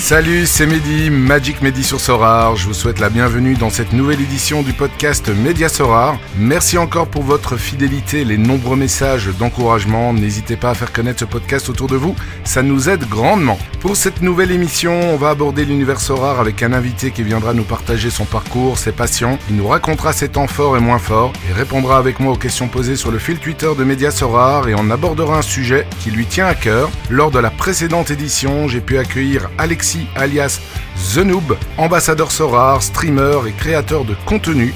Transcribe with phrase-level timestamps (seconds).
[0.00, 2.56] Salut, c'est Mehdi, Magic Mehdi sur Sorar.
[2.56, 6.18] Je vous souhaite la bienvenue dans cette nouvelle édition du podcast Média Sorar.
[6.36, 10.12] Merci encore pour votre fidélité, les nombreux messages d'encouragement.
[10.12, 13.58] N'hésitez pas à faire connaître ce podcast autour de vous, ça nous aide grandement.
[13.78, 17.62] Pour cette nouvelle émission, on va aborder l'univers Sorar avec un invité qui viendra nous
[17.62, 19.38] partager son parcours, ses passions.
[19.48, 22.68] Il nous racontera ses temps forts et moins forts et répondra avec moi aux questions
[22.68, 26.26] posées sur le fil Twitter de Média Sorar et on abordera un sujet qui lui
[26.26, 26.90] tient à cœur.
[27.10, 30.60] Lors de la précédente édition, j'ai pu accueillir Alexis alias
[31.14, 34.74] The Noob, ambassadeur Sorar, streamer et créateur de contenu.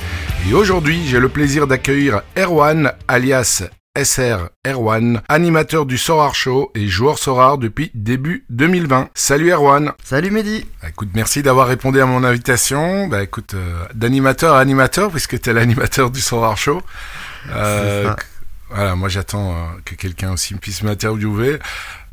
[0.49, 3.65] Et aujourd'hui, j'ai le plaisir d'accueillir Erwan alias
[3.97, 9.11] SR Erwan, animateur du Sorar Show et joueur Sorar depuis début 2020.
[9.15, 9.93] Salut Erwan.
[10.03, 10.67] Salut Mehdi.
[10.83, 13.07] Bah, écoute, merci d'avoir répondu à mon invitation.
[13.07, 16.83] Bah écoute, euh, d'animateur à animateur, puisque tu es l'animateur du Sorar Show.
[17.51, 18.13] Euh,
[18.71, 21.61] voilà, moi j'attends euh, que quelqu'un aussi puisse m'interviewer.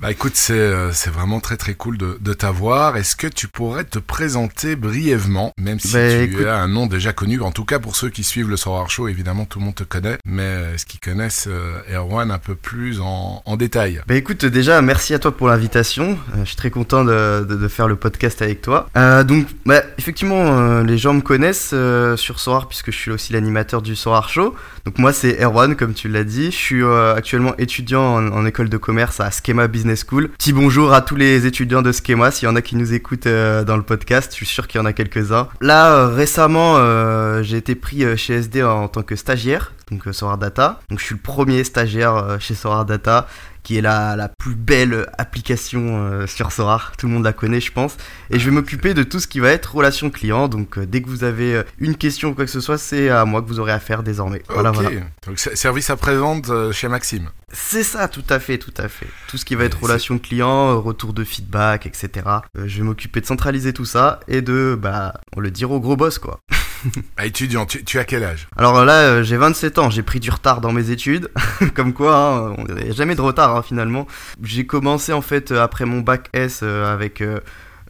[0.02, 2.98] Bah écoute, c'est euh, c'est vraiment très très cool de, de t'avoir.
[2.98, 6.88] Est-ce que tu pourrais te présenter brièvement, même si Bah, tu écoute- as un nom
[6.88, 9.66] déjà connu, en tout cas pour ceux qui suivent le Sorar Show, évidemment tout le
[9.66, 14.02] monde te connaît, mais est-ce qu'ils connaissent euh, Erwan un peu plus en, en détail
[14.08, 16.18] Bah écoute, déjà, merci à toi pour l'invitation.
[16.36, 18.90] Euh, je suis très content de, de- de faire le podcast avec toi.
[18.98, 23.12] Euh, donc, bah, effectivement, euh, les gens me connaissent euh, sur Sorar puisque je suis
[23.12, 24.56] aussi l'animateur du Sorar Show.
[24.86, 26.46] Donc moi, c'est Erwan, comme tu l'as dit.
[26.46, 30.30] Je suis euh, actuellement étudiant en, en école de commerce à Schema Business School.
[30.30, 32.32] Petit bonjour à tous les étudiants de Schema.
[32.32, 34.80] S'il y en a qui nous écoutent euh, dans le podcast, je suis sûr qu'il
[34.80, 35.48] y en a quelques-uns.
[35.62, 40.38] Là, euh, récemment, euh, j'ai été pris chez SD en, tant que stagiaire, donc Sorar
[40.38, 40.80] Data.
[40.90, 43.28] Donc je suis le premier stagiaire chez Sorar Data
[43.64, 46.94] qui est la, la plus belle application euh, sur Sorar.
[46.98, 47.96] Tout le monde la connaît, je pense.
[48.30, 50.48] Et je vais m'occuper de tout ce qui va être relation client.
[50.48, 53.10] Donc, euh, dès que vous avez euh, une question ou quoi que ce soit, c'est
[53.10, 54.42] à moi que vous aurez à faire désormais.
[54.50, 54.76] Voilà, Ok.
[54.82, 54.90] voilà.
[55.28, 57.30] Donc service à présente euh, chez Maxime.
[57.54, 59.08] C'est ça, tout à fait, tout à fait.
[59.28, 62.10] Tout ce qui va être relation client, retour de feedback, etc.
[62.56, 65.98] Je vais m'occuper de centraliser tout ça et de, bah, on le dire au gros
[65.98, 66.40] boss, quoi.
[67.18, 68.48] Ah, étudiant, tu, as quel âge?
[68.56, 71.30] Alors là, euh, j'ai 27 ans, j'ai pris du retard dans mes études,
[71.76, 74.08] comme quoi, hein, jamais de retard hein, finalement.
[74.42, 77.40] J'ai commencé en fait euh, après mon bac S euh, avec euh,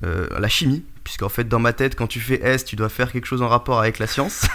[0.04, 3.12] euh, la chimie, puisqu'en fait dans ma tête, quand tu fais S, tu dois faire
[3.12, 4.46] quelque chose en rapport avec la science.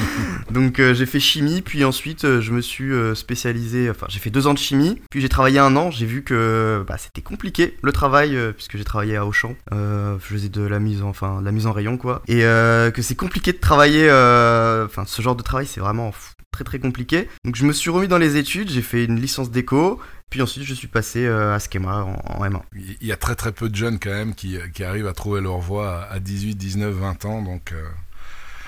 [0.50, 4.18] Donc euh, j'ai fait chimie, puis ensuite euh, je me suis euh, spécialisé, enfin j'ai
[4.18, 7.22] fait deux ans de chimie, puis j'ai travaillé un an, j'ai vu que bah, c'était
[7.22, 11.40] compliqué le travail, puisque j'ai travaillé à Auchan, je faisais de la mise en, enfin,
[11.40, 15.36] de la mise en rayon quoi, et que c'est compliqué de travailler, enfin ce genre
[15.36, 16.12] de travail c'est vraiment
[16.52, 17.28] très très compliqué.
[17.44, 20.00] Donc je me suis remis dans les études, j'ai fait une licence d'éco,
[20.32, 22.62] puis ensuite je suis passé euh, à Schema en, en M1.
[23.00, 25.42] Il y a très très peu de jeunes quand même qui, qui arrivent à trouver
[25.42, 27.72] leur voie à 18, 19, 20 ans, donc...
[27.72, 27.82] euh,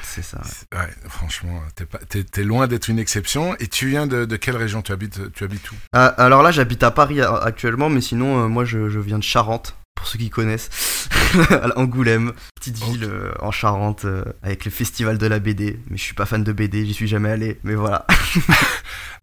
[0.02, 0.40] C'est ça.
[0.44, 1.62] c'est- Ouais, franchement,
[2.08, 3.56] t'es loin d'être une exception.
[3.60, 4.82] Et tu viens de, de quelle région?
[4.82, 5.74] Tu habites Tu habites où?
[5.96, 9.24] Euh, alors là, j'habite à Paris actuellement, mais sinon, euh, moi, je, je viens de
[9.24, 10.68] Charente, pour ceux qui connaissent.
[11.50, 15.78] À Angoulême, petite ville euh, en Charente, euh, avec le festival de la BD.
[15.90, 18.06] Mais je suis pas fan de BD, j'y suis jamais allé, mais voilà.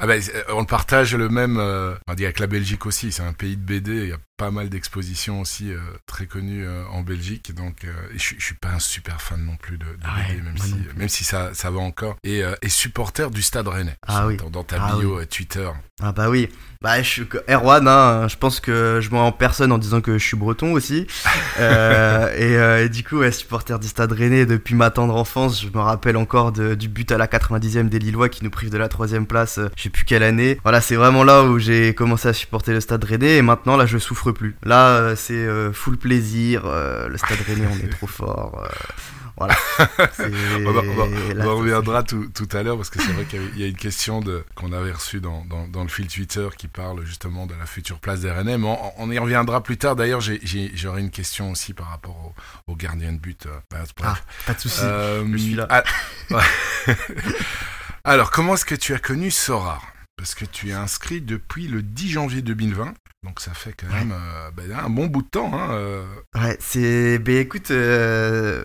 [0.04, 1.58] Ah ben, euh, on le partage le même.
[1.60, 3.12] euh, on dit avec la Belgique aussi.
[3.12, 3.92] C'est un pays de BD.
[3.92, 7.54] Il y a pas mal d'expositions aussi euh, très connues euh, en Belgique.
[7.56, 10.16] Donc, euh, je, suis- je suis pas un super fan non plus de, de Ah
[10.28, 12.16] ouais, BD, même si, même si ça, ça va encore.
[12.24, 13.96] Et, et supporter du Stade Rennais.
[14.08, 14.38] Ah oui.
[14.38, 15.70] Dans, dans ta Ah bio Twitter.
[16.02, 16.50] Ah bah oui.
[16.82, 20.18] Bah, je suis Erwan, hein, je pense que je mens en personne en disant que
[20.18, 21.06] je suis breton aussi.
[22.38, 22.54] Et,
[22.86, 26.18] et du coup, ouais, supporter du Stade Rennais depuis ma tendre enfance, je me rappelle
[26.18, 29.28] encore de- du but à la 90e des Lillois qui nous prive de la troisième
[29.28, 30.60] place, je sais plus quelle année.
[30.64, 33.86] Voilà, c'est vraiment là où j'ai commencé à supporter le Stade Rennais et maintenant là,
[33.86, 34.56] je souffre plus.
[34.64, 36.64] Là, euh, c'est euh, full plaisir.
[36.66, 38.68] euh, le Stade Rennais, on est trop fort.
[39.38, 39.56] voilà.
[40.20, 43.12] On, va- on va- on là, en reviendra tout, tout à l'heure parce que c'est
[43.14, 46.08] vrai qu'il y a une question de, qu'on avait reçue dans, dans, dans le fil
[46.08, 48.58] Twitter qui parle justement de la future place des Rennais.
[48.60, 49.96] Mais on, on y reviendra plus tard.
[49.96, 52.36] D'ailleurs, j'ai- j'ai- j'aurais une question aussi par rapport
[52.68, 53.48] au, au gardien de but.
[53.72, 54.16] bref, Ah,
[54.46, 54.82] pas de souci.
[54.84, 55.66] Euh, je suis là.
[55.72, 55.84] ah,
[56.32, 56.96] ouais.
[58.04, 59.80] Alors, comment est-ce que tu as connu Sora?
[60.18, 62.94] Parce que tu es inscrit depuis le 10 janvier 2020.
[63.24, 65.52] Donc ça fait quand même euh, ben, un bon bout de temps.
[65.54, 66.04] Hein, euh.
[66.36, 67.20] Ouais, c'est.
[67.20, 68.64] Ben écoute, euh,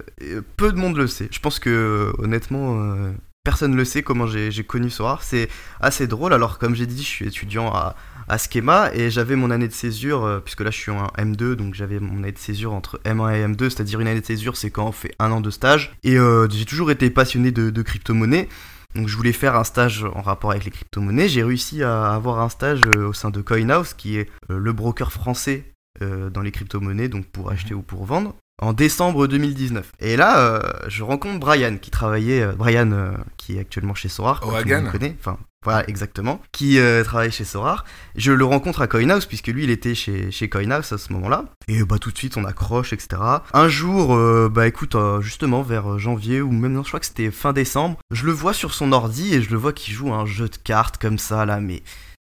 [0.56, 1.28] peu de monde le sait.
[1.30, 2.96] Je pense que, honnêtement,
[3.44, 5.22] personne le sait comment j'ai connu Sorar.
[5.22, 6.32] C'est assez drôle.
[6.32, 7.96] Alors, comme j'ai dit, je suis étudiant à,
[8.28, 11.74] à Schema et j'avais mon année de césure, puisque là je suis en M2, donc
[11.74, 14.70] j'avais mon année de césure entre M1 et M2, c'est-à-dire une année de césure, c'est
[14.70, 15.92] quand on fait un an de stage.
[16.02, 16.16] Et
[16.50, 18.48] j'ai toujours été passionné de, de crypto-monnaie.
[18.96, 21.28] Donc je voulais faire un stage en rapport avec les crypto-monnaies.
[21.28, 24.72] J'ai réussi à avoir un stage euh, au sein de CoinHouse, qui est euh, le
[24.72, 28.34] broker français euh, dans les crypto-monnaies, donc pour acheter ou pour vendre.
[28.60, 29.92] En décembre 2019.
[30.00, 34.08] Et là, euh, je rencontre Brian, qui travaillait, euh, Brian, euh, qui est actuellement chez
[34.08, 37.84] Sorar, Au que connaît, enfin, voilà, exactement, qui travaille chez Sorar.
[38.14, 41.46] Je le rencontre à Coinhouse, puisque lui, il était chez, chez Coinhouse à ce moment-là.
[41.66, 43.20] Et bah, tout de suite, on accroche, etc.
[43.52, 44.16] Un jour,
[44.48, 48.26] bah, écoute, justement, vers janvier, ou même, non, je crois que c'était fin décembre, je
[48.26, 50.56] le vois sur son ordi, et je le vois qu'il joue à un jeu de
[50.56, 51.82] cartes comme ça, là, mais...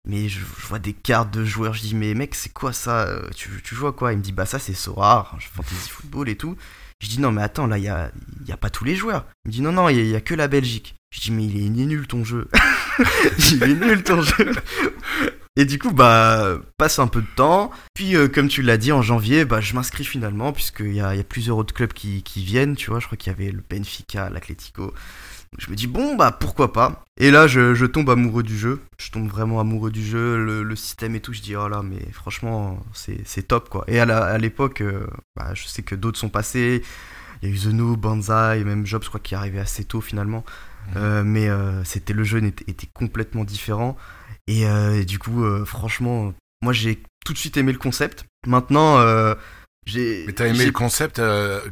[0.08, 3.28] Mais je, vois des cartes de joueurs, je dis mais mec c'est quoi ça Euh,
[3.36, 4.14] tu, tu joues à quoi?
[4.14, 6.56] Il me dit bah ça c'est Sorar, fantasy football et tout.
[7.02, 8.12] Je dis non mais attends là il y a,
[8.58, 9.26] pas tous les joueurs.
[9.46, 10.96] Il me dit non non il y, a- que la Belgique.
[11.12, 12.48] Je dis mais il est, il est nul ton jeu.
[13.52, 14.52] il est nul ton jeu.
[15.58, 17.72] Et du coup bah passe un peu de temps.
[17.96, 21.16] Puis euh, comme tu l'as dit en janvier bah je m'inscris finalement puisqu'il y a,
[21.16, 22.76] y a plusieurs autres clubs qui, qui viennent.
[22.76, 24.94] Tu vois je crois qu'il y avait le Benfica, l'Atlético.
[25.58, 27.04] Je me dis bon bah pourquoi pas.
[27.18, 28.82] Et là je, je tombe amoureux du jeu.
[28.98, 31.34] Je tombe vraiment amoureux du jeu, le, le système et tout.
[31.34, 33.86] Je dis oh là mais franchement c'est top quoi.
[33.88, 36.84] Et à l'époque euh, bah, je sais que d'autres sont passés.
[37.42, 39.86] Il y a eu The Noob, Banzai, même Job je crois qui est arrivé assez
[39.86, 40.44] tôt finalement.
[40.98, 43.96] Euh, mais euh, c'était le jeu était, était complètement différent.
[44.48, 48.26] Et, et du coup franchement moi j'ai tout de suite aimé le concept.
[48.46, 49.00] Maintenant
[49.86, 51.22] j'ai Mais t'as aimé le concept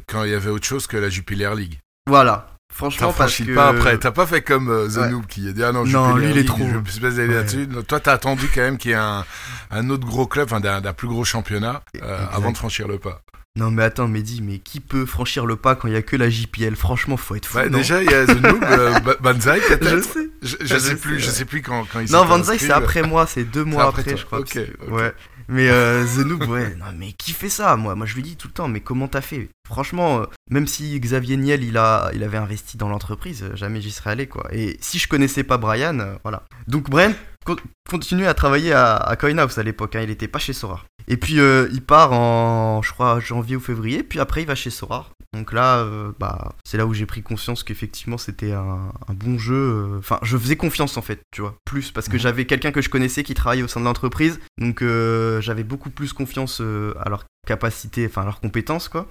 [0.06, 1.78] quand il y avait autre chose que la Jupiler League.
[2.08, 2.53] voilà.
[2.74, 3.98] T'as Franchement parce que pas après.
[3.98, 5.10] T'as pas fait comme euh, The Ouais.
[5.10, 6.58] Noob qui a dit ah non, Non, Jupiler lui, il est trop.
[6.84, 7.34] Je suis pas allé Ouais.
[7.34, 7.68] là-dessus.
[7.86, 9.24] Toi t'as attendu quand même qu'il y ait un,
[9.70, 13.22] un autre gros club, enfin d'un plus gros championnat euh, avant de franchir le pas.
[13.56, 16.16] Non mais attends, Mehdi, mais qui peut franchir le pas quand il y a que
[16.16, 17.58] la JPL Franchement, faut être fou.
[17.58, 17.78] Bah, non?
[17.78, 20.02] déjà il y a The Noob, euh, Ba- Banzai je peut-être.
[20.02, 20.28] sais.
[20.42, 22.72] Je, je Je sais sais, plus, je sais plus quand quand ils Non, inscrits, c'est
[22.72, 24.40] après moi, c'est deux mois après je crois.
[24.40, 24.58] Ok.
[24.90, 25.14] Ouais.
[25.48, 26.74] Mais euh, The ouais.
[26.76, 29.08] Non, mais qui fait ça Moi, moi, je lui dis tout le temps, mais comment
[29.08, 29.48] t'as fait?
[29.66, 33.80] Franchement, euh, même si Xavier Niel, il a, il avait investi dans l'entreprise, euh, jamais
[33.80, 34.46] j'y serais allé, quoi.
[34.52, 36.42] Et si je connaissais pas Brian, euh, voilà.
[36.66, 37.12] Donc Brian
[37.44, 37.56] con-
[37.88, 39.96] continue à travailler à, à Coinhouse à l'époque.
[39.96, 40.82] hein, il était pas chez Sora.
[41.08, 44.02] Et puis euh, il part en, je crois, janvier ou février.
[44.02, 45.10] Puis après, il va chez Sora.
[45.32, 49.36] Donc là, euh, bah, c'est là où j'ai pris conscience qu'effectivement c'était un, un bon
[49.36, 49.54] jeu.
[49.54, 52.80] euh, Enfin, je faisais confiance en fait, tu vois, plus parce que j'avais quelqu'un que
[52.80, 54.38] je connaissais qui travaillait au sein de l'entreprise.
[54.58, 59.08] Donc euh, j'avais beaucoup plus confiance à leur capacité, enfin à leurs compétences, quoi.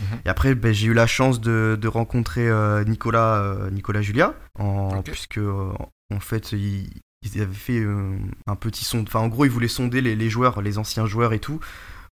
[0.00, 0.18] Mhm.
[0.24, 2.48] Et après, ben, j'ai eu la chance de, de rencontrer
[2.86, 6.88] Nicolas, Nicolas Julia, en, puisque en fait, ils,
[7.24, 8.16] ils avaient fait euh,
[8.46, 9.02] un petit son.
[9.02, 11.60] Enfin, en gros, ils voulaient sonder les, joueurs, les anciens joueurs et tout,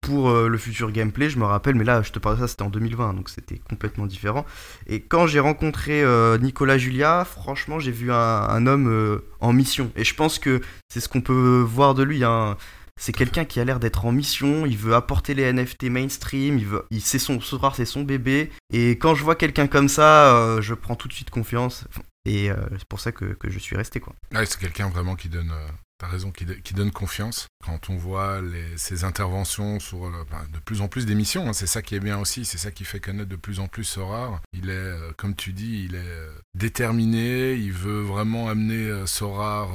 [0.01, 1.30] pour euh, le futur gameplay.
[1.30, 3.59] Je me rappelle, mais là, je te parle de ça, c'était en 2020, donc c'était
[3.69, 4.45] complètement différent.
[4.88, 9.92] Et quand j'ai rencontré euh, Nicolas Julia, franchement, j'ai vu un, homme en mission.
[9.95, 12.24] Et je pense que c'est ce qu'on peut voir de lui.
[12.24, 12.57] hein.
[13.00, 16.65] C'est quelqu'un qui a l'air d'être en mission, il veut apporter les NFT mainstream, il
[16.65, 18.50] veut, sait son, ce c'est son bébé.
[18.74, 21.86] Et quand je vois quelqu'un comme ça, je prends tout de suite confiance.
[22.29, 24.13] Et euh, c'est pour ça que, je suis resté quoi.
[24.33, 27.47] Ouais, c'est quelqu'un vraiment qui donne, euh, t'as raison, qui, do- qui donne confiance.
[27.65, 28.41] Quand on voit
[28.75, 32.00] ses interventions sur euh, ben, de plus en plus d'émissions, hein, c'est ça qui est
[32.01, 34.41] bien aussi, c'est ça qui fait connaître de plus en plus Sorar.
[34.53, 39.69] Il est, comme tu dis, il est déterminé, il veut vraiment amener Sorar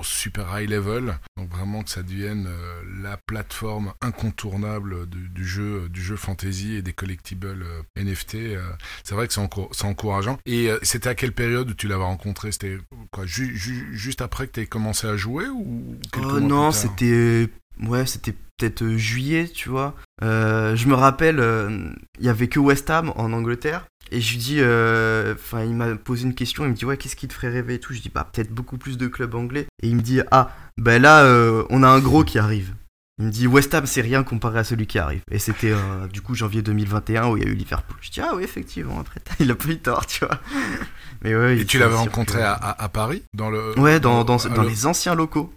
[0.00, 1.18] au, super high level.
[1.36, 6.74] Donc vraiment que ça devienne euh, la plateforme incontournable du, du jeu, du jeu fantasy
[6.74, 8.34] et des collectibles euh, NFT.
[8.36, 8.60] euh,
[9.04, 9.40] c'est vrai que c'est
[9.72, 10.38] c'est encourageant.
[10.46, 12.52] Et euh, c'était à quelle période tu l'avais rencontré?
[12.52, 12.78] C'était
[13.10, 15.96] quoi ju- ju- Juste après que tu aies commencé à jouer ou
[16.40, 17.48] non, c'était.
[17.82, 19.94] Ouais, c'était peut-être euh, juillet, tu vois.
[20.22, 23.86] Euh, je me rappelle, euh, il y avait que West Ham en Angleterre.
[24.10, 26.64] Et je lui dis, euh, enfin, il m'a posé une question.
[26.64, 27.92] Il me dit, ouais, qu'est-ce qui te ferait rêver et tout?
[27.94, 29.66] Je dis, bah, peut-être beaucoup plus de clubs anglais.
[29.82, 32.74] Et il me dit, ah, ben là, euh, on a un gros qui arrive.
[33.18, 35.20] Il me dit, West Ham, c'est rien comparé à celui qui arrive.
[35.30, 37.96] Et c'était, euh, du coup, janvier 2021 où il y a eu Liverpool.
[38.00, 40.40] Je dis, ah oui, effectivement, après, il a pas eu tort, tu vois.
[41.22, 44.62] Mais ouais, Et tu l'avais rencontré que- à, Paris dans le Ouais, dans, dans, dans
[44.62, 45.52] le- les anciens locaux.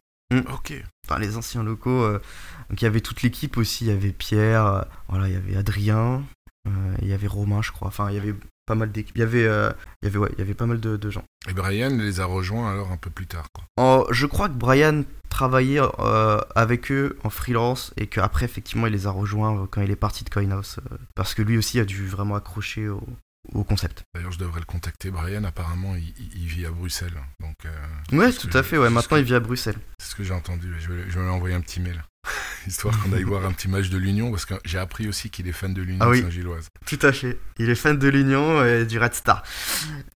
[0.52, 0.74] Ok.
[1.08, 2.02] enfin les anciens locaux.
[2.04, 2.20] euh,
[2.70, 5.38] donc il y avait toute l'équipe aussi, il y avait Pierre, euh, voilà, il y
[5.38, 6.24] avait Adrien,
[6.68, 6.72] euh,
[7.04, 7.88] il y avait Romain, je crois.
[7.90, 8.34] Enfin, il y avait
[8.66, 9.16] pas mal d'équipes.
[9.16, 11.10] Il y avait, euh, il y avait, ouais, il y avait pas mal de, de
[11.10, 11.24] gens.
[11.50, 13.48] Et Brian les a rejoints alors un peu plus tard.
[13.54, 13.66] Quoi.
[13.78, 18.94] En- je crois que Brian travaillait euh, avec eux en freelance et qu'après, effectivement, il
[18.94, 20.78] les a rejoints euh, quand il est parti de Coinhouse.
[20.92, 23.04] euh, parce que lui aussi a dû vraiment accrocher au,
[23.54, 24.04] au concept.
[24.16, 25.12] D'ailleurs, je devrais le contacter.
[25.12, 27.20] Brian, apparemment, il, vit à Bruxelles.
[27.42, 27.56] Donc,
[28.12, 28.90] Ouais, tout à fait, ouais.
[28.90, 29.76] Maintenant, que- il vit à Bruxelles.
[30.00, 30.74] C'est ce que j'ai entendu.
[30.80, 32.04] Je vais, je vais lui envoyer un petit mail.
[32.68, 34.32] Histoire qu'on aille voir un petit match de l'Union.
[34.32, 36.22] Parce que j'ai appris aussi qu'il est fan de l'Union Ah oui.
[36.22, 36.68] Saint-Gilloise.
[36.86, 37.38] Tout à fait.
[37.60, 39.44] Il est fan de l'Union et du Red Star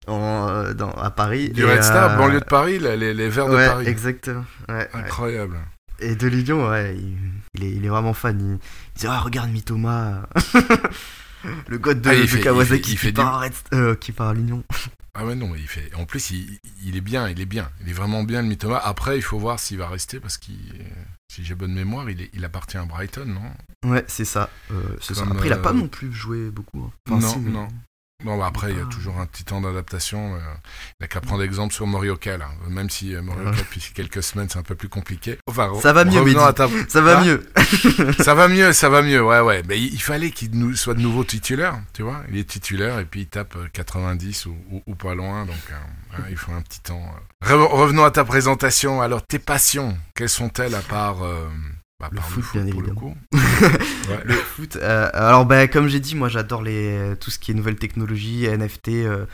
[0.07, 1.49] en, euh, dans, à Paris.
[1.49, 3.87] Du Et, Red Star, euh, banlieue de Paris, là, les, les Verts de Paris.
[3.87, 4.45] exactement.
[4.69, 4.87] Ouais, ouais.
[4.93, 5.57] Incroyable.
[5.99, 7.17] Et de l'Union, ouais, il,
[7.55, 8.39] il est, il est vraiment fan.
[8.39, 8.59] Il,
[8.95, 10.29] il dit Ah, regarde Mitoma,
[11.67, 13.39] le god de, Ah, de fait- il Kawasaki fait- il qui, fait du- part à
[13.45, 14.63] Red- euh, qui part à l'Union.
[15.17, 15.93] Ah ouais, non, mais il fait.
[15.95, 17.71] En plus, il, il est bien, il est bien.
[17.81, 18.77] Il est vraiment bien, le Mitoma.
[18.77, 20.55] Après, il faut voir s'il va rester parce qu'il.
[21.31, 23.89] si j'ai bonne mémoire, il, est, il appartient à Brighton, non?
[23.91, 24.49] Ouais, c'est ça.
[24.71, 25.23] euh, ça.
[25.23, 26.83] Après, il a euh, pas non plus joué beaucoup.
[26.83, 26.91] hein.
[27.09, 27.67] Enfin, Non, si, mais- non.
[28.25, 28.91] Bon, bah, après, il y a Ah.
[28.91, 30.33] toujours un petit temps d'adaptation.
[30.35, 32.47] euh, il n'a qu'à prendre exemple sur Morioka, là.
[32.67, 33.57] Même si euh, Morioka, Ouais.
[33.57, 35.37] depuis quelques semaines, c'est un peu plus compliqué.
[35.45, 36.35] Enfin, Ça va mieux, Mehdi.
[36.55, 37.51] ta- Ça va Hein mieux.
[38.23, 39.61] ça va mieux, ça va mieux, ouais, ouais.
[39.67, 42.23] Mais il, fallait qu'il nous soit de nouveau titulaire, tu vois.
[42.29, 45.55] Il est titulaire et puis il tape euh, 90 ou, ou- ou pas loin, donc
[45.71, 45.75] euh,
[46.17, 47.03] hein, il faut un petit temps.
[47.43, 47.47] euh.
[47.47, 48.99] Re- revenons à ta présentation.
[48.99, 51.47] Alors, tes passions, quelles sont-elles à part, euh,
[51.99, 53.15] bah, Le foot, bien le évidemment.
[54.09, 54.21] Ouais.
[54.23, 54.77] Le foot.
[54.77, 58.47] euh, alors, bah, comme j'ai dit, moi, j'adore les tout ce qui est nouvelles technologies,
[58.47, 58.89] NFT.
[58.89, 59.25] euh,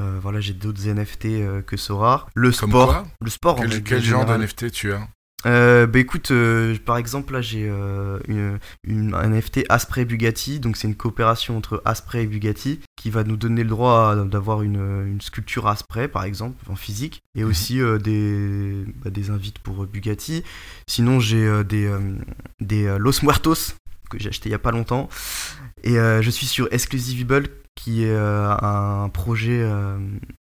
[0.00, 2.26] euh, voilà, j'ai d'autres NFT euh, que Sora.
[2.34, 2.86] Le Comme sport.
[2.88, 3.56] quoi le sport.
[3.58, 4.40] en Quel, règle quel genre générale.
[4.40, 5.06] de NFT tu as?
[5.44, 10.60] Euh, bah écoute, euh, par exemple là j'ai euh, une, une- un NFT Asprey Bugatti,
[10.60, 14.62] donc c'est une coopération entre Asprey et Bugatti qui va nous donner le droit d'avoir
[14.62, 17.22] une, une sculpture Asprey par exemple en physique.
[17.34, 20.44] Et aussi euh, des, bah, des invites pour Bugatti.
[20.86, 21.90] Sinon j'ai des,
[22.60, 23.74] des Los Muertos
[24.10, 25.08] que j'ai acheté il y a pas longtemps.
[25.82, 29.66] Et je suis sur Exclusivable qui est un projet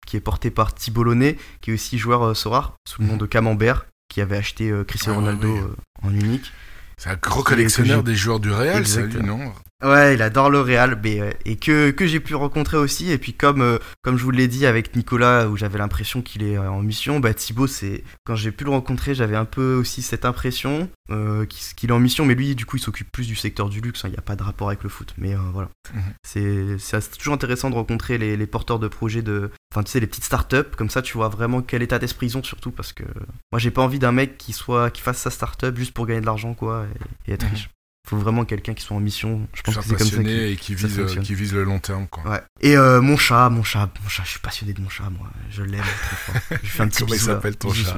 [0.07, 3.25] qui est porté par Thibault Launay, qui est aussi joueur Sorare sous le nom de
[3.25, 5.59] Camembert qui avait acheté euh, Cristiano Ah Ronaldo oui.
[5.59, 6.51] euh, en unique.
[6.97, 9.51] C'est un gros collectionneur j'ai- des joueurs du Real, ça, lui, non
[9.83, 13.09] Ouais, il adore le Real, mais, euh, et que, que j'ai pu rencontrer aussi.
[13.11, 16.43] Et puis comme, euh, comme je vous l'ai dit avec Nicolas, où j'avais l'impression qu'il
[16.43, 19.73] est euh, en mission, bah Thibaut, c'est quand j'ai pu le rencontrer, j'avais un peu
[19.75, 23.25] aussi cette impression euh, qu'il est en mission, mais lui, du coup, il s'occupe plus
[23.27, 24.05] du secteur du luxe.
[24.05, 25.69] hein, Il n'y a pas de rapport avec le foot, mais voilà.
[25.93, 26.01] Mhm.
[26.23, 29.99] C'est c'est toujours intéressant de rencontrer les, les porteurs de projets de, enfin tu sais,
[29.99, 30.75] les petites startups.
[30.77, 33.03] Comme ça, tu vois vraiment quel état d'esprit ils ont, surtout parce que
[33.51, 36.21] moi, j'ai pas envie d'un mec qui soit, qui fasse sa startup juste pour gagner
[36.21, 36.85] de l'argent, quoi,
[37.25, 37.51] et, et être Mhm.
[37.51, 37.69] riche.
[38.09, 39.47] Faut vraiment quelqu'un qui soit en mission.
[39.53, 40.03] Je pense que c'est comme ça.
[40.17, 42.23] passionné et qui vise, qui vise le long terme, quoi.
[42.29, 42.41] Ouais.
[42.59, 45.29] Et euh, mon chat, mon chat, mon chat, je suis passionné de mon chat, moi.
[45.51, 46.57] Je l'aime très fort.
[46.63, 47.97] Je fais un petit Comment il s'appelle ton chat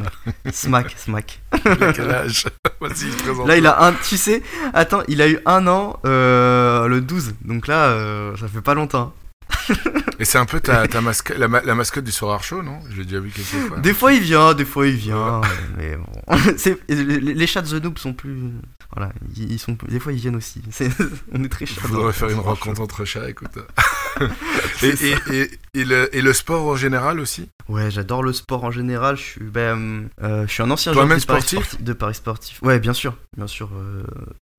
[0.52, 1.42] Smack, Smack.
[1.66, 2.46] Il a quel âge
[2.82, 3.48] Vas-y, présente.
[3.48, 4.44] Là, il a un, tu sais,
[4.74, 7.36] attends, il a eu un an euh, le 12.
[7.46, 9.14] Donc là, euh, ça fait pas longtemps.
[10.20, 12.80] Et c'est un peu ta, ta mascotte, la, ma- la mascotte du Sorar Show, non?
[12.90, 13.80] Je l'ai déjà vu quelques fois.
[13.80, 15.42] Des fois, il vient, des fois, il vient.
[15.78, 16.38] mais bon.
[16.90, 18.38] Les, les chats de The Noob sont plus.
[18.96, 20.62] Voilà, ils sont, des fois, ils viennent aussi.
[21.32, 21.82] On est très chats.
[21.84, 23.58] Il faudrait faire une rencontre entre chats, écoute.
[24.84, 28.64] et, et, et, et le, et le sport en général aussi Ouais, j'adore le sport
[28.64, 29.16] en général.
[29.18, 32.16] Je suis, ben, euh, je suis un ancien joueur de Paris sportif sportif- de Paris
[32.16, 32.62] sportif.
[32.62, 33.70] Ouais, bien sûr, bien sûr.
[33.74, 34.04] euh,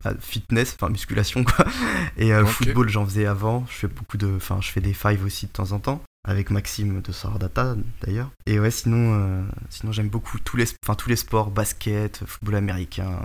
[0.04, 1.64] ah, fitness, enfin musculation quoi.
[2.18, 3.64] Et euh, football, j'en faisais avant.
[3.70, 6.50] Je fais beaucoup de, enfin, je fais des fives aussi de temps en temps avec
[6.50, 8.30] Maxime de Sordata d'ailleurs.
[8.46, 12.56] Et ouais, sinon, euh, sinon j'aime beaucoup tous les, enfin tous les sports, basket, football
[12.56, 13.20] américain,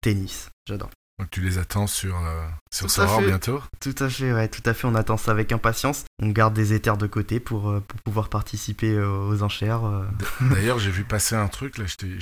[0.00, 0.50] tennis.
[0.66, 0.90] J'adore.
[1.18, 4.86] Donc tu les attends sur, euh, sur bientôt Tout à fait, ouais, tout à fait.
[4.86, 6.04] On attend ça avec impatience.
[6.22, 9.84] On garde des éthers de côté pour, euh, pour pouvoir participer euh, aux enchères.
[9.84, 10.06] euh.
[10.52, 12.18] D'ailleurs, j'ai vu passer un truc, là, je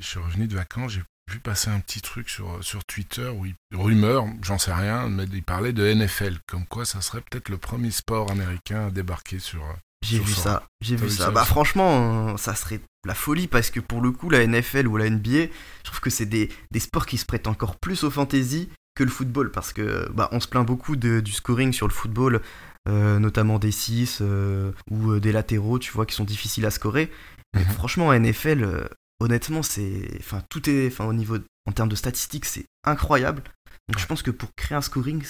[0.00, 1.02] suis revenu de vacances, j'ai
[1.32, 5.24] vu passer un petit truc sur, sur Twitter, où il, rumeur, j'en sais rien, mais
[5.32, 9.38] il parlait de NFL, comme quoi ça serait peut-être le premier sport américain à débarquer
[9.38, 9.62] sur...
[10.04, 11.30] euh, J'ai vu ça, j'ai vu ça.
[11.30, 14.96] Bah franchement, euh, ça serait la folie parce que pour le coup, la NFL ou
[14.96, 18.10] la NBA, je trouve que c'est des, des sports qui se prêtent encore plus aux
[18.10, 21.88] fantasy que le football parce que bah on se plaint beaucoup de- du scoring sur
[21.88, 22.40] le football,
[22.88, 27.10] euh, notamment des 6 ou euh, des latéraux, tu vois, qui sont difficiles à scorer.
[27.54, 27.70] Mais Mhm.
[27.72, 28.84] franchement, en NFL, euh,
[29.20, 33.42] honnêtement, c'est, enfin tout est, enfin au niveau en termes de statistiques, c'est incroyable.
[33.88, 35.22] Donc je pense que pour créer un scoring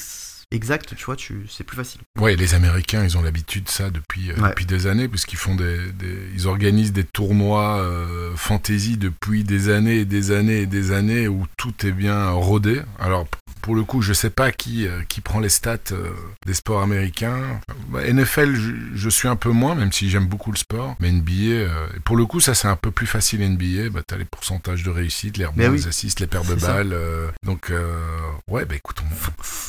[0.54, 2.00] exact, tu vois, tu, c'est plus facile.
[2.18, 4.50] Ouais, les Américains, ils ont l'habitude de ça depuis, euh, Ouais.
[4.50, 9.68] depuis des années, puisqu'ils font des, des- ils organisent des tournois euh, fantasy depuis des
[9.68, 12.80] années et des années et des années où tout est bien rodé.
[12.98, 13.26] Alors
[13.62, 16.10] pour le coup, je sais pas qui euh, qui prend les stats euh,
[16.44, 17.40] des sports américains.
[17.88, 20.96] Bah, NFL, je, je suis un peu moins, même si j'aime beaucoup le sport.
[21.00, 23.88] Mais NBA, euh, pour le coup, ça c'est un peu plus facile NBA.
[23.90, 25.76] Bah, t'as les pourcentages de réussite, les rebonds, oui.
[25.78, 26.94] les assists, les paires de balles.
[27.44, 27.72] donc
[28.48, 28.98] ouais, bah écoute,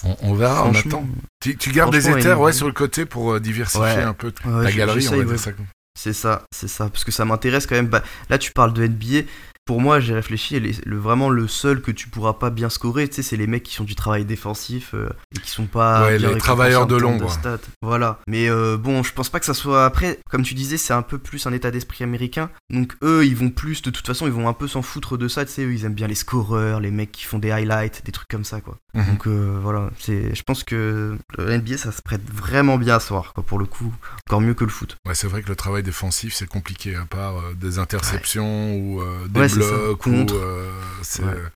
[0.04, 1.06] on, on, on verra, attend.
[1.42, 4.04] Tu, tu gardes des éthers ouais, sur le côté pour euh, diversifier Ouais.
[4.04, 5.38] un peu ta galerie, on va j'essaye, dire ouais.
[5.38, 5.66] ça comme
[5.98, 7.88] C'est ça, c'est ça, parce que ça m'intéresse quand même.
[7.88, 9.28] Bah, là, tu parles de NBA.
[9.66, 12.70] Pour moi, j'ai réfléchi, et les- le, vraiment le seul que tu pourras pas bien
[12.70, 15.66] scorer, tu sais, c'est les mecs qui font du travail défensif euh, et qui sont
[15.66, 16.06] pas.
[16.06, 17.36] Ouais, bien les travailleurs de l'ombre.
[17.82, 18.20] Voilà.
[18.28, 19.84] Mais euh, bon, je pense pas que ça soit.
[19.86, 22.52] Après, comme tu disais, c'est un peu plus un état d'esprit américain.
[22.70, 25.28] Donc eux, ils vont plus, de toute façon, ils vont un peu s'en foutre de
[25.28, 28.04] ça, tu sais, eux, ils aiment bien les scoreurs, les mecs qui font des highlights,
[28.06, 28.78] des trucs comme ça, quoi.
[28.94, 29.06] Mhm.
[29.08, 33.00] Donc euh, voilà, c'est, je pense que le NBA, ça se prête vraiment bien à
[33.00, 33.92] soir, quoi, pour le coup.
[34.28, 34.96] Encore mieux que le foot.
[35.08, 39.40] Ouais, c'est vrai que le travail défensif, c'est compliqué, à part des interceptions ou des
[39.40, 39.55] Ouais.
[39.58, 39.98] Blocs.
[40.00, 40.34] Contre.
[40.34, 40.72] Ou, euh,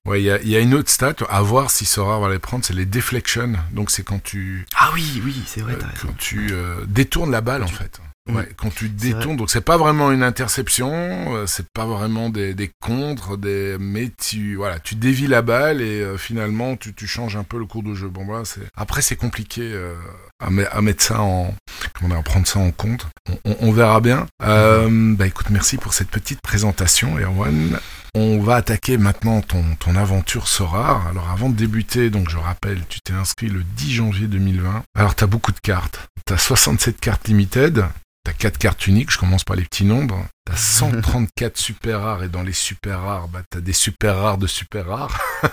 [0.06, 0.20] Ouais.
[0.20, 2.38] il y, a, il y a une autre stat, à voir si Sora va les
[2.38, 3.54] prendre, c'est les deflections.
[3.72, 7.40] Donc c'est quand tu, Ah oui, oui, c'est vrai, euh, quand tu euh, détournes la
[7.40, 8.00] balle, en fait.
[8.34, 10.90] Ouais, quand tu détournes, donc c'est pas vraiment une interception,
[11.34, 15.80] euh, c'est pas vraiment des, des contres, des, mais tu, voilà, tu dévis la balle
[15.82, 18.08] et euh, finalement tu, tu changes un peu le cours de jeu.
[18.08, 19.94] Bon, voilà, c'est, après c'est compliqué euh,
[20.40, 21.54] à, à, mettre ça en,
[21.94, 23.06] comment dire, à prendre ça en compte.
[23.28, 24.26] On, on, on verra bien.
[24.42, 27.78] Euh, bah écoute, merci pour cette petite présentation, Erwan.
[28.14, 31.02] On va attaquer maintenant ton, ton aventure Sora.
[31.10, 34.82] Alors avant de débuter, donc je rappelle, tu t'es inscrit le 10 janvier 2020.
[34.96, 36.08] Alors tu as beaucoup de cartes.
[36.26, 37.84] Tu as 67 cartes limited.
[38.22, 40.26] T'as 4 cartes uniques, je commence par les petits nombres.
[40.44, 44.46] T'as 134 super rares et dans les super rares, bah, t'as des super rares de
[44.46, 45.18] super rares.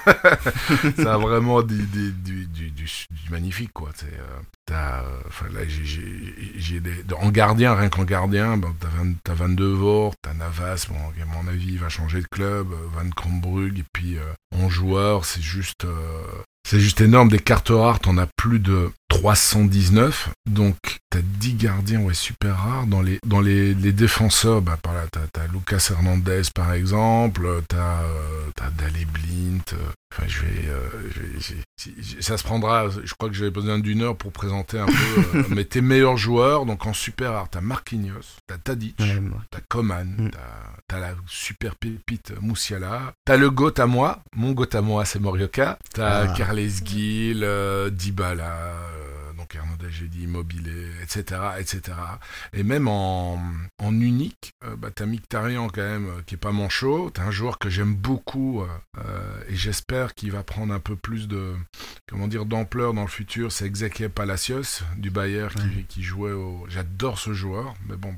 [0.97, 2.51] ça a vraiment du, du,
[3.29, 3.91] magnifique, quoi.
[4.03, 9.67] Euh, t'as, euh, j'ai, des, en gardien, rien qu'en gardien, bah, t'as, 20, t'as 22
[9.74, 13.79] Vort, t'as Navas, bon, à mon avis, il va changer de club, euh, Van Krombrug,
[13.79, 14.17] et puis
[14.53, 15.86] en joueur, c'est juste,
[16.67, 17.29] c'est juste énorme.
[17.29, 20.29] Des cartes rares, t'en as plus de 319.
[20.50, 20.75] Donc,
[21.09, 22.88] t'as 10 gardiens, ouais, super rares.
[22.88, 27.47] Dans les, dans les, les défenseurs, bah, par là, t'as, t'as Lucas Hernandez, par exemple.
[27.67, 29.62] T'as, euh, t'as Daley Blint.
[29.74, 29.77] Euh,
[30.13, 32.89] enfin, je vais, euh, je vais ça se prendra.
[32.89, 34.93] Je crois que j'avais besoin d'une heure pour présenter un peu.
[35.38, 39.00] euh, mais tes meilleurs joueurs, donc en super rare, t'as Marquinhos, t'as Tadic.
[39.00, 39.21] Ouais.
[39.51, 40.29] T'as Coman, Mm.
[40.88, 45.19] t'as, la super pépite Moussiala, t'as le GOAT à moi, mon GOAT à moi c'est
[45.19, 46.33] Morioka, t'as Ah.
[46.57, 51.95] Carles Gil, euh, Dybala, euh, donc Hernandez j'ai dit Immobilier, etc., etc.
[52.53, 53.39] Et même en,
[53.79, 57.31] en unique, euh, bah, t'as Mkhitaryan quand même, euh, qui est pas manchot, t'as un
[57.31, 58.63] joueur que j'aime beaucoup,
[59.49, 61.53] et j'espère qu'il va prendre un peu plus de,
[62.09, 65.85] comment dire, d'ampleur dans le futur, c'est Ezequiel Palacios, du Bayern, qui, Ouais.
[65.87, 66.65] qui jouait au...
[66.69, 68.15] J'adore ce joueur, mais bon,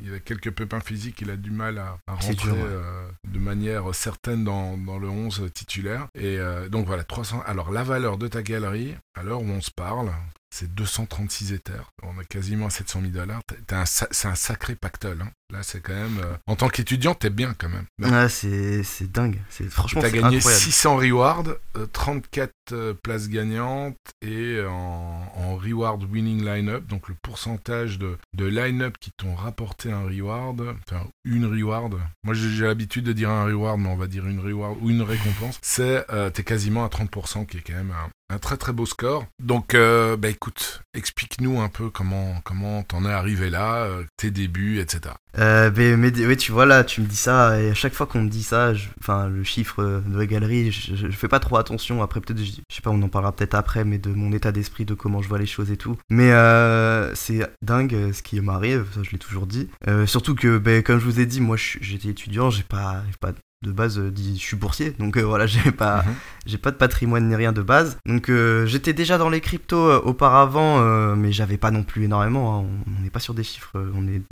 [0.00, 2.60] il a quelques pépins physiques, il a du mal à, rentrer dur, ouais.
[2.62, 6.08] euh, de manière certaine dans, dans le 11 titulaire.
[6.14, 7.42] Et euh, donc voilà, 300.
[7.46, 10.12] Alors la valeur de ta galerie, à l'heure où on se parle,
[10.52, 11.90] c'est 236 éthers.
[12.02, 13.40] On a quasiment 700 000 dollars.
[13.86, 15.22] C'est un sacré pactole.
[15.22, 15.30] hein.
[15.52, 16.18] Là, c'est quand même.
[16.24, 17.84] euh, en tant qu'étudiant, t'es bien quand même.
[18.00, 19.38] Ouais, c'est, c'est dingue.
[19.50, 20.62] C'est, franchement, T'as gagné incroyable.
[20.64, 21.44] 600 rewards,
[21.76, 28.16] euh, 34 euh, places gagnantes et en, en reward winning line-up, donc le pourcentage de,
[28.34, 31.98] de line-up qui t'ont rapporté un reward, enfin une reward.
[32.24, 35.02] Moi j'ai l'habitude de dire un reward, mais on va dire une reward ou une
[35.02, 35.58] récompense.
[35.60, 38.86] C'est euh, t'es quasiment à 30%, qui est quand même un, un très très beau
[38.86, 39.26] score.
[39.42, 44.32] Donc euh, bah écoute, explique-nous un peu comment comment t'en es arrivé là, euh, tes
[44.32, 45.14] débuts, etc.
[45.38, 48.22] Euh, mais, oui, tu vois là, tu me dis ça, et à chaque fois qu'on
[48.22, 52.02] me dit ça, enfin le chiffre de la galerie, je, je- fais pas trop attention.
[52.02, 54.84] Après, peut-être, je, sais pas, on en parlera peut-être après, mais de mon état d'esprit,
[54.84, 55.96] de comment je vois les choses et tout.
[56.10, 59.70] Mais euh, c'est dingue ce qui m'arrive, ça je l'ai toujours dit.
[60.06, 63.70] Surtout que, ben, comme je vous ai dit, moi j'étais étudiant, j'ai pas, pas de
[63.72, 66.14] base euh, dit je suis boursier, donc euh, voilà, j'ai pas, Mhm.
[66.46, 67.98] j'ai pas de patrimoine ni rien de base.
[68.06, 70.80] Donc euh, j'étais déjà dans les cryptos euh, auparavant,
[71.16, 72.60] mais j'avais pas non plus énormément.
[72.60, 72.64] hein.
[72.86, 74.22] On- n'est pas sur des chiffres, on est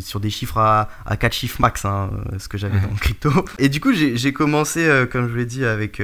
[0.00, 2.82] sur des chiffres à, à 4 chiffres max, hein, ce que j'avais Mhm.
[2.82, 3.30] dans le crypto.
[3.58, 6.00] Et du coup j'ai commencé, comme je vous l'ai dit, avec,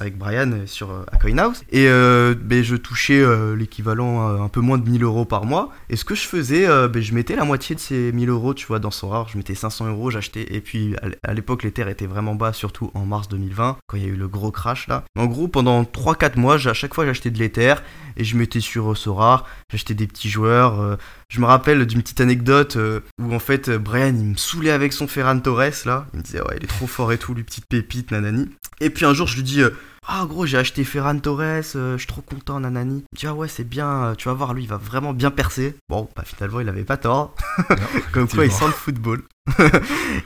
[0.00, 1.62] avec Brian sur à CoinHouse.
[1.72, 3.24] Et ben, je touchais
[3.56, 5.70] l'équivalent un peu moins de 1000 euros par mois.
[5.90, 8.66] Et ce que je faisais, ben, je mettais la moitié de ces 1000 euros, tu
[8.66, 9.28] vois, dans Sorare.
[9.28, 10.54] Je mettais 500 euros, j'achetais.
[10.54, 14.02] Et puis à l'époque, les terres étaient vraiment bas, surtout en mars 2020, quand il
[14.02, 15.04] y a eu le gros crash là.
[15.16, 17.74] En gros, pendant 3-4 mois, à chaque fois, j'achetais de l'Ether
[18.16, 19.46] et je mettais sur euh, Sorare.
[19.70, 20.80] J'achetais des petits joueurs.
[20.80, 20.96] euh,
[21.28, 24.92] je me rappelle d'une petite anecdote euh, où en fait, Brian, il me saoulait avec
[24.92, 26.06] son Ferran Torres là.
[26.12, 28.48] Il me disait, ouais, il est trop fort et tout, lui, petite pépite, nanani.
[28.80, 29.62] Et puis un jour, je lui dis.
[30.10, 33.04] Ah gros j'ai acheté Ferran Torres, euh, je suis trop content nanani.
[33.14, 35.76] Dit ah ouais c'est bien, euh, tu vas voir lui il va vraiment bien percer.
[35.88, 37.34] Bon bah finalement il avait pas tort.
[38.12, 39.22] Comme quoi il sent le football.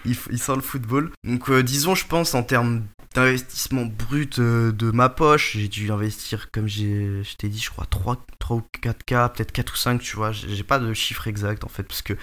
[0.04, 1.10] il, sent le football.
[1.24, 6.50] Donc euh, disons je pense en termes d'investissement brut de ma poche, j'ai dû investir
[6.52, 10.16] comme je t'ai dit je crois 3, 3 ou 4K, peut-être 4 ou 5 tu
[10.16, 12.14] vois, j'ai pas de chiffre exact en fait parce que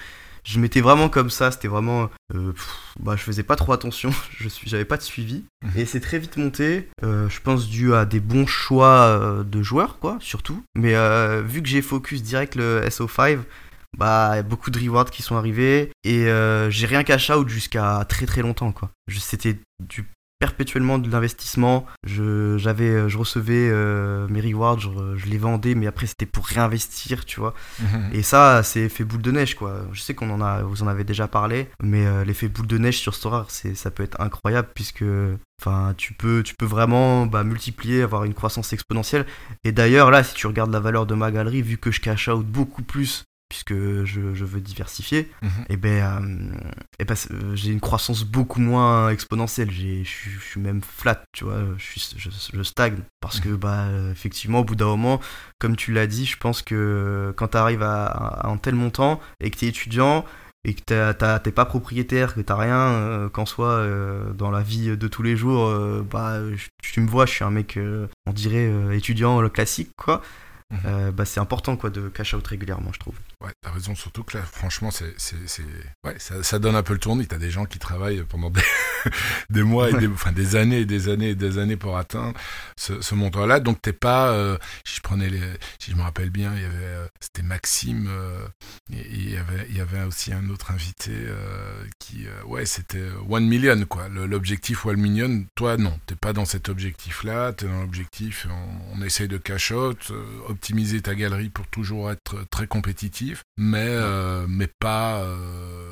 [0.44, 2.68] je m'étais vraiment comme ça, c'était vraiment euh, pff,
[3.00, 5.72] bah je faisais pas trop attention, je suis j'avais pas de suivi Mhm.
[5.76, 9.62] et c'est très vite monté, euh, je pense dû à des bons choix euh, de
[9.62, 10.62] joueurs quoi, surtout.
[10.74, 13.38] Mais euh, vu que j'ai focus direct le SO5
[13.98, 16.26] bah y a beaucoup de rewards qui sont arrivés et
[16.70, 18.90] j'ai rien cash out jusqu'à très très longtemps quoi.
[19.08, 20.04] Je- C'était du
[20.40, 21.86] perpétuellement de l'investissement.
[22.04, 26.26] Je j'avais euh, je recevais euh, mes rewards, je, je les vendais mais après c'était
[26.26, 27.54] pour réinvestir, tu vois.
[28.12, 29.82] Et ça c'est effet boule de neige quoi.
[29.92, 32.78] Je sais qu'on en a vous en avez déjà parlé mais euh, l'effet boule de
[32.78, 35.04] neige sur Storar c'est ça peut être incroyable puisque
[35.60, 39.26] enfin tu peux tu peux vraiment bah, multiplier avoir une croissance exponentielle
[39.64, 42.28] et d'ailleurs là si tu regardes la valeur de ma galerie vu que je cash
[42.28, 45.50] out beaucoup plus puisque je, je veux diversifier, Mhm.
[45.68, 45.90] et ben,
[46.22, 49.70] euh, eh ben, euh, j'ai une croissance beaucoup moins exponentielle.
[49.70, 51.60] Je suis- même flat, tu vois.
[51.76, 55.20] Je, stagne parce que, bah, euh, effectivement, au bout d'un moment,
[55.58, 59.20] comme tu l'as dit, je pense que quand tu arrives à, à un tel montant
[59.40, 60.24] et que tu es étudiant
[60.64, 64.96] et que t'es pas propriétaire, que t'as rien euh, qu'en soit euh, dans la vie
[64.96, 66.38] de tous les jours, euh, bah,
[66.82, 67.78] tu me vois, je suis un mec,
[68.26, 70.22] on dirait étudiant classique, quoi.
[70.70, 71.10] Mhm.
[71.12, 73.16] Bah, c'est important quoi de cash out régulièrement, je trouve.
[73.42, 75.14] Ouais, t'as raison, surtout que là, franchement, c'est,
[76.04, 77.26] Ouais, ça, donne un peu le tournis.
[77.26, 78.60] T'as des gens qui travaillent pendant des,
[79.50, 82.38] des mois, et des, enfin des années et des années et des années pour atteindre
[82.76, 83.60] ce, montant-là.
[83.60, 85.40] Donc t'es pas, euh, si je prenais les,
[85.78, 88.46] si je me rappelle bien, il y avait, euh, c'était Maxime, euh,
[88.92, 91.12] et, il y avait, y avait aussi un autre invité
[91.98, 94.08] qui, ouais, c'était One Million quoi.
[94.08, 95.44] L'objectif One Million.
[95.54, 97.52] Toi, non, t'es pas dans cet objectif-là.
[97.54, 98.46] T'es dans l'objectif,
[98.94, 99.72] on, essaye de cash
[100.46, 105.89] optimiser ta galerie pour toujours être très compétitif mais, euh, mais pas, euh,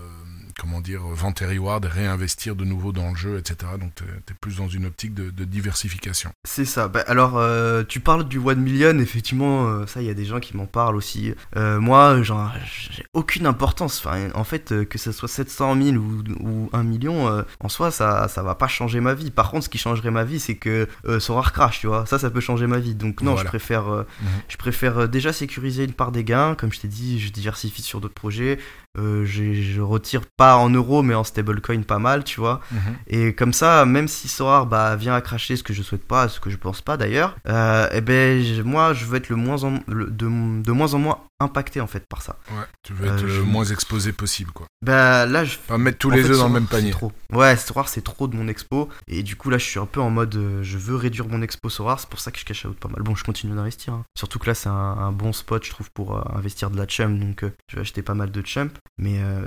[0.59, 3.73] comment dire, vente et reward, réinvestir de nouveau dans le jeu, etc.
[3.81, 6.31] Donc tu es, plus dans une optique de, de diversification.
[6.45, 6.89] C'est ça.
[6.89, 10.25] Bah, alors, euh, tu parles du One Million, effectivement, euh, ça, il y a des
[10.25, 11.35] gens qui m'en parlent aussi.
[11.57, 12.53] Euh, moi, genre,
[12.91, 14.03] j'ai aucune importance.
[14.05, 18.29] Enfin, en fait, que ce soit 700 000 ou, ou 1 million, en soi, ça,
[18.29, 19.31] ça va pas changer ma vie.
[19.31, 22.05] Par contre, ce qui changerait ma vie, c'est que euh, Sora crash, tu vois.
[22.07, 22.95] Ça, ça peut changer ma vie.
[22.95, 23.45] Donc, non, Voilà.
[23.47, 24.05] je préfère, Mhm.
[24.49, 26.55] je préfère déjà sécuriser une part des gains.
[26.55, 28.59] Comme je t'ai dit, je diversifie sur d'autres projets.
[28.97, 32.61] Euh, je retire pas en euros, mais en stablecoin pas mal, tu vois.
[33.07, 36.29] Et comme ça, même si Sorar bah, vient à cracher, ce que je souhaite pas,
[36.29, 39.63] ce que je pense pas d'ailleurs, euh, eh ben, moi je veux être le moins
[39.65, 40.27] en, le- de,
[40.63, 42.37] de moins en moins impacté en fait par ça.
[42.51, 44.67] Ouais, tu veux Euh, être le je- moins exposé possible, quoi.
[44.83, 45.57] Bah là, je.
[45.59, 46.91] Pas mettre tous en les fait, œufs dans le même panier.
[46.91, 47.13] trop.
[47.33, 48.89] Ouais, Sorar c'est trop de mon expo.
[49.07, 51.43] Et du coup là, je suis un peu en mode, euh, je veux réduire mon
[51.43, 53.03] expo Sorar, c'est pour ça que je cache out pas mal.
[53.03, 53.93] Bon, je continue d'investir.
[53.93, 54.03] hein.
[54.17, 57.21] Surtout que là, c'est un, un bon spot, je trouve, pour investir de la chump.
[57.21, 58.77] Donc je vais acheter pas mal de chump.
[58.99, 59.47] Mais, euh,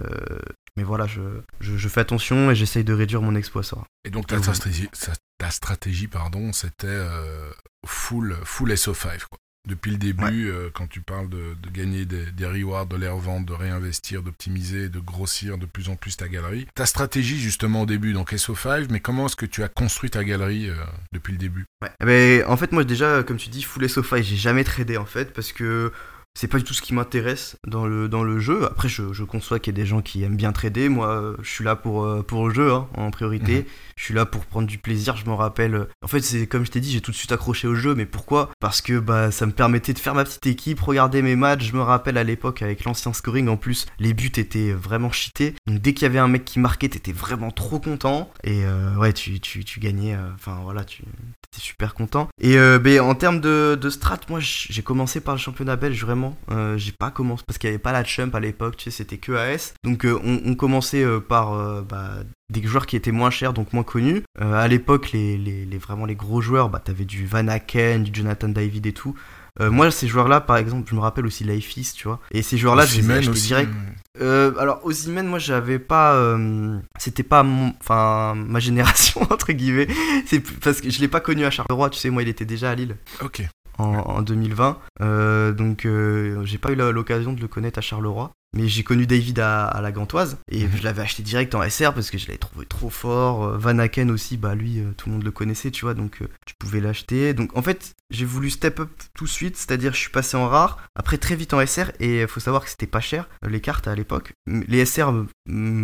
[0.78, 1.22] mais voilà, je,
[1.60, 3.86] je, je fais attention et j'essaye de réduire mon expo Sorar.
[4.06, 4.42] Et donc ta Ouais.
[4.44, 4.90] stratégie,
[5.38, 7.50] ta stratégie pardon, c'était euh,
[7.86, 9.38] full, full SO5, quoi.
[9.70, 13.08] Depuis le début, euh, quand tu parles de, de gagner des, des rewards, de les
[13.08, 16.66] revendre, de réinvestir, d'optimiser, de grossir de plus en plus ta galerie.
[16.74, 20.24] Ta stratégie justement au début, donc SO5, mais comment est-ce que tu as construit ta
[20.24, 20.76] galerie euh,
[21.14, 21.66] depuis le début?
[21.84, 21.92] Ouais.
[22.02, 25.06] Eh ben, en fait, moi déjà, comme tu dis, full SOFI, j'ai jamais tradé en
[25.06, 25.92] fait parce que
[26.34, 28.66] c'est pas du tout ce qui m'intéresse dans le, dans le jeu.
[28.66, 30.90] Après, je, je conçois qu'il y a des gens qui aiment bien trader.
[30.90, 33.60] Moi, euh, je suis là pour, euh, pour le jeu hein, en priorité.
[33.60, 33.66] Mhm.
[33.98, 35.18] Je suis là pour prendre du plaisir.
[35.18, 35.88] Je me rappelle.
[36.02, 37.96] En fait, c'est comme je t'ai dit, j'ai tout de suite accroché au jeu.
[37.96, 38.50] Mais pourquoi?
[38.60, 41.66] Parce que bah, ça me permettait de faire ma petite équipe, regarder mes matchs.
[41.66, 45.54] Je me rappelle à l'époque avec l'ancien scoring, en plus, les buts étaient vraiment cheatés.
[45.68, 48.32] Donc dès qu'il y avait un mec qui marquait, t'étais vraiment trop content.
[48.44, 50.16] Et euh, ouais, tu, tu, tu gagnais.
[50.16, 52.30] euh, Enfin voilà, tu étais super content.
[52.40, 56.02] Et euh, ben, en termes de, de strat, moi j'ai commencé par le championnat belge
[56.04, 56.21] vraiment.
[56.52, 58.92] Euh, j'ai pas commencé parce qu'il y avait pas la chump à l'époque, tu sais,
[58.98, 59.74] c'était que AS.
[59.84, 61.54] Donc euh, on, on commençait euh, par
[61.84, 62.12] bah,
[62.52, 64.24] des joueurs qui étaient moins chers, donc moins connus.
[64.40, 68.12] À l'époque, les, les, les- vraiment les gros joueurs, bah, t'avais du Van Aken, du
[68.14, 69.16] Jonathan David et tout.
[69.60, 72.20] Moi, ces joueurs-là, par exemple, je me rappelle aussi Leifis, tu vois.
[72.32, 73.72] Et ces joueurs-là, je les ai achetés direct.
[74.20, 79.88] Euh, alors Osimhen, moi j'avais pas, euh, c'était pas mon, enfin ma génération entre guillemets.
[80.26, 82.72] C'est parce que je l'ai pas connu à Charleroi, tu sais, moi il était déjà
[82.72, 83.44] à Lille Ok.
[83.78, 88.32] En, en 2020, Euh, donc euh, j'ai pas eu l'occasion de le connaître à Charleroi.
[88.58, 90.72] Mais j'ai connu David à, à la Gantoise et Mhm.
[90.78, 93.44] je l'avais acheté direct en SR parce que je l'avais trouvé trop fort.
[93.46, 96.22] Euh, Van Aken aussi, bah lui, euh, tout le monde le connaissait, tu vois, donc
[96.22, 97.34] euh, tu pouvais l'acheter.
[97.34, 100.48] Donc en fait, j'ai voulu step up tout de suite, c'est-à-dire je suis passé en
[100.50, 103.50] rare, après très vite en SR et il faut savoir que c'était pas cher euh,
[103.50, 104.34] les cartes à l'époque.
[104.48, 105.14] Les SR,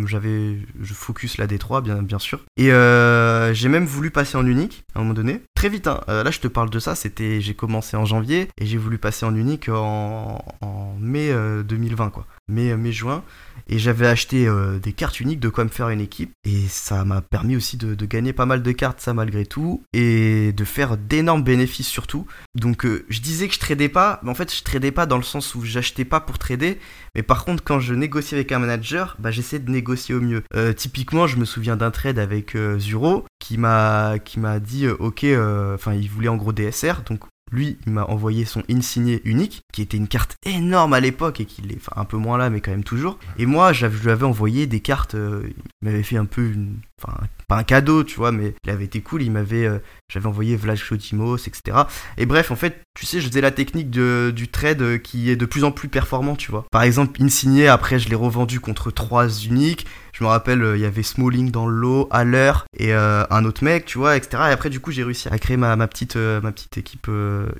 [0.06, 2.40] j'avais, je focus la D3 bien, bien sûr.
[2.58, 5.42] Et euh, j'ai même voulu passer en unique à un moment donné.
[5.54, 6.00] Très vite, hein.
[6.08, 8.98] Euh, là je te parle de ça, c'était, j'ai commencé en janvier et j'ai voulu
[8.98, 13.22] passer en unique en, en mai euh, 2020 quoi mai, mai juin.
[13.70, 16.32] Et j'avais acheté euh, des cartes uniques de quoi me faire une équipe.
[16.44, 19.82] Et ça m'a permis aussi de, gagner pas mal de cartes ça malgré tout.
[19.92, 22.26] Et de faire d'énormes bénéfices surtout.
[22.54, 25.18] Donc euh, je disais que je tradais pas mais en fait je tradais pas dans
[25.18, 26.78] le sens où j'achetais pas pour trader.
[27.14, 30.42] Mais par contre quand je négociais avec un manager bah j'essayais de négocier au mieux.
[30.54, 35.26] Euh, typiquement je me souviens d'un trade avec Zuro qui m'a qui m'a dit ok
[35.74, 39.82] enfin il voulait en gros DSR donc lui, il m'a envoyé son insigné unique, qui
[39.82, 42.60] était une carte énorme à l'époque et qui l'est, enfin un peu moins là, mais
[42.60, 43.18] quand même toujours.
[43.38, 45.14] Et moi, je lui avais envoyé des cartes.
[45.14, 45.42] euh,
[45.82, 47.14] il m'avait fait un peu, une, enfin
[47.48, 49.22] pas un cadeau, tu vois, mais il avait été cool.
[49.22, 49.78] Il m'avait, euh,
[50.12, 51.78] j'avais envoyé Vlad Chotimos, etc.
[52.18, 55.36] Et bref, en fait, tu sais, je faisais la technique du trade euh, qui est
[55.36, 56.66] de plus en plus performant, tu vois.
[56.70, 59.86] Par exemple, insigné, après, je l'ai revendu contre trois uniques.
[60.18, 63.44] Je me rappelle, euh, il y avait Smalling dans le lot, Haller et euh, un
[63.44, 64.42] autre mec, tu vois, etc.
[64.48, 67.08] Et après, du coup, j'ai réussi à créer ma, ma, petite, euh, ma petite équipe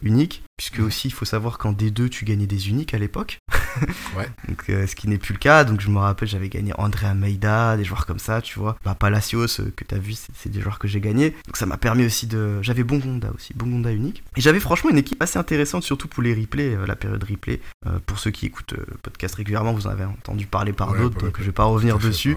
[0.03, 0.43] unique.
[0.57, 3.39] Puisque aussi, il faut savoir qu'en D2, tu gagnais des uniques à l'époque.
[4.17, 4.29] Ouais.
[4.49, 5.65] donc, euh, ce qui n'est plus le cas.
[5.65, 8.77] Donc je me rappelle, j'avais gagné André Almeida, des joueurs comme ça, tu vois.
[8.85, 11.31] Bah, Palacios, euh, que t'as vu, c'est des joueurs que j'ai gagnés.
[11.47, 12.61] Donc ça m'a permis aussi de.
[12.63, 14.23] J'avais Bongonda aussi, Bongonda unique.
[14.37, 17.61] Et j'avais franchement une équipe assez intéressante, surtout pour les replays, euh, la période replay.
[18.07, 21.19] Pour ceux qui écoutent le podcast régulièrement, vous en avez entendu parler par Ouais, d'autres,
[21.25, 22.37] donc je vais pas revenir dessus.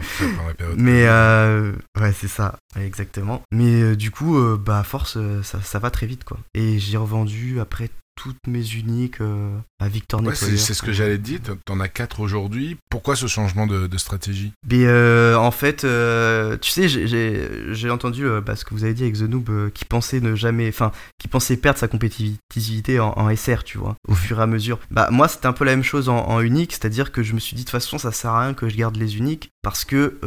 [0.77, 3.41] Mais ouais, c'est ça, exactement.
[3.51, 6.37] Mais du coup, bah force, ça, ça va très vite quoi.
[6.53, 10.57] Et j'ai revendu après toutes mes uniques euh, à Victor Ouais, Nettoyer.
[10.57, 11.39] c'est ce que j'allais te dire.
[11.65, 12.77] T'en- as quatre aujourd'hui.
[12.89, 14.51] Pourquoi ce changement de, de stratégie?
[14.69, 18.93] Mais euh, en fait, euh, tu sais, j'ai- entendu euh, bah, ce que vous avez
[18.93, 23.13] dit avec The Noob, qui pensait ne jamais, enfin, qui pensait perdre sa compétitivité en,
[23.17, 24.79] en SR, tu vois, au fur et à mesure.
[24.91, 27.39] Bah moi, c'était un peu la même chose en, en unique, c'est-à-dire que je me
[27.39, 29.83] suis dit de toute façon, ça sert à rien que je garde les uniques parce
[29.85, 30.19] que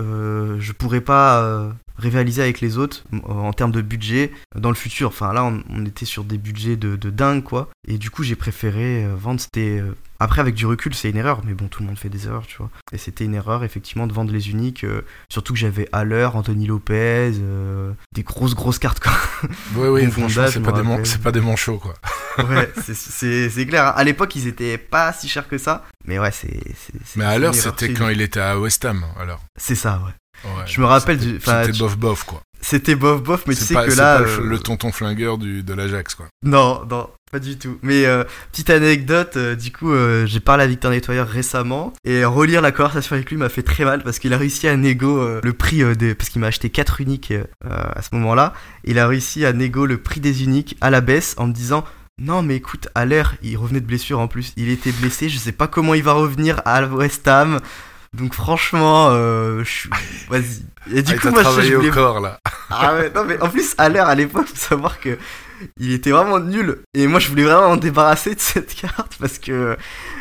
[0.59, 5.09] je pourrais pas rivaliser avec les autres euh, en termes de budget dans le futur.
[5.09, 7.69] Enfin là, on, on était sur des budgets de, de dingue, quoi.
[7.87, 9.41] Et du coup, j'ai préféré euh, vendre.
[9.41, 12.09] C'était euh, après avec du recul, c'est une erreur, mais bon, tout le monde fait
[12.09, 12.71] des erreurs, tu vois.
[12.93, 14.85] Et c'était une erreur, effectivement, de vendre les uniques.
[14.85, 19.13] euh, surtout que j'avais Haller, Anthony Lopez, euh, des grosses grosses cartes, quoi.
[19.77, 20.73] Oui, oui, Bon c'est pas,
[21.19, 21.95] pas des manchots, quoi.
[22.49, 23.87] ouais, c'est- c'est c'est clair.
[23.89, 23.93] hein.
[23.97, 26.49] À l'époque, ils étaient pas si chers que ça, mais ouais, c'est.
[26.75, 29.43] c'est- c'est- Mais erreur c'était quand il était à West Ham, alors.
[29.57, 30.13] C'est ça, ouais.
[30.45, 30.51] Ouais.
[30.67, 32.41] Je me rappelle C'était- du- C'était tu- bof bof, quoi.
[32.61, 34.19] C'était bof bof, mais tu C'est sais pas, que là.
[34.21, 36.27] pas euh, le tonton flingueur du, de l'Ajax, quoi.
[36.45, 37.79] Non, non, pas du tout.
[37.83, 39.93] Mais euh, petite anecdote, euh, du coup,
[40.25, 43.85] j'ai parlé à Victor Nettoyer récemment et relire la conversation avec lui m'a fait très
[43.85, 47.01] mal parce qu'il a réussi à négo le prix des parce qu'il m'a acheté 4
[47.03, 47.35] uniques
[47.69, 48.55] à ce moment-là.
[48.85, 51.85] Il a réussi à négo le prix des uniques à la baisse en me disant
[52.19, 55.37] non mais écoute, à l'air, il revenait de blessure en plus, il était blessé, je
[55.37, 57.59] sais pas comment il va revenir à West Ham.
[58.15, 59.91] Donc franchement, euh, je suis-
[60.29, 60.63] vas-y.
[60.95, 62.39] Et du ah, coup, moi je- travaillé je voulais au corps, là.
[62.71, 65.19] ah ouais, non mais en plus, à l'heure, à l'époque, faut savoir que
[65.79, 66.83] il était vraiment nul.
[66.95, 69.77] Et moi, je voulais vraiment m'en débarrasser de cette carte parce que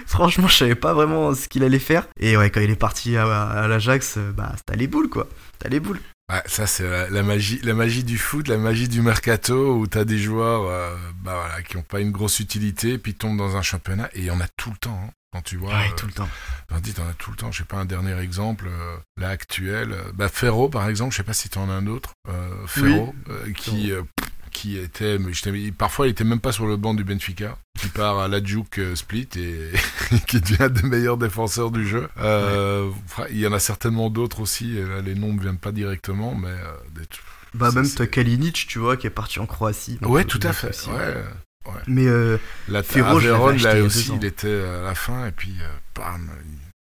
[0.08, 2.08] franchement, je savais pas vraiment ce qu'il allait faire.
[2.20, 5.28] Et ouais, quand il est parti à, à l'Ajax, euh, bah, t'as les boules quoi.
[5.60, 6.00] T'as les boules.
[6.32, 9.88] Ouais, ça c'est la, la magie, la magie du foot, la magie du mercato où
[9.88, 13.58] t'as des joueurs euh, bah voilà, qui ont pas une grosse utilité, puis tombent dans
[13.58, 14.98] un championnat et il y en a tout le temps.
[15.06, 15.12] hein.
[15.34, 16.30] Quand tu vois, Ouais, euh, tout le temps.
[16.70, 17.52] t'en dis, t'en as tout le temps.
[17.52, 21.18] Je sais pas un dernier exemple, euh, là actuel, euh, bah Ferro par exemple, je
[21.18, 22.14] sais pas si t'en as un autre,
[22.68, 23.14] Ferro,
[23.58, 23.92] qui
[24.52, 27.58] qui était, mais je t'avais- parfois il était même pas sur le banc du Benfica,
[27.80, 29.72] qui part à la Juke euh, Split et
[30.28, 32.08] qui devient un des meilleurs défenseurs du jeu.
[32.20, 32.92] Euh,
[33.32, 34.78] Il y en a certainement d'autres aussi.
[34.78, 37.02] et là, les noms ne viennent pas directement, mais euh, des-
[37.56, 39.98] Bah, même t'as Kalinic, tu vois, qui est parti en Croatie.
[40.04, 40.70] Ouais, tout à fait.
[40.70, 40.90] aussi.
[41.66, 41.82] Ouais.
[41.88, 45.32] Mais euh, La Ferro, je Vérone, acheté là aussi, il était à la fin, et
[45.32, 46.30] puis, euh, bam,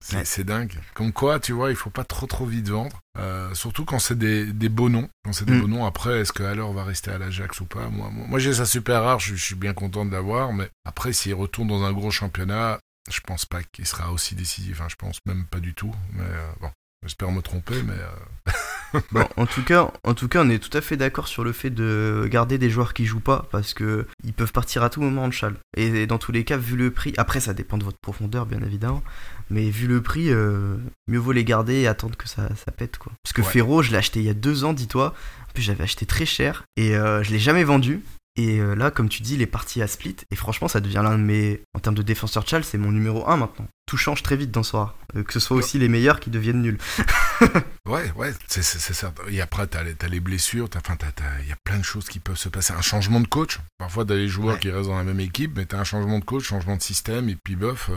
[0.02, 0.44] c'est Ouais.
[0.44, 0.74] dingue.
[0.94, 3.00] Comme quoi, tu vois, il faut pas trop trop vite vendre.
[3.18, 5.08] Euh, surtout quand c'est des, des beaux noms.
[5.24, 5.62] Quand c'est des Mm.
[5.62, 7.88] beaux noms, après, est-ce que alors va rester à l'Ajax ou pas?
[7.88, 10.70] Moi, moi, moi, j'ai ça super rare, je, je suis bien content de l'avoir, mais
[10.86, 14.80] après, s'il retourne dans un gros championnat, je pense pas qu'il sera aussi décisif.
[14.80, 15.94] Enfin, je pense même pas du tout.
[16.14, 16.72] Mais euh, bon,
[17.04, 18.52] j'espère me tromper, mais euh,
[19.12, 21.52] Bon, en tout cas, en tout cas, on est tout à fait d'accord sur le
[21.52, 25.02] fait de garder des joueurs qui jouent pas parce que ils peuvent partir à tout
[25.02, 25.56] moment en châle.
[25.78, 28.62] Et dans tous les cas, vu le prix, après ça dépend de votre profondeur bien
[28.62, 29.04] évidemment,
[29.50, 30.78] mais vu le prix, euh,
[31.08, 33.12] mieux vaut les garder et attendre que ça, ça pète quoi.
[33.24, 33.48] Parce que Ouais.
[33.52, 35.14] Ferro, je l'ai acheté il y a deux ans, dis-toi.
[35.50, 38.02] En plus, j'avais acheté très cher et euh, je l'ai jamais vendu.
[38.36, 40.16] Et euh, là, comme tu dis, il est parti à Split.
[40.32, 41.62] Et franchement, ça devient l'un de mes.
[41.76, 43.68] En termes de défenseur châle, c'est mon numéro 1 maintenant.
[43.94, 44.96] Tout change très vite dans ce soir.
[45.16, 46.80] Euh, que ce soit aussi les meilleurs qui deviennent nuls.
[47.86, 49.22] Ouais, ouais, c'est certain.
[49.30, 51.78] Et après, t'as les, t'as les blessures, t'as- enfin, t'as- t'as- il y a plein
[51.78, 52.74] de choses qui peuvent se passer.
[52.74, 53.60] Un changement de coach.
[53.78, 54.60] Parfois, t'as les joueurs Ouais.
[54.60, 57.28] qui restent dans la même équipe, mais t'as un changement de coach, changement de système,
[57.30, 57.90] et puis bof.
[57.92, 57.96] euh,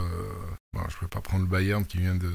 [0.88, 2.28] je peux pas prendre le Bayern qui vient de,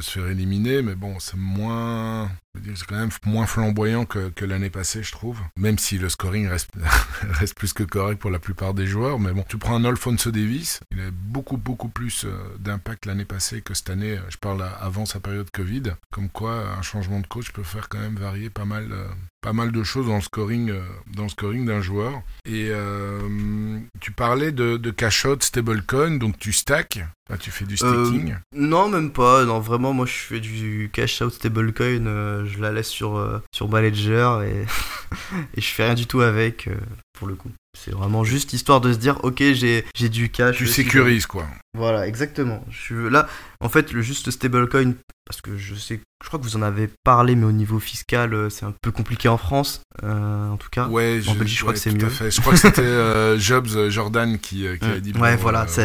[0.00, 2.30] se faire éliminer, mais bon, c'est moins.
[2.76, 5.40] C'est quand même moins flamboyant que, l'année passée, je trouve.
[5.56, 6.70] Même si le scoring reste,
[7.22, 9.18] reste plus que correct pour la plupart des joueurs.
[9.18, 13.24] Mais bon, tu prends un Alfonso Davis, il a beaucoup, beaucoup plus euh, d'impact l'année
[13.24, 14.18] passée que cette année.
[14.28, 15.94] Je parle avant sa période Covid.
[16.10, 19.08] Comme quoi, un changement de coach peut faire quand même varier pas mal, euh,
[19.44, 20.80] pas mal de choses dans le scoring, euh,
[21.14, 22.22] dans le scoring d'un joueur.
[22.46, 27.64] Et euh, tu parlais de, de cash out stablecoin, donc tu stacks, Enfin, tu fais
[27.66, 28.36] du Euh, staking.
[28.54, 29.44] Non, même pas.
[29.44, 32.06] Non, vraiment, moi je fais du cash out stablecoin.
[32.06, 34.64] euh, je la laisse sur, sur Ledger et,
[35.56, 36.68] et je fais rien du tout avec
[37.18, 37.50] pour le coup.
[37.78, 40.56] C'est vraiment juste histoire de se dire, ok, j'ai du cash.
[40.56, 41.46] tu sécurises quoi.
[41.74, 42.64] Voilà, exactement.
[42.70, 43.26] Je suis là,
[43.60, 44.92] en fait, le juste stablecoin,
[45.26, 48.32] parce que je sais, je crois que vous en avez parlé, mais au niveau fiscal,
[48.32, 50.86] euh, c'est un peu compliqué en France, euh, en tout cas.
[50.86, 52.08] Ouais, En Belgique, je crois que c'est mieux.
[52.08, 52.30] fait.
[52.30, 55.00] Je crois que c'était euh, Jobs euh, Jordan qui, qui a Mm.
[55.00, 55.12] dit.
[55.18, 55.82] Ouais, voilà, c'est-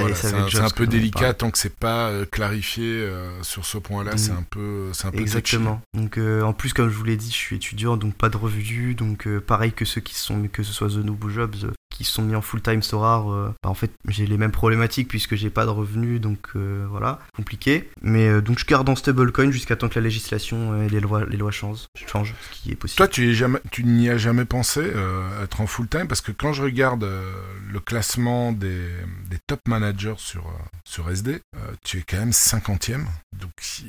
[0.60, 4.14] un, peu délicat tant que c'est pas clarifié euh, sur ce point-là.
[4.14, 4.18] Mm.
[4.18, 5.24] C'est un peu, c'est un peu touchy.
[5.24, 5.82] Exactement.
[5.96, 8.38] Donc euh, en plus, comme je vous l'ai dit, je suis étudiant, donc pas de
[8.38, 11.56] revue, donc euh, pareil que ceux qui sont, que ce soit The Noob ou Jobs,
[12.00, 15.36] qui sont mis en full-time Sorar, euh, bah, en fait, j'ai les mêmes problématiques puisque
[15.36, 17.90] j'ai pas de revenus, donc euh, voilà, compliqué.
[18.02, 21.26] Mais euh, donc je garde en stablecoin jusqu'à temps que la législation et les lois,
[21.26, 22.98] les lois changent, changent, ce qui est possible.
[22.98, 26.32] Toi, tu jamais, tu n'y as jamais pensé euh, être en full time parce que
[26.32, 27.34] quand je regarde euh,
[27.70, 28.88] le classement des,
[29.30, 30.52] des top managers sur euh,
[30.86, 33.06] sur SD, euh, tu es quand même 50e.
[33.38, 33.86] Donc si,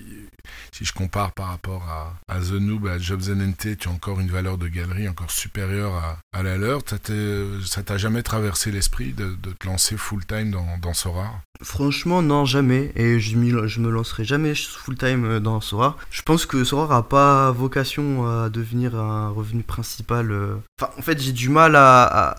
[0.72, 4.20] si je compare par rapport à, à The Noob, à Jobs NNT, tu as encore
[4.20, 6.82] une valeur de galerie encore supérieure à, à la leur.
[6.86, 11.30] Ça t'a jamais traversé l'esprit de, de te lancer full time dans, dans Sora
[11.62, 12.90] Franchement, non, jamais.
[12.96, 15.96] Et je, me lancerai jamais full-time euh, dans Sora.
[16.10, 20.32] Je pense que Sora a pas vocation à devenir un revenu principal.
[20.32, 20.56] euh.
[20.80, 22.30] Enfin, en fait, j'ai du mal à, à,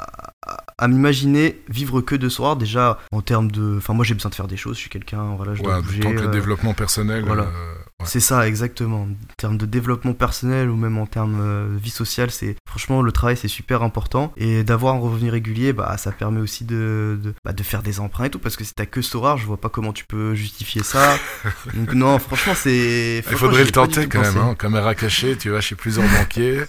[0.47, 2.55] à- à m'imaginer vivre que de Sora.
[2.55, 3.75] Déjà, en termes de.
[3.77, 4.75] Enfin, moi, j'ai besoin de faire des choses.
[4.77, 5.99] Je suis quelqu'un, voilà, je dois Ouais, bouger.
[5.99, 7.23] tant que le euh, développement personnel.
[7.23, 7.43] voilà.
[7.43, 7.73] euh.
[8.05, 9.01] C'est ça, exactement.
[9.03, 13.11] En termes de développement personnel ou même en termes euh, vie sociale, c'est franchement le
[13.11, 14.33] travail c'est super important.
[14.37, 17.99] Et d'avoir un revenu régulier, bah ça permet aussi de, de, bah, de faire des
[17.99, 18.39] emprunts et tout.
[18.39, 21.17] Parce que si t'as que Sora, je vois pas comment tu peux justifier ça.
[21.73, 23.23] Donc non, franchement c'est.
[23.29, 26.61] Il faudrait le tenter quand même, hein, caméra cachée, tu vas chez plusieurs banquiers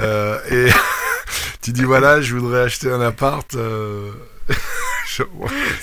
[0.00, 0.70] euh, et
[1.62, 3.54] tu dis voilà, je voudrais acheter un appart.
[3.54, 4.10] euh,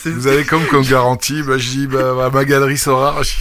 [0.06, 3.22] Vous avez comme comme garantie, bah, je dis bah, bah, ma galerie Sora.
[3.24, 3.32] je,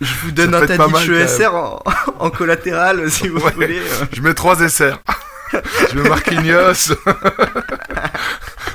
[0.00, 1.82] Je vous donne un tas mal, SR en,
[2.18, 3.52] en collatéral si vous Ouais.
[3.52, 3.80] voulez.
[4.12, 4.98] je mets trois SR.
[5.92, 6.94] Je mets Marquinhos.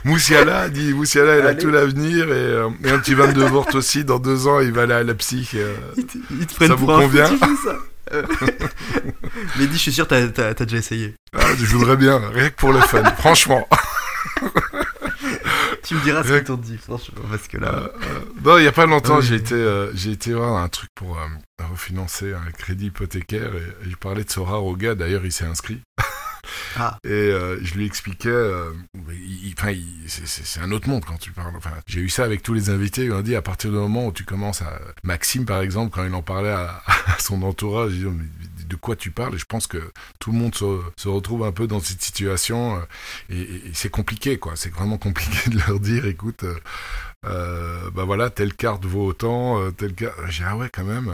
[0.04, 4.04] Moussiala, dit Moussiala, il a tout l'avenir et, euh, et un petit 22 volts aussi.
[4.06, 5.50] Dans deux ans, il va aller à la psy.
[5.56, 5.74] euh.
[5.98, 7.30] Ils te, ils te prennent Ça vous convient.
[9.58, 11.14] Mais dis, je suis sûr t'as t'as- t'as déjà essayé.
[11.36, 13.68] Ah, je voudrais bien, rien que pour le fun, franchement.
[15.88, 17.74] Tu me diras ce qu'ils t'ont dit, franchement, parce que là.
[17.74, 19.26] Euh, euh, non, il y a pas longtemps, Ah oui.
[19.26, 21.18] j'ai été, euh, j'ai été voir un truc pour
[21.72, 24.96] refinancer un crédit hypothécaire et, et je parlais de Sora au gars.
[24.96, 25.82] D'ailleurs, il s'est inscrit.
[26.80, 26.98] Ah.
[27.04, 28.32] Et je lui expliquais,
[29.58, 29.74] enfin,
[30.08, 31.54] c'est- un autre monde quand tu parles.
[31.58, 33.04] Enfin, j'ai eu ça avec tous les invités.
[33.06, 36.06] Ils m'ont dit à partir du moment où tu commences à Maxime, par exemple, quand
[36.06, 38.24] il en parlait à, à son entourage, il dit mais
[38.68, 41.68] de quoi tu parles Et je pense que tout le monde se, retrouve un peu
[41.68, 42.82] dans cette situation euh,
[43.30, 44.54] et, c'est compliqué, quoi.
[44.56, 46.44] C'est vraiment compliqué de leur dire, écoute.
[46.44, 46.56] euh,
[47.26, 50.16] euh, bah voilà, telle carte vaut autant, telle carte.
[50.30, 51.14] J'ai ah ouais, quand même.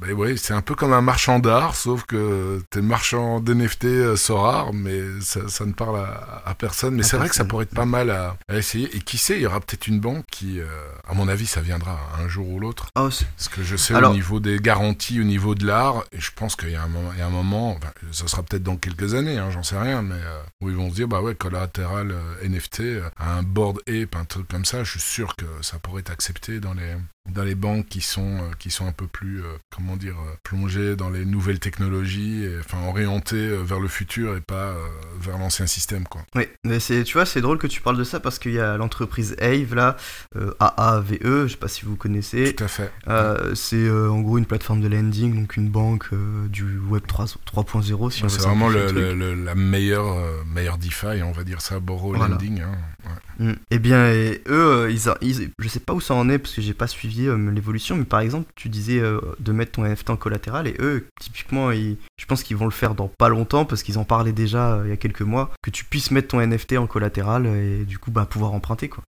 [0.00, 4.16] Bah ouais, c'est un peu comme un marchand d'art, sauf que t'es marchand d'NFT euh,
[4.16, 6.94] Sorar, mais ça, ça ne parle à, à personne.
[6.94, 8.88] Mais c'est vrai que ça pourrait être pas mal à, à essayer.
[8.96, 10.66] Et qui sait, il y aura peut-être une banque qui, euh,
[11.06, 12.86] à mon avis, ça viendra un jour ou l'autre.
[12.96, 16.20] Oh, Parce que je sais Alors- au niveau des garanties, au niveau de l'art, et
[16.20, 18.42] je pense qu'il y a un moment, il y a un moment enfin, ça sera
[18.42, 21.08] peut-être dans quelques années, hein, j'en sais rien, mais euh, où ils vont se dire,
[21.08, 25.00] bah ouais, collatéral euh, NFT, euh, un board ape, un truc comme ça, je suis
[25.00, 26.94] sûr que ça pourrait être accepté dans les
[27.28, 30.34] dans les banques qui sont euh, qui sont un peu plus euh, comment dire euh,
[30.42, 34.74] plongées dans les nouvelles technologies et, enfin orientées vers le futur et pas
[35.20, 36.22] vers l'ancien système quoi.
[36.34, 38.58] Oui, mais c'est, tu vois, c'est drôle que tu parles de ça parce qu'il y
[38.58, 39.96] a l'entreprise Ave là,
[40.36, 42.54] euh, AAVE, je sais pas si vous connaissez.
[42.54, 42.90] Tout à fait.
[43.08, 46.08] Euh, c'est euh, en gros une plateforme de lending, donc une banque
[46.48, 51.22] du web 3 3.0 si on Ouais, c'est vraiment le, le la meilleure meilleure DeFi,
[51.22, 52.34] on va dire ça, borrow Voilà.
[52.34, 52.62] lending.
[52.62, 52.72] hein.
[53.04, 53.46] Ouais.
[53.46, 53.56] Mm.
[53.70, 54.90] Eh bien, et eux, euh,
[55.22, 57.96] ils, je sais pas où ça en est parce que j'ai pas suivi euh, l'évolution,
[57.96, 61.70] mais par exemple, tu disais euh, de mettre ton NFT en collatéral et eux, typiquement,
[61.70, 64.74] ils- je pense qu'ils vont le faire dans pas longtemps parce qu'ils en parlaient déjà
[64.74, 67.84] euh, il y a quelques mois, que tu puisses mettre ton NFT en collatéral et
[67.84, 69.02] du coup, bah, pouvoir emprunter quoi.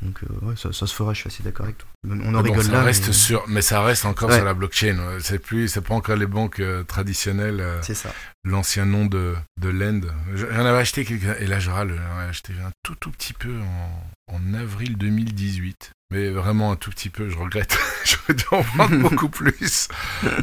[0.00, 1.88] Donc, ouais, ça, ça se fera, je suis assez d'accord avec toi.
[2.08, 2.82] On en bon, rigole ça là.
[2.84, 4.36] reste mais sur, mais ça reste encore Ouais.
[4.36, 4.96] sur la blockchain.
[5.18, 7.64] C'est plus, c'est pas encore les banques traditionnelles.
[7.82, 8.10] C'est ça.
[8.48, 10.00] L'ancien nom de de Lend.
[10.34, 11.90] Je- J'en avais acheté quelques, et là je râle.
[11.94, 13.52] J'en avais acheté un tout tout petit peu
[14.30, 15.90] en, en avril 2018.
[16.10, 17.76] Mais vraiment un tout petit peu, je regrette.
[18.06, 19.88] J'aurais dû en prendre beaucoup plus.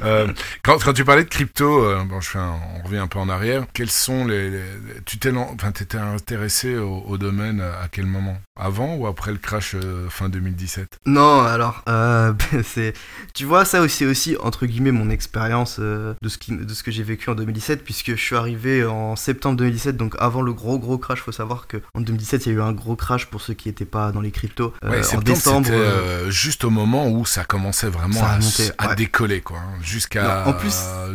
[0.03, 0.31] Euh,
[0.63, 3.17] quand, quand tu parlais de crypto, euh, bon, je fais un- on revient un peu
[3.17, 3.65] en arrière.
[3.73, 4.61] Quels sont les,
[5.07, 8.37] tu t'es, enfin, t'étais intéressé au, au domaine à quel moment?
[8.59, 11.83] Avant ou après le crash euh, fin 2017 Non, alors,
[12.63, 12.93] c'est,
[13.33, 16.91] tu vois, ça aussi, aussi entre guillemets mon expérience de ce qui, de ce que
[16.91, 20.77] j'ai vécu en 2017, puisque je suis arrivé en septembre 2017, donc avant le gros
[20.79, 21.21] gros crash.
[21.21, 23.69] Faut savoir que en 2017, il y a eu un gros crash pour ceux qui
[23.69, 24.73] n'étaient pas dans les cryptos.
[24.83, 28.39] Euh, Ouais, en décembre, euh, euh, juste au moment où ça commençait vraiment Ça à,
[28.39, 28.95] monté, s- à ouais.
[28.95, 29.59] décoller, quoi.
[29.59, 29.79] hein,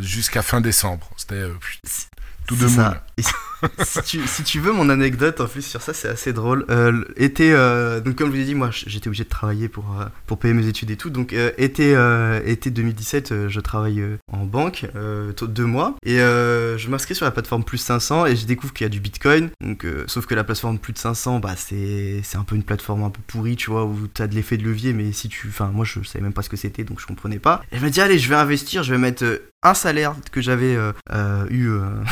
[0.01, 1.09] Jusqu'à fin décembre.
[1.17, 1.45] C'était
[2.47, 3.05] tout de ça.
[3.85, 6.65] si, tu, veux mon anecdote en plus sur ça, c'est assez drôle.
[6.71, 9.85] Euh, été, euh, donc comme je vous ai dit, moi j'étais obligé de travailler pour,
[10.01, 11.11] euh, pour payer mes études et tout.
[11.11, 14.87] Donc euh, été, euh, été 2017, euh, je travaille en banque,
[15.43, 15.97] deux mois.
[16.05, 19.01] Et je m'inscris sur la plateforme Plus 500 et je découvre qu'il y a du
[19.01, 19.51] Bitcoin.
[19.63, 23.11] Donc, sauf que la plateforme Plus de 500, bah, c'est un peu une plateforme un
[23.11, 24.93] peu pourrie, tu vois, où tu as de l'effet de levier.
[24.93, 25.49] Mais si tu.
[25.49, 27.63] Enfin, moi je savais même pas ce que c'était, donc je comprenais pas.
[27.73, 29.25] Et je me dis, allez, je vais investir, je vais mettre
[29.63, 31.69] un salaire que j'avais euh, eu.
[31.69, 32.03] euh,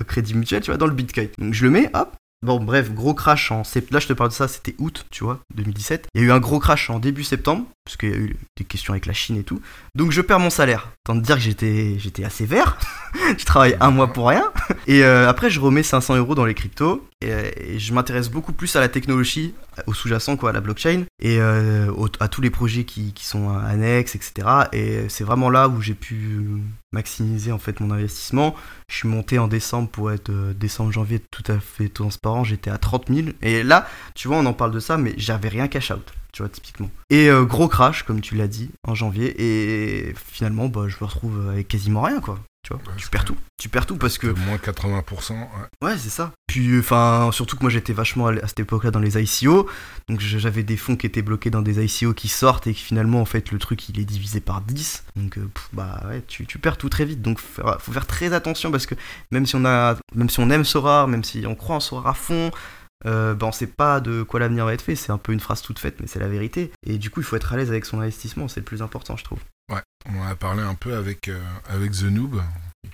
[0.00, 1.28] au crédit mutuel, tu vois, dans le Bitcoin.
[1.38, 3.94] Donc je le mets, hop, Bon, bref, gros crash en septembre.
[3.94, 6.08] Là, je te parle de ça, c'était août, tu vois, 2017.
[6.14, 8.36] Il y a eu un gros crash en début septembre, parce qu'il y a eu
[8.56, 9.62] des questions avec la Chine et tout.
[9.94, 10.90] Donc, je perds mon salaire.
[11.04, 12.76] Tant de dire que j'étais, assez vert.
[13.38, 14.52] je travaille un mois pour rien.
[14.88, 17.06] Et euh, après, je remets 500 euros dans les cryptos.
[17.22, 19.54] Et, euh, et je m'intéresse beaucoup plus à la technologie,
[19.86, 21.04] au sous-jacent, quoi, à la blockchain.
[21.20, 24.48] Et euh, à tous les projets qui, qui sont annexes, etc.
[24.72, 26.60] Et c'est vraiment là où j'ai pu
[26.92, 28.56] maximiser, en fait, mon investissement.
[28.88, 32.44] Je suis monté en décembre pour être euh, décembre-janvier tout à fait transparent.
[32.44, 33.28] J'étais à 30 000.
[33.42, 36.12] Et là, tu vois, on en parle de ça, mais j'avais rien cash out.
[36.36, 36.90] Tu vois, typiquement.
[37.08, 39.34] Et euh, gros crash, comme tu l'as dit, en janvier.
[39.38, 42.38] Et finalement, bah, je me retrouve avec quasiment rien, quoi.
[42.62, 43.36] Tu vois, Ouais, tu perds tout.
[43.56, 44.26] Tu perds tout parce que.
[44.26, 45.32] Moins 80%.
[45.32, 45.46] ouais.
[45.82, 46.32] Ouais, c'est ça.
[46.46, 49.66] Puis, enfin, surtout que moi j'étais vachement à à cette époque-là dans les ICO.
[50.10, 53.22] Donc j'avais des fonds qui étaient bloqués dans des ICO qui sortent et que finalement,
[53.22, 55.04] en fait, le truc il est divisé par 10.
[55.16, 57.22] Donc, euh, pff, bah ouais, tu, tu perds tout très vite.
[57.22, 58.94] Donc, faut faut faire très attention parce que
[59.30, 62.10] même si on, a, même si on aime Sora, même si on croit en Sora
[62.10, 62.50] à fond,
[63.04, 64.96] euh, bah, on sait pas de quoi l'avenir va être fait.
[64.96, 66.72] C'est un peu une phrase toute faite, mais c'est la vérité.
[66.84, 68.48] Et du coup, il faut être à l'aise avec son investissement.
[68.48, 69.40] C'est le plus important, je trouve.
[70.08, 72.40] On en a parlé un peu avec, euh, avec The Noob,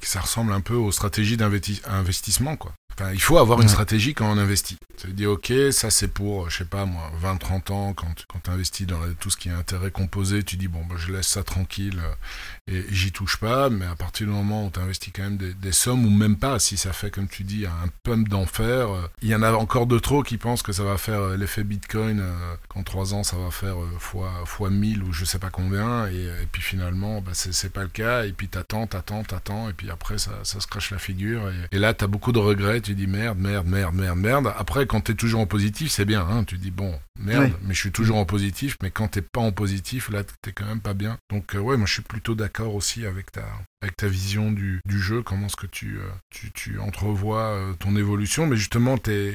[0.03, 2.72] ça ressemble un peu aux stratégies d'investissement, quoi.
[2.99, 4.76] Enfin, il faut avoir une stratégie quand on investit.
[5.09, 8.86] Dis, ok, ça c'est pour, je sais pas moi, 20-30 ans, quand, quand tu investis
[8.86, 12.01] dans tout ce qui est intérêt composé, tu dis, bon, bah, je laisse ça tranquille
[12.01, 15.38] euh, et j'y touche pas, mais à partir du moment où tu investis quand même
[15.38, 18.90] des, des sommes, ou même pas, si ça fait, comme tu dis, un pump d'enfer,
[18.90, 21.36] euh, il y en a encore de trop qui pensent que ça va faire euh,
[21.36, 22.22] l'effet Bitcoin,
[22.68, 26.26] qu'en 3 ans ça va faire fois, fois 1000 ou je sais pas combien, et,
[26.26, 29.82] et puis finalement, c'est c'est pas le cas, et puis t'attends, t'attends, t'attends, et puis
[29.91, 32.95] après ça, ça se crache la figure, et, et là t'as beaucoup de regrets, tu
[32.95, 34.53] dis merde, merde, merde, merde, merde.
[34.57, 37.80] Après, quand t'es toujours en positif, c'est bien, hein, tu dis bon, merde, mais je
[37.80, 40.95] suis toujours en positif, mais quand t'es pas en positif, là t'es quand même pas
[40.95, 41.18] bien.
[41.30, 43.45] Donc euh, ouais, moi je suis plutôt d'accord aussi avec ta,
[43.83, 47.72] avec ta vision du, du jeu, comment est-ce que tu, euh, tu, tu entrevois euh,
[47.74, 49.35] ton évolution, mais justement tes,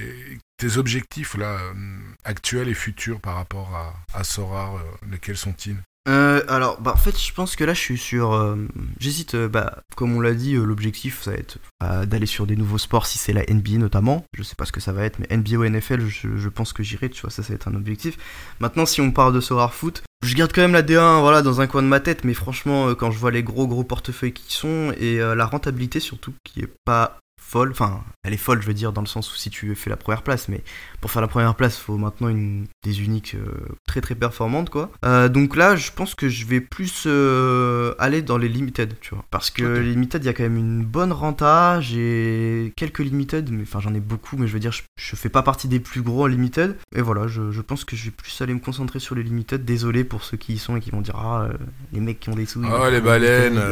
[0.57, 1.57] tes objectifs là,
[2.23, 4.81] actuels et futurs par rapport à, à Sora,
[5.11, 5.77] lesquels sont-ils?
[6.07, 8.33] Euh, alors, bah, en fait, je pense que là, je suis sur.
[8.33, 8.55] euh,
[8.99, 12.55] J'hésite, euh, bah, comme on l'a dit, l'objectif, ça va être euh, d'aller sur des
[12.55, 14.23] nouveaux sports, si c'est la NBA notamment.
[14.33, 16.81] Je sais pas ce que ça va être, mais NBA ou NFL, je, pense que
[16.83, 18.17] j'irai, tu vois, ça, ça va être un objectif.
[18.59, 21.61] Maintenant, si on parle de Sorar Foot, je garde quand même la D1, voilà, dans
[21.61, 24.53] un coin de ma tête, mais franchement, quand je vois les gros, gros portefeuilles qui
[24.53, 28.73] sont, et la rentabilité surtout, qui est pas folle, enfin, elle est folle, je veux
[28.73, 30.63] dire, dans le sens où si tu fais la première place, mais
[30.99, 34.69] pour faire la première place, il faut maintenant une, des uniques euh, très très performantes,
[34.69, 34.91] quoi.
[35.05, 39.15] Euh, donc là, je pense que je vais plus euh, aller dans les limited, tu
[39.15, 39.23] vois.
[39.31, 41.79] Parce que les limited, il y a quand même une bonne renta.
[41.79, 45.29] J'ai quelques limited, mais enfin, j'en ai beaucoup, mais je veux dire, je, je fais
[45.29, 46.75] pas partie des plus gros en limited.
[46.95, 49.63] Et voilà, je, je pense que je vais plus aller me concentrer sur les limited.
[49.63, 51.47] Désolé pour ceux qui y sont et qui vont dire, ah,
[51.93, 52.61] les mecs qui ont des sous.
[52.61, 53.61] Oh, les baleines.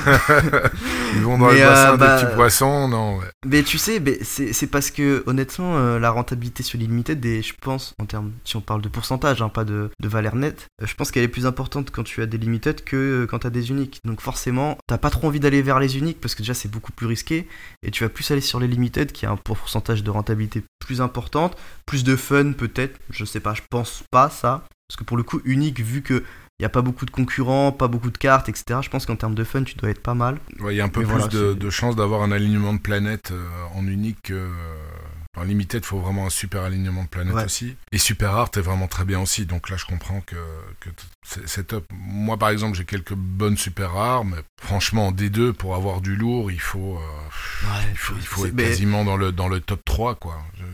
[1.14, 3.26] Ils vont dans Mais, le bassin bah, des petits poissons, non ouais.
[3.46, 8.06] Mais tu sais, c'est parce que honnêtement, euh, la rentabilité sur l'illimité, je pense, en
[8.06, 11.10] termes, si on parle de pourcentage, hein, pas de, de valeur nette, euh, je pense
[11.10, 13.70] qu'elle est plus importante quand tu as des limited que euh, quand tu as des
[13.70, 14.00] uniques.
[14.04, 16.92] Donc forcément, t'as pas trop envie d'aller vers les uniques parce que déjà c'est beaucoup
[16.92, 17.48] plus risqué
[17.82, 21.00] et tu vas plus aller sur les limited qui a un pourcentage de rentabilité plus
[21.00, 21.56] importante,
[21.86, 24.64] plus de fun peut-être, je sais pas, je pense pas ça.
[24.88, 26.24] Parce que pour le coup, unique, vu que
[26.60, 28.80] il y a pas beaucoup de concurrents, pas beaucoup de cartes, etc.
[28.82, 30.38] Je pense qu'en termes de fun, tu dois être pas mal.
[30.58, 32.78] Ouais, Il y a un peu Mais plus voilà, de, chances d'avoir un alignement de
[32.80, 34.34] planètes euh, en unique que.
[34.34, 34.50] euh,
[35.38, 37.44] En limited, il faut vraiment un super alignement de planètes Ouais.
[37.46, 37.76] aussi.
[37.92, 39.46] Et super rare, t'es vraiment très bien aussi.
[39.46, 40.36] Donc là, je comprends que,
[40.80, 40.90] que
[41.22, 41.86] c'est top.
[41.94, 46.14] Moi, par exemple, j'ai quelques bonnes super rares, mais franchement, en D2, pour avoir du
[46.14, 49.60] lourd, il faut, euh, il faut, il faut être mais- quasiment dans le, dans le
[49.60, 50.36] top 3, quoi.
[50.58, 50.64] Je-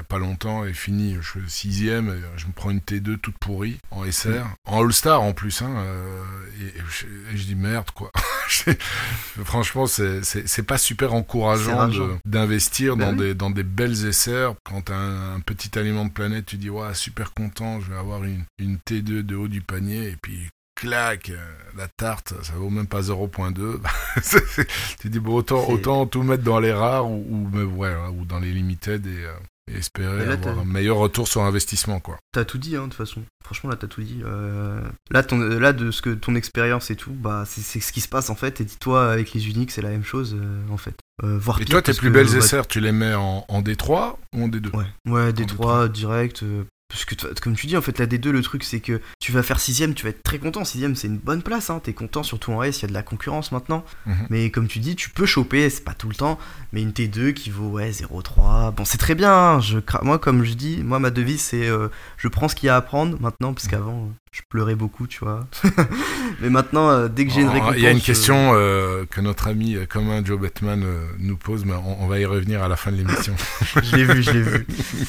[0.00, 3.36] a pas longtemps, et fini, je suis sixième, et je me prends une T2 toute
[3.38, 6.22] pourrie, en SR, en All-Star en plus, hein, euh,
[6.60, 8.10] et, et je, et je dis merde, quoi.
[9.44, 11.88] Franchement, c'est- pas super encourageant
[12.24, 13.18] d'investir Bah dans, oui.
[13.18, 14.54] des, dans des belles SR.
[14.64, 17.98] Quand t'as un, un petit aliment de planète, tu dis, ouais, super content, je vais
[17.98, 21.36] avoir une, une T2 de haut du panier, et puis clac, euh,
[21.76, 23.80] la tarte, ça vaut même pas 0.2.
[24.22, 24.66] C'est- c'est-
[25.00, 28.24] tu dis, bon, autant, autant tout mettre dans les rares ou, ou, ouais, voilà, ou
[28.24, 29.32] dans les limited et, euh,
[29.72, 32.18] et espérer là, avoir un meilleur retour sur investissement, quoi.
[32.32, 33.22] T'as tout dit, hein, de toute façon.
[33.44, 34.20] Franchement, là, t'as tout dit.
[34.24, 35.38] Euh, Là, ton...
[35.38, 38.34] là, de ce que ton expérience et tout, bah, c'est ce qui se passe en
[38.34, 38.60] fait.
[38.60, 40.94] Et dis-toi, avec les uniques, c'est la même chose euh, en fait.
[41.24, 43.62] Euh, voire Et pire, toi, tes plus belles bah, SR, tu les mets en, en
[43.62, 45.56] D3 ou en D2 Ouais, ouais, D3.
[45.56, 46.44] D3 direct.
[46.90, 49.42] Parce que, comme tu dis, en fait, la D2, le truc, c'est que tu vas
[49.44, 50.64] faire sixième, tu vas être très content.
[50.64, 51.80] Sixième, c'est une bonne place, hein.
[51.82, 53.84] T'es content, surtout en S, il y a de la concurrence maintenant.
[54.06, 54.26] Mhm.
[54.28, 56.38] Mais comme tu dis, tu peux choper, c'est pas tout le temps,
[56.72, 58.72] mais une T2 qui vaut, ouais, 0,3.
[58.74, 59.32] Bon, c'est très bien.
[59.32, 62.66] hein, Je, moi, comme je dis, moi, ma devise, c'est euh, je prends ce qu'il
[62.66, 65.46] y a à prendre maintenant, parce qu'avant, euh, je pleurais beaucoup, tu vois.
[66.40, 67.74] mais maintenant, euh, dès que j'ai une récompense.
[67.76, 71.04] Il y a une je- question euh, que notre ami euh, commun Joe Batman euh,
[71.18, 73.34] nous pose, mais on, on va y revenir à la fin de l'émission.
[73.82, 74.66] Je l'ai vu, je l'ai vu.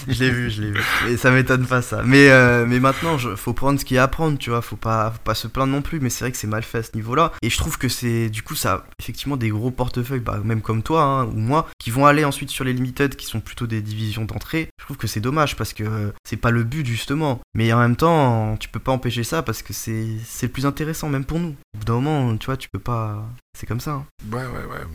[0.08, 0.80] Je l'ai vu, je l'ai vu.
[1.10, 2.02] Et ça m'étonne pas ça.
[2.04, 4.62] Mais, euh, mais maintenant, je, faut prendre ce qu'il y a à prendre, tu vois.
[4.62, 6.00] Faut pas, faut pas se plaindre non plus.
[6.00, 7.32] Mais c'est vrai que c'est mal fait à ce niveau-là.
[7.44, 10.62] Et je trouve que c'est, du coup, ça a effectivement des gros portefeuilles, bah, même
[10.62, 13.68] comme toi hein, ou moi, qui vont aller ensuite sur les limited, qui sont plutôt
[13.68, 14.70] des divisions d'entrée.
[14.80, 17.40] Je trouve que c'est dommage parce que euh, c'est pas le but justement.
[17.54, 21.10] Mais en même temps, tu peux pas empêcher ça parce que c'est, le plus intéressant,
[21.10, 21.56] même pour nous.
[21.76, 23.28] Au bout d'un moment, tu vois, tu peux pas.
[23.58, 23.92] C'est comme ça.
[23.92, 24.06] hein.
[24.32, 24.86] Ouais, ouais, ouais.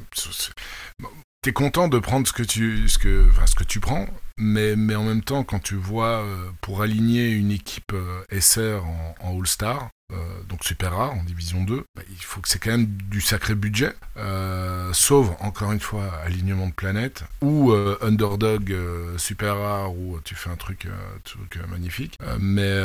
[1.42, 4.74] T'es content de prendre ce que tu, ce que, enfin, ce que tu prends, mais,
[4.74, 9.38] mais en même temps, quand tu vois, euh, pour aligner une équipe euh, SR en,
[9.38, 10.16] All-Star, euh,
[10.48, 13.54] donc super rare en Division 2, bah, il faut que c'est quand même du sacré
[13.54, 18.76] budget, euh, sauf, encore une fois, alignement de planète, ou Underdog
[19.16, 20.88] super rare, où tu fais un truc,
[21.22, 22.18] truc magnifique.
[22.40, 22.76] Mais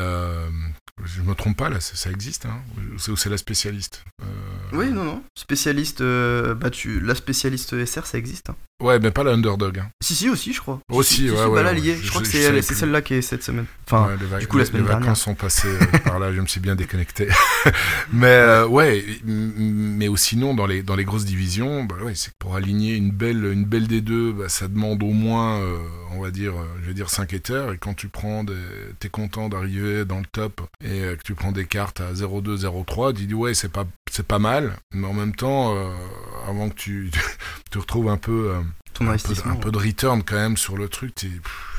[1.24, 2.62] je me trompe pas, là, ça, existe, hein,
[2.98, 4.04] c'est c'est la spécialiste.
[4.22, 4.26] Euh,
[4.74, 5.24] Oui, non, non.
[5.38, 6.70] Spécialiste, euh, bah,
[7.00, 8.50] la spécialiste SR, ça existe.
[8.50, 8.56] hein.
[8.82, 9.80] Ouais, mais pas la underdog.
[9.80, 9.90] Hein.
[10.02, 10.80] Si, si, aussi, je crois.
[10.90, 11.74] Aussi, Si, si, ouais, ouais, ouais.
[11.76, 11.96] lié.
[11.96, 13.66] Je- Je crois que c'est celle-là qui est cette semaine.
[13.86, 15.06] Enfin, les du coup, la les- semaine les dernière.
[15.08, 17.28] vacances sont passées euh, par là, je me suis bien déconnecté.
[18.14, 22.56] mais euh, ouais, mais aussi sinon dans les dans les grosses divisions, bah c'est pour
[22.56, 25.78] aligner une belle une belle des deux, bah, ça demande au moins, euh,
[26.14, 27.74] on va dire, euh, je vais dire 5 éthers.
[27.74, 28.54] Et quand tu prends, des...
[29.00, 33.14] t'es content d'arriver dans le top et que tu prends des cartes à 0,2, 0,3,
[33.14, 35.76] tu dis ouais, c'est pas c'est pas mal, mais en même temps,
[36.48, 37.12] avant que tu
[37.72, 38.52] tu retrouves un peu
[38.94, 41.14] ton un peu, un peu de return quand même sur le truc,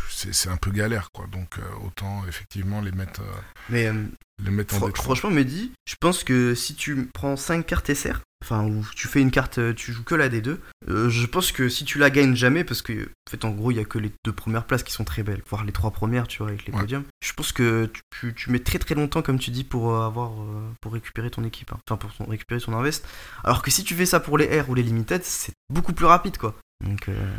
[0.08, 1.26] c'est un peu galère quoi.
[1.32, 3.40] Donc euh, autant effectivement les mettre euh,
[3.70, 4.04] Mais euh,
[4.44, 4.96] les mettre en décroc.
[4.98, 9.20] franchement, Mehdi, je pense que si tu prends 5 cartes SR, enfin, ou tu fais
[9.20, 12.34] une carte, tu joues que la D2, euh, je pense que si tu la gagnes
[12.34, 14.82] jamais, parce que, en fait, en gros, il y a que les deux premières places
[14.82, 16.80] qui sont très belles, voire les trois premières, tu vois, avec les Ouais.
[16.80, 20.32] podiums, je pense que tu, mets très très longtemps, comme tu dis, pour avoir,
[20.80, 21.78] pour récupérer ton équipe, hein.
[21.88, 23.06] enfin, pour ton- récupérer ton invest.
[23.44, 26.06] Alors que si tu fais ça pour les R ou les limited, c'est beaucoup plus
[26.06, 26.56] rapide, quoi.
[26.82, 27.36] Donc, euh,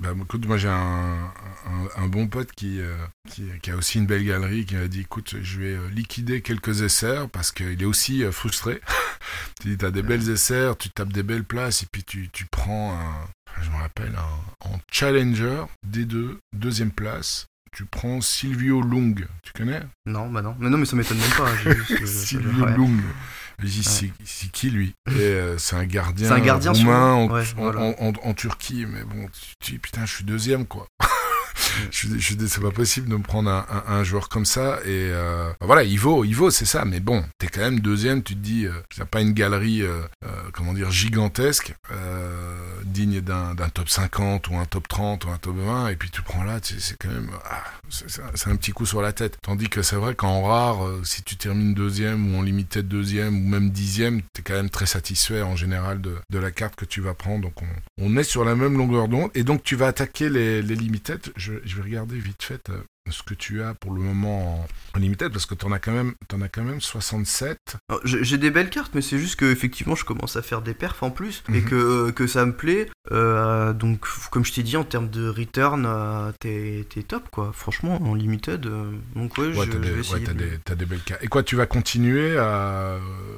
[0.00, 2.96] Bah, écoute, moi j'ai un, un, un bon pote qui, euh,
[3.30, 6.42] qui, qui a aussi une belle galerie qui m'a dit écoute, je vais euh, liquider
[6.42, 8.80] quelques essais parce qu'il est aussi frustré.
[9.60, 12.44] tu dis, t'as des belles essais, tu tapes des belles places et puis tu, tu
[12.46, 13.28] prends un,
[13.62, 17.46] je me rappelle, un, en Challenger D2, deuxième place.
[17.72, 19.82] Tu prends Silvio Lung, tu connais?
[20.06, 20.54] Non, bah non.
[20.60, 21.56] Mais non, mais ça m'étonne même pas.
[21.56, 22.76] juste, euh, Silvio ouais.
[22.76, 23.00] Lung.
[23.62, 24.94] Dis, c'est qui lui?
[25.10, 27.34] Euh, c'est un gardien, C'est un gardien roumain en, sûrement.
[27.34, 27.80] Ouais, en- voilà.
[28.00, 28.84] en- en- en Turquie.
[28.86, 29.26] Mais bon,
[29.60, 30.86] tu putain, je suis deuxième, quoi.
[31.90, 34.80] Je je c'est pas possible de me prendre un, un- un joueur comme ça.
[34.84, 36.84] Et euh, bah voilà, il vaut, il vaut, c'est ça.
[36.84, 38.22] Mais bon, t'es quand même deuxième.
[38.22, 43.54] Tu te dis, euh, pas une galerie, euh, euh, comment dire, gigantesque, euh, digne d'un
[43.72, 45.88] top 50 ou un top 30 ou un top 20.
[45.88, 49.12] Et puis tu prends là, c'est quand même, ah, c'est un- petit coup sur la
[49.12, 49.36] tête.
[49.42, 53.34] Tandis que c'est vrai qu'en rare, euh, si tu termines deuxième ou en limited deuxième
[53.36, 57.00] ou même dixième, t'es quand même très satisfait en général de, la carte que tu
[57.00, 57.42] vas prendre.
[57.42, 57.54] Donc
[58.00, 59.30] on, est sur la même longueur d'onde.
[59.34, 60.74] Et donc tu vas attaquer les, les
[61.64, 64.98] je vais regarder vite fait euh, ce que tu as pour le moment en, en
[64.98, 67.58] limited parce que t'en as quand même, as quand même 67.
[67.90, 70.72] Alors, J'ai des belles cartes, mais c'est juste que effectivement, je commence à faire des
[70.72, 71.64] perfs en plus et Mhm.
[71.64, 72.88] que, euh, que ça me plaît.
[73.12, 77.50] Euh, donc, comme je t'ai dit, en termes de return, euh, t'es top quoi.
[77.54, 78.64] Franchement, en limited.
[78.66, 81.22] euh, donc, ouais, Ouais, je, je des, ouais, de- des, belles cartes.
[81.22, 82.96] Et quoi, tu vas continuer à.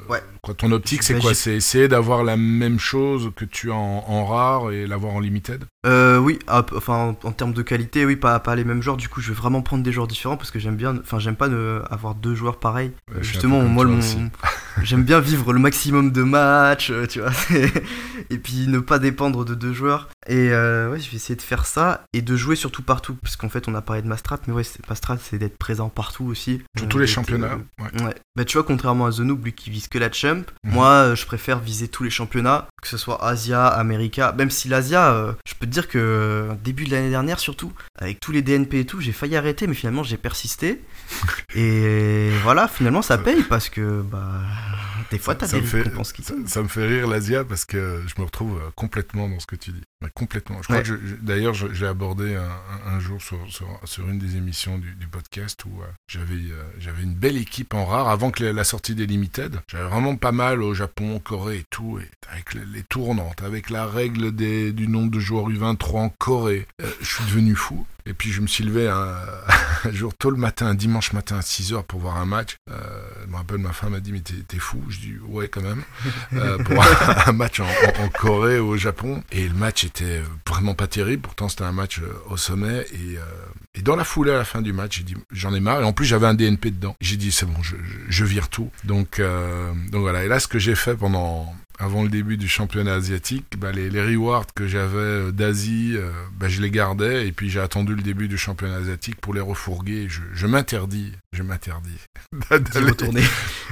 [0.08, 0.22] Ouais.
[0.42, 1.34] Quoi, ton optique, c'est quoi?
[1.34, 5.20] C'est essayer d'avoir la même chose que tu as en, en rare et l'avoir en
[5.20, 5.64] limited?
[5.86, 8.96] Euh, oui, enfin, en, en termes de qualité, oui, pas, pas les mêmes joueurs.
[8.96, 10.96] Du coup, je vais vraiment prendre des joueurs différents parce que j'aime bien.
[10.98, 12.92] Enfin, j'aime pas ne- avoir deux joueurs pareils.
[13.10, 14.00] Ouais, Euh, justement, moi, mon-.
[14.82, 17.30] j'aime bien vivre le maximum de matchs, euh, tu vois.
[18.30, 20.08] et puis ne pas dépendre de deux joueurs.
[20.28, 23.16] Et euh, ouais, je vais essayer de faire ça et de jouer surtout partout.
[23.22, 25.38] Parce qu'en fait, on a parlé de ma strat, mais ouais, c'est- ma strat, c'est
[25.38, 26.62] d'être présent partout aussi.
[26.76, 28.04] Sur Euh, tous les d'être, championnats euh, ouais.
[28.06, 28.14] Ouais.
[28.34, 30.72] Bah tu vois, contrairement à The Noob, lui qui vise que la champ, Mhm.
[30.72, 34.68] moi euh, je préfère viser tous les championnats, que ce soit Asia, America, même si
[34.68, 38.32] l'Asia, euh, je peux te dire que euh, début de l'année dernière surtout, avec tous
[38.32, 40.82] les DNP et tout, j'ai failli arrêter, mais finalement j'ai persisté.
[41.54, 44.22] et voilà, finalement ça paye parce que bah
[45.10, 47.64] des fois t'as Ça des me fait- récompenses qui Ça, me fait rire l'Asia parce
[47.64, 49.82] que je me retrouve euh, complètement dans ce que tu dis.
[50.02, 50.58] Mais complètement.
[50.58, 50.92] Je crois que
[51.22, 55.64] d'ailleurs, j'ai abordé un, un- jour sur, sur, sur une des émissions du, du podcast
[55.64, 58.94] où euh, j'avais euh, j'avais une belle équipe en rare avant que la, la sortie
[58.94, 59.60] des Limited.
[59.68, 63.42] J'avais vraiment pas mal au Japon, en Corée et tout, et avec les, les tournantes,
[63.42, 66.66] avec la règle des, du nombre de joueurs U23 en Corée.
[66.82, 67.86] Euh, je suis devenu fou.
[68.06, 68.88] Et puis je me suis levé
[69.84, 72.56] un, jour tôt le matin, un dimanche matin à 6h pour voir un match.
[72.70, 72.74] Euh,
[73.24, 75.82] je me rappelle, ma femme m'a dit Mais t'es fou Je dis Ouais, quand même.
[76.34, 76.86] Euh, pour un,
[77.26, 79.22] un match en, en- en Corée ou au Japon.
[79.32, 81.22] Et le match était était vraiment pas terrible.
[81.22, 82.86] Pourtant, c'était un match euh, au sommet.
[82.92, 83.22] Et, euh,
[83.74, 85.80] et, dans la foulée, à la fin du match, j'ai dit j'en ai marre.
[85.80, 86.96] Et en plus, j'avais un DNP dedans.
[87.00, 87.76] J'ai dit c'est bon, je,
[88.08, 88.70] je, vire tout.
[88.84, 90.24] Donc, euh, donc voilà.
[90.24, 93.90] Et là, ce que j'ai fait pendant avant le début du championnat asiatique, bah, les,
[93.90, 97.94] les, rewards que j'avais euh, d'Asie, euh, bah, je les gardais et puis j'ai attendu
[97.94, 100.08] le début du championnat asiatique pour les refourguer.
[100.08, 101.98] Je, m'interdis, je m'interdis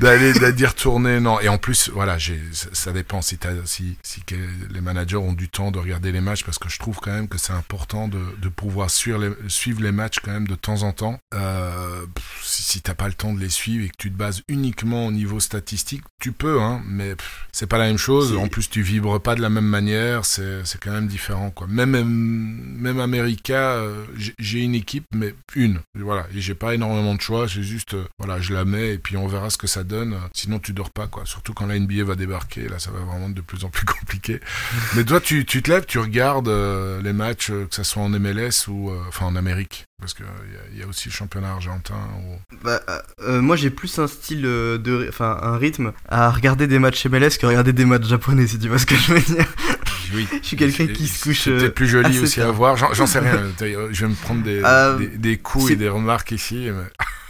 [0.00, 1.20] d'aller d'y retourner.
[1.20, 2.18] Non, et en plus, voilà,
[2.52, 4.22] ça, dépend si, si, si
[4.70, 7.28] les managers ont du temps de regarder les matchs parce que je trouve quand même
[7.28, 10.82] que c'est important de, de pouvoir suivre les, suivre les matchs quand même de temps
[10.82, 11.18] en temps.
[11.34, 12.04] Euh,
[12.42, 15.06] si, si t'as pas le temps de les suivre et que tu te bases uniquement
[15.06, 17.14] au niveau statistique, tu peux, hein, mais
[17.52, 18.36] c'est pas la même chose.
[18.36, 20.24] En plus, tu vibres pas de la même manière.
[20.24, 21.66] C'est quand même différent, quoi.
[21.66, 24.04] Même, même America, euh,
[24.38, 25.80] j'ai une équipe, mais une.
[25.98, 26.26] Voilà.
[26.34, 27.46] Et j'ai pas énormément de choix.
[27.46, 30.16] J'ai juste, euh, voilà, je la mets et puis on verra ce que ça donne.
[30.32, 31.24] Sinon, tu dors pas, quoi.
[31.26, 32.68] Surtout quand la NBA va débarquer.
[32.68, 34.40] Là, ça va vraiment être de plus en plus compliqué.
[34.94, 38.08] mais toi, tu, tu te lèves, tu regardes euh, les matchs, que ça soit en
[38.08, 39.86] MLS ou, enfin, en Amérique?
[40.04, 40.26] Parce qu'il
[40.74, 41.94] y, y, a aussi le championnat argentin.
[42.62, 42.82] Bah,
[43.26, 47.46] moi, j'ai plus un style de, enfin, un rythme à regarder des matchs MLS que
[47.46, 49.46] regarder des matchs japonais, si tu vois ce que je veux dire.
[50.12, 50.28] Oui.
[50.42, 51.44] je suis quelqu'un qui se couche.
[51.44, 52.76] C'est plus joli aussi à voir.
[52.76, 53.40] J'en sais rien.
[53.58, 56.68] Je vais me prendre des, euh, des, des, coups et des remarques ici.
[56.70, 57.06] Mais...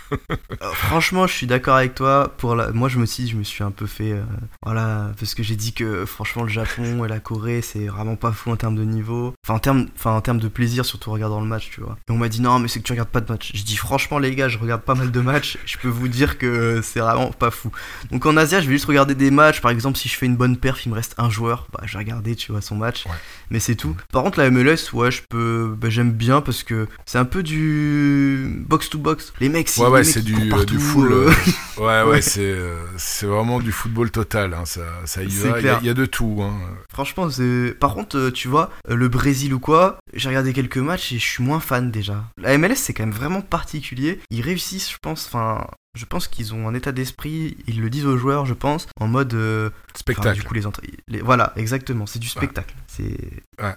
[0.63, 2.33] Euh, franchement, je suis d'accord avec toi.
[2.39, 2.71] Pour la...
[2.73, 4.23] Moi, je me suis, je me suis un peu fait, euh,
[4.63, 8.33] voilà, parce que j'ai dit que franchement, le Japon et la Corée, c'est vraiment pas
[8.33, 11.15] fou en termes de niveau, enfin en termes, enfin en termes de plaisir, surtout en
[11.15, 11.97] regardant le match, tu vois.
[12.09, 13.51] Et on m'a dit non, mais c'est que tu regardes pas de match.
[13.55, 15.59] Je dis franchement, les gars, je regarde pas mal de matchs.
[15.67, 17.71] Je peux vous dire que c'est vraiment pas fou.
[18.11, 19.61] Donc en Asie, je vais juste regarder des matchs.
[19.61, 21.93] Par exemple, si je fais une bonne perf, il me reste un joueur, bah je
[21.93, 23.05] vais regarder, tu vois, son match.
[23.51, 23.97] Mais c'est tout.
[24.13, 27.43] Par contre, la MLS, ouais, je peux, bah, j'aime bien parce que c'est un peu
[27.43, 29.33] du box to box.
[29.41, 31.13] Les mecs, ouais, c'est du, euh, du full.
[31.13, 31.31] Euh,
[31.79, 34.55] ouais, ouais, c'est euh, c'est vraiment du football total.
[34.55, 35.59] Hein, ça, ça y va.
[35.81, 36.41] Il y, a de tout.
[36.43, 36.55] Hein.
[36.93, 37.75] Franchement, c'est.
[37.79, 41.43] Par contre, tu vois, le Brésil ou quoi, j'ai regardé quelques matchs et je suis
[41.43, 42.25] moins fan déjà.
[42.41, 44.21] La MLS, c'est quand même vraiment particulier.
[44.31, 45.27] Ils réussissent, je pense.
[45.27, 48.89] Enfin, je pense qu'ils ont un état d'esprit, ils le disent aux joueurs, je pense,
[48.99, 50.41] en mode euh, spectacle.
[50.41, 50.91] du coup, les, entrées,
[51.23, 52.75] voilà, exactement, c'est du spectacle.
[52.89, 53.17] C'est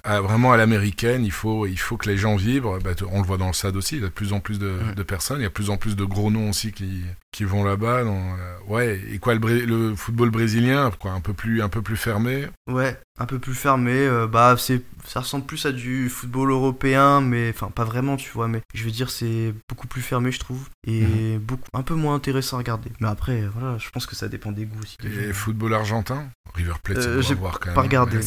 [0.04, 2.80] vraiment à l'américaine, il faut, il faut que les gens vibrent.
[2.80, 4.58] Bah, on le voit dans le SAD aussi, il y a de plus en plus
[4.58, 7.04] de, de personnes, il y a de plus en plus de gros noms aussi qui,
[7.38, 8.00] qui vont là-bas.
[8.00, 11.96] Euh, ouais, et quoi, le, le, football brésilien, quoi, un peu plus, un peu plus
[11.96, 12.48] fermé?
[12.68, 13.92] Ouais, un peu plus fermé.
[13.94, 18.32] Euh, bah, c'est, ça ressemble plus à du football européen, mais enfin pas vraiment, tu
[18.32, 18.48] vois.
[18.48, 21.04] Mais je veux dire, c'est beaucoup plus fermé, je trouve, et
[21.36, 21.40] mhm.
[21.40, 22.90] beaucoup, un peu moins intéressant à regarder.
[23.02, 24.98] Mais après, voilà, je pense que ça dépend des goûts aussi.
[25.04, 27.78] Et football argentin, River Plate, euh, j'ai pas même.
[27.78, 28.20] regardé.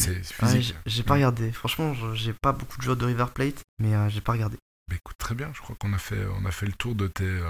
[0.85, 1.51] j'ai pas regardé.
[1.51, 4.55] Franchement, j'ai pas beaucoup de joueurs de River Plate, mais euh, j'ai pas regardé.
[4.87, 5.51] Bah, écoute, très bien.
[5.53, 7.41] Je crois qu'on a fait, on a fait le tour de tes,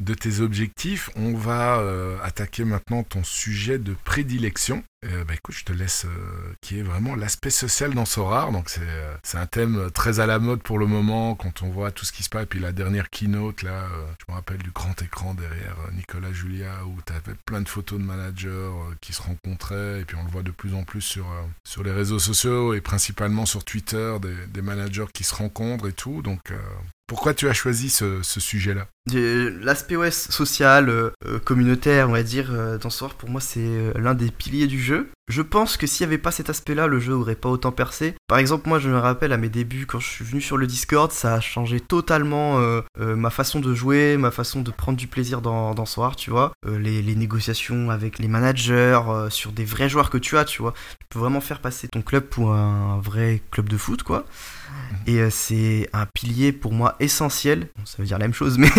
[0.00, 1.10] de tes objectifs.
[1.14, 4.82] On va euh, attaquer maintenant ton sujet de prédilection.
[5.06, 8.52] Euh, bah, écoute, je te laisse, euh, qui est vraiment l'aspect social dans Sorar.
[8.52, 8.80] Donc c'est,
[9.22, 12.12] c'est un thème très à la mode pour le moment quand on voit tout ce
[12.12, 12.44] qui se passe.
[12.44, 13.86] Et puis la dernière keynote, là,
[14.18, 17.98] je me rappelle du grand écran derrière Nicolas Julia où tu avais plein de photos
[17.98, 18.70] de managers
[19.00, 20.00] qui se rencontraient.
[20.00, 21.26] Et puis on le voit de plus en plus sur,
[21.64, 25.92] sur les réseaux sociaux et principalement sur Twitter, des, des managers qui se rencontrent et
[25.92, 26.22] tout.
[26.22, 26.52] Donc
[27.10, 32.78] pourquoi tu as choisi ce, sujet-là L'aspect social, euh, euh, communautaire, on va dire, euh,
[32.78, 35.10] dans ce pour moi, c'est l'un des piliers du jeu.
[35.28, 38.14] Je pense que s'il n'y avait pas cet aspect-là, le jeu aurait pas autant percé.
[38.26, 40.66] Par exemple, moi, je me rappelle à mes débuts, quand je suis venu sur le
[40.66, 42.60] Discord, ça a changé totalement
[42.98, 46.52] ma façon de jouer, ma façon de prendre du plaisir dans, dans Soir, tu vois.
[46.66, 50.74] Les, les, négociations avec les managers, sur des vrais joueurs que tu as, tu vois.
[50.98, 54.26] Tu peux vraiment faire passer ton club pour un vrai club de foot, quoi.
[55.06, 57.68] Et euh, c'est un pilier pour moi essentiel.
[57.84, 58.70] ça veut dire la même chose, mais,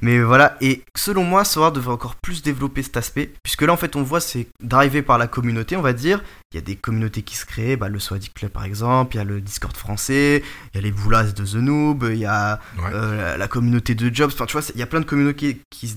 [0.00, 0.56] mais voilà.
[0.60, 3.32] Et selon moi, Sora devrait encore plus développer cet aspect.
[3.42, 6.22] Puisque là, en fait, on voit, c'est drivé par la communauté, dire.
[6.52, 9.18] Il y a des communautés qui se créent, bah, le Swadic Club par exemple, il
[9.18, 12.24] y a le Discord français, il y a les Boulas de The Noob, il y
[12.24, 14.30] a euh, la communauté de Jobs.
[14.32, 15.96] Enfin, tu vois, il y a plein de communautés qui se,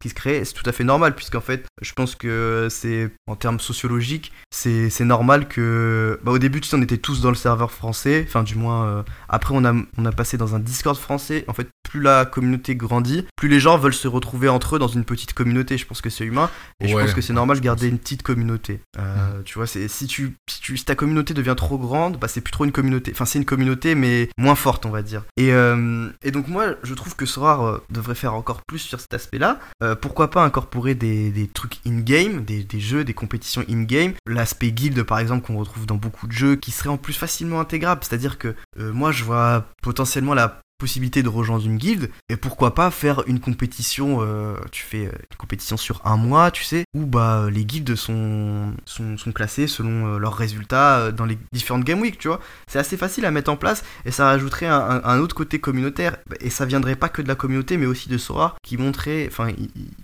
[0.00, 0.44] qui se créent.
[0.44, 5.00] C'est tout à fait normal, puisqu'en fait, je pense que c'est, en termes sociologiques, c'est
[5.00, 6.20] normal que.
[6.22, 8.86] Bah, au début, tu sais, on était tous dans le serveur français, enfin, du moins
[8.86, 11.44] euh, après, on a, on a passé dans un Discord français.
[11.48, 14.88] En fait, plus la communauté grandit, plus les gens veulent se retrouver entre eux dans
[14.88, 15.78] une petite communauté.
[15.78, 16.50] Je pense que c'est humain.
[16.80, 18.80] Et je pense que c'est normal de garder une petite communauté.
[18.98, 22.52] Euh, tu vois, si tu, si tu, ta communauté devient trop grande, bah, c'est plus
[22.52, 23.12] trop une communauté.
[23.14, 25.24] Enfin, c'est une communauté, mais moins forte, on va dire.
[25.36, 29.14] Et, euh, et donc, moi, je trouve que Sorar devrait faire encore plus sur cet
[29.14, 29.58] aspect-là.
[30.00, 34.12] pourquoi pas incorporer des, des trucs in-game, des, des, jeux, des compétitions in-game.
[34.26, 37.60] L'aspect guild, par exemple, qu'on retrouve dans beaucoup de jeux, qui serait en plus facilement
[37.60, 38.02] intégrable.
[38.04, 42.74] C'est-à-dire que euh, moi, je vois potentiellement la possibilité de rejoindre une guilde et pourquoi
[42.74, 46.84] pas faire une compétition euh, tu fais euh, une compétition sur un mois tu sais
[46.94, 49.32] où bah les guildes sont sont, sont
[49.66, 52.40] selon euh, leurs résultats euh, dans les différentes game week tu vois.
[52.66, 56.16] C'est assez facile à mettre en place et ça rajouterait un, autre côté communautaire.
[56.40, 59.48] Et ça viendrait pas que de la communauté mais aussi de Sora qui montrait enfin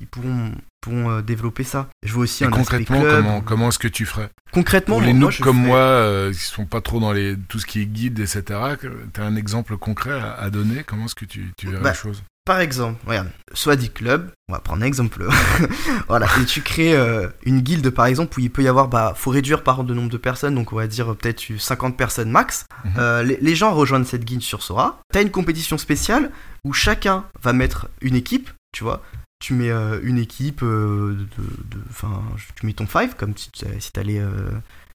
[0.01, 0.53] ils pourront
[0.85, 3.17] pourront euh, développer ça je vois aussi Et un concrètement, club.
[3.23, 4.29] comment, comment est-ce que tu ferais?
[4.53, 7.59] Concrètement Pour les noobs comme ferais- moi, euh, qui sont pas trop dans les, tout
[7.59, 8.43] ce qui est guide, etc.,
[9.13, 10.85] tu as un exemple concret à, à donner?
[10.85, 14.31] Comment est-ce que tu, tu verrais Bah, la chose Par exemple, regarde, soit dit club,
[14.49, 15.27] on va prendre un exemple.
[16.09, 19.15] voilà, et tu crées euh, une guilde par exemple où il peut y avoir, bah,
[19.17, 22.31] faut réduire par le nombre de personnes, donc on va dire euh, peut-être 50 personnes
[22.31, 22.67] max.
[22.85, 22.91] Mhm.
[22.99, 25.01] Euh, les, les gens rejoignent cette guilde sur Sora.
[25.13, 26.31] T'as une compétition spéciale
[26.65, 29.03] où chacun va mettre une équipe, tu vois.
[29.45, 32.23] Tu mets euh, une équipe, euh, de, enfin,
[32.59, 34.49] tu mets ton 5 comme si, tu- si t'allais euh,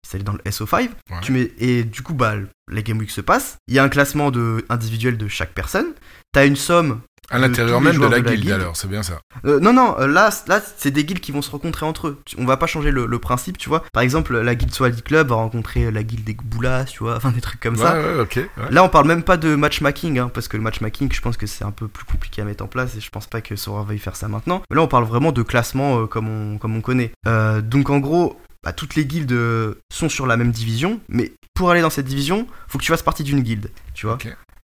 [0.03, 0.89] si t'allais dans le SO5.
[1.11, 1.17] Ouais.
[1.21, 2.33] Tu mets, et du coup, bah,
[2.67, 3.57] la Game Week se passe.
[3.67, 5.93] Il y a un classement de, individuel de chaque personne.
[6.31, 8.53] T'as une somme À de l'intérieur même de la de la guilde, guilde.
[8.53, 9.19] alors, c'est bien ça.
[9.45, 12.21] euh, non, non, euh, là, là c'est des guildes qui vont se rencontrer entre eux.
[12.37, 13.83] On va pas changer le, le principe, tu vois.
[13.93, 17.31] Par exemple, la guilde Swally Club va rencontrer la guilde des Boulas, tu vois, enfin
[17.31, 17.99] des trucs comme ouais, ça.
[18.01, 18.35] ouais, ok.
[18.35, 18.47] ouais.
[18.71, 21.45] Là, on parle même pas de matchmaking, hein, parce que le matchmaking, je pense que
[21.47, 23.83] c'est un peu plus compliqué à mettre en place et je pense pas que Sora
[23.83, 24.61] va y faire ça maintenant.
[24.69, 27.11] Mais là, on parle vraiment de classement euh, comme, on, comme on connaît.
[27.27, 31.31] Euh, donc, en gros, bah, toutes les guildes euh, sont sur la même division, mais
[31.53, 34.17] pour aller dans cette division, faut que tu fasses partie d'une guilde, tu vois.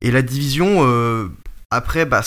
[0.01, 1.27] Et la division, euh,
[1.69, 2.21] après, bah,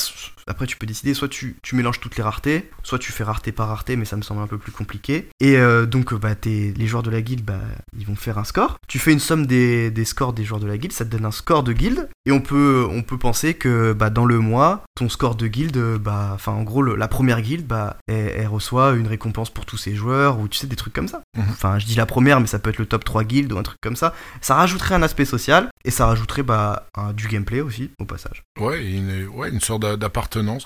[0.49, 3.53] après, tu peux décider, soit tu, tu mélanges toutes les raretés, soit tu fais rareté
[3.53, 5.29] par rareté, mais ça me semble un peu plus compliqué.
[5.41, 7.61] Et euh, donc, euh, bah, t'es- les joueurs de la guilde, bah,
[7.99, 8.77] ils vont faire un score.
[8.89, 11.25] Tu fais une somme des, des scores des joueurs de la guilde, ça te donne
[11.25, 12.09] un score de guilde.
[12.27, 15.79] Et on peut, on peut penser que bah, dans le mois, ton score de guilde,
[16.01, 19.67] bah, enfin, en gros, le- la première guilde, bah, elle, elle reçoit une récompense pour
[19.67, 21.23] tous ses joueurs, ou tu sais, des trucs comme ça.
[21.37, 21.45] Mhm.
[21.51, 23.63] Enfin, je dis la première, mais ça peut être le top 3 guild ou un
[23.63, 24.15] truc comme ça.
[24.41, 28.43] Ça rajouterait un aspect social, et ça rajouterait bah, un- du gameplay aussi, au passage.
[28.61, 29.97] Ouais, une, ouais, une sorte d'a-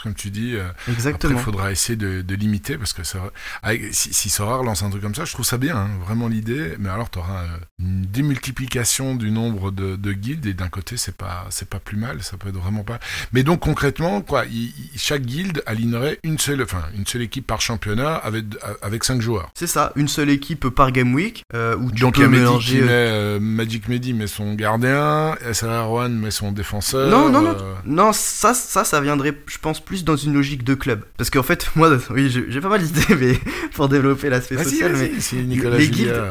[0.03, 0.55] comme tu dis.
[0.55, 1.33] euh, Exactement.
[1.33, 3.19] Après, il faudra essayer de, de limiter parce que ça,
[3.63, 6.29] avec- si, si Sora relance un truc comme ça, je trouve ça bien, hein, vraiment
[6.29, 6.75] l'idée.
[6.79, 7.45] Mais alors, tu auras
[7.79, 11.97] une démultiplication du nombre de, de guildes et d'un côté, c'est pas, c'est pas plus
[11.97, 12.99] mal, ça peut être vraiment pas.
[13.33, 17.61] Mais donc concrètement, quoi, il- chaque guilde alignerait une seule, enfin, une seule équipe par
[17.61, 18.45] championnat avec
[18.83, 19.51] avec cinq joueurs.
[19.55, 22.29] C'est ça, une seule équipe par game week euh, où tu donc il y peux
[22.29, 22.81] a mélanger.
[22.81, 27.11] met euh, euh, Magic Mehdi met son gardien, SR1 met son défenseur.
[27.11, 27.57] Non, non, non.
[27.59, 31.05] euh, Non, ça, ça, ça viendrait, je pense, plus dans une logique de club.
[31.17, 33.39] Parce qu'en fait, moi, oui, j'ai pas mal d'idées, mais
[33.75, 34.93] pour développer l'aspect social.
[34.99, 36.23] mais si Nicolas les Julia, guildes-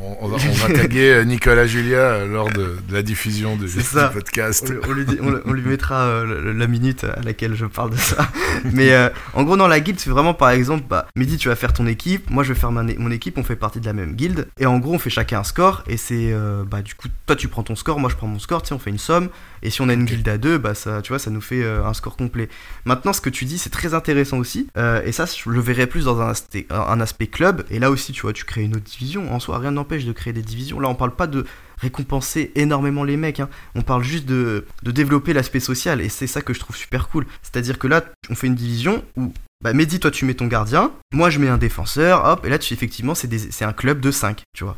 [0.00, 3.56] on, on va, on va taguer euh, Nicolas Julia euh, lors de, de la diffusion
[3.56, 4.08] du, C'est ça.
[4.08, 4.70] du podcast.
[4.86, 5.06] on, lui-
[5.46, 8.28] on mettra euh, la minute à laquelle je parle de ça.
[8.72, 11.56] Mais euh, en gros, dans la guilde, c'est vraiment par exemple, bah, Mehdi, tu vas
[11.56, 13.94] faire ton équipe, moi je vais faire ma- mon équipe, on fait partie de la
[13.94, 14.46] même guilde.
[14.60, 15.82] Et en gros, on fait chacun un score.
[15.88, 18.38] Et c'est, euh, bah, du coup, toi tu prends ton score, moi je prends mon
[18.38, 19.28] score, tu sais, on fait une somme.
[19.64, 21.62] Et si on a une guilde à deux, bah, ça, tu vois, ça nous fait
[21.64, 22.48] euh, un score complet.
[22.84, 24.68] Maintenant, ce que tu dis, c'est très intéressant aussi.
[24.76, 27.64] Euh, et ça, je le verrais plus dans un aspect, un aspect club.
[27.70, 29.32] Et là aussi, tu vois, tu crées une autre division.
[29.32, 30.78] En soi, rien n'empêche de créer des divisions.
[30.80, 31.44] Là, on parle pas de
[31.78, 33.40] récompenser énormément les mecs.
[33.40, 33.48] hein.
[33.74, 36.00] On parle juste de, de développer l'aspect social.
[36.00, 37.26] Et c'est ça que je trouve super cool.
[37.42, 39.32] C'est-à-dire que là, on fait une division où.
[39.62, 40.92] Bah, Mehdi, toi, tu mets ton gardien.
[41.12, 42.24] Moi, je mets un défenseur.
[42.26, 42.44] Hop.
[42.44, 44.42] Et là, tu, effectivement, c'est un club de 5.
[44.54, 44.76] Tu vois.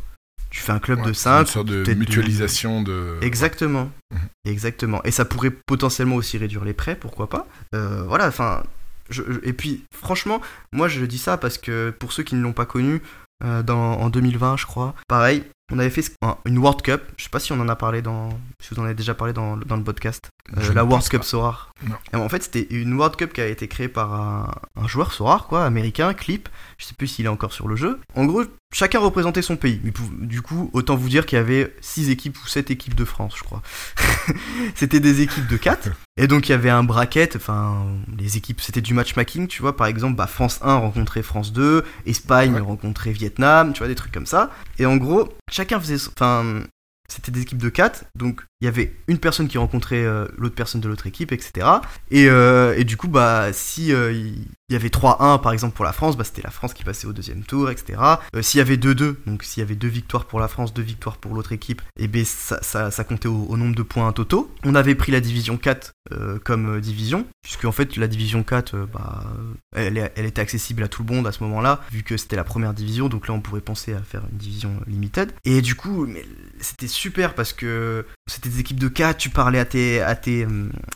[0.48, 1.40] Tu fais un club Ouais, de c'est 5.
[1.40, 3.14] Une sorte de mutualisation de.
[3.20, 3.90] Exactement.
[4.12, 4.28] Mhm.
[4.44, 5.02] Exactement.
[5.04, 7.46] Et ça pourrait potentiellement aussi réduire les prêts, pourquoi pas.
[7.74, 8.62] Euh, voilà, enfin.
[9.08, 10.40] je- je- et puis, franchement,
[10.72, 13.00] moi je dis ça parce que pour ceux qui ne l'ont pas connu,
[13.44, 16.04] euh, dans, en 2020, je crois, pareil, on avait fait
[16.44, 17.02] une World Cup.
[17.16, 18.30] Je sais pas si on en a parlé dans.
[18.60, 20.28] Si vous en avez déjà parlé dans, dans le podcast.
[20.56, 21.26] Euh, la World Cup pas.
[21.26, 21.70] Sorar.
[22.12, 25.12] Et en fait, c'était une World Cup qui a été créée par un, un joueur
[25.12, 26.48] Sorar, quoi, américain, Clip.
[26.78, 28.00] Je sais plus s'il est encore sur le jeu.
[28.14, 28.44] En gros,
[28.76, 29.80] chacun représentait son pays.
[30.20, 33.32] Du coup, autant vous dire qu'il y avait 6 équipes ou 7 équipes de France,
[33.38, 33.62] je crois.
[34.74, 35.88] c'était des équipes de 4.
[36.18, 37.36] Et donc, il y avait un bracket.
[37.36, 37.86] Enfin,
[38.18, 39.76] les équipes, c'était du matchmaking, tu vois.
[39.76, 42.60] Par exemple, bah, France 1 rencontrait France 2, Espagne Ouais.
[42.60, 44.50] rencontrait Vietnam, tu vois, des trucs comme ça.
[44.78, 45.98] Et en gros, chacun faisait.
[45.98, 46.62] son- Enfin,
[47.08, 50.54] c'était des équipes de 4, donc il y avait une personne qui rencontrait euh, l'autre
[50.54, 51.66] personne de l'autre équipe, etc.
[52.10, 55.84] Et, euh, et du coup, bah, si euh, il y avait 3-1 par exemple pour
[55.84, 57.98] la France, bah, c'était la France qui passait au deuxième tour, etc.
[58.40, 61.18] S'il y avait 2-2, donc s'il y avait deux victoires pour la France, deux victoires
[61.18, 64.50] pour l'autre équipe, et ben ça, ça, ça comptait au, au nombre de points totaux.
[64.64, 68.44] On avait pris la division 4 euh, comme euh, division, puisque en fait la division
[68.44, 69.24] 4, euh, bah,
[69.74, 72.44] elle, elle était accessible à tout le monde à ce moment-là, vu que c'était la
[72.44, 75.32] première division, donc là on pourrait penser à faire une division limited.
[75.44, 76.06] Et du coup,
[76.60, 80.46] c'était super parce que c'était des équipes de 4, tu parlais à tes, à tes,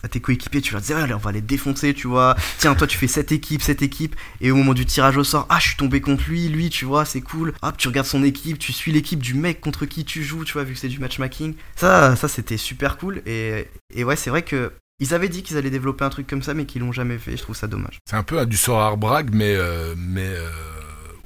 [0.04, 2.36] à tes coéquipiers, tu leur disais, allez, on va les défoncer, tu vois.
[2.58, 5.46] Tiens, toi, tu fais cette équipe, cette équipe, et au moment du tirage au sort,
[5.48, 7.52] ah, je suis tombé contre lui, lui, tu vois, c'est cool.
[7.62, 10.52] Hop, tu regardes son équipe, tu suis l'équipe du mec contre qui tu joues, tu
[10.52, 11.54] vois, vu que c'est du matchmaking.
[11.74, 15.56] Ça, ça c'était super cool, et, et ouais, c'est vrai que Ils avaient dit qu'ils
[15.56, 17.36] allaient développer un truc comme ça, mais qu'ils l'ont jamais fait.
[17.36, 18.00] Je trouve ça dommage.
[18.04, 20.48] C'est un peu du Sorar Bragg, mais, euh, mais euh,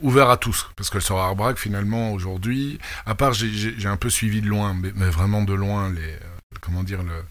[0.00, 0.70] ouvert à tous.
[0.76, 4.76] Parce que le Sorar Bragg, finalement, aujourd'hui, à part, j'ai un peu suivi de loin,
[4.80, 6.16] mais, vraiment de loin, les
[6.60, 7.24] comment dire, le,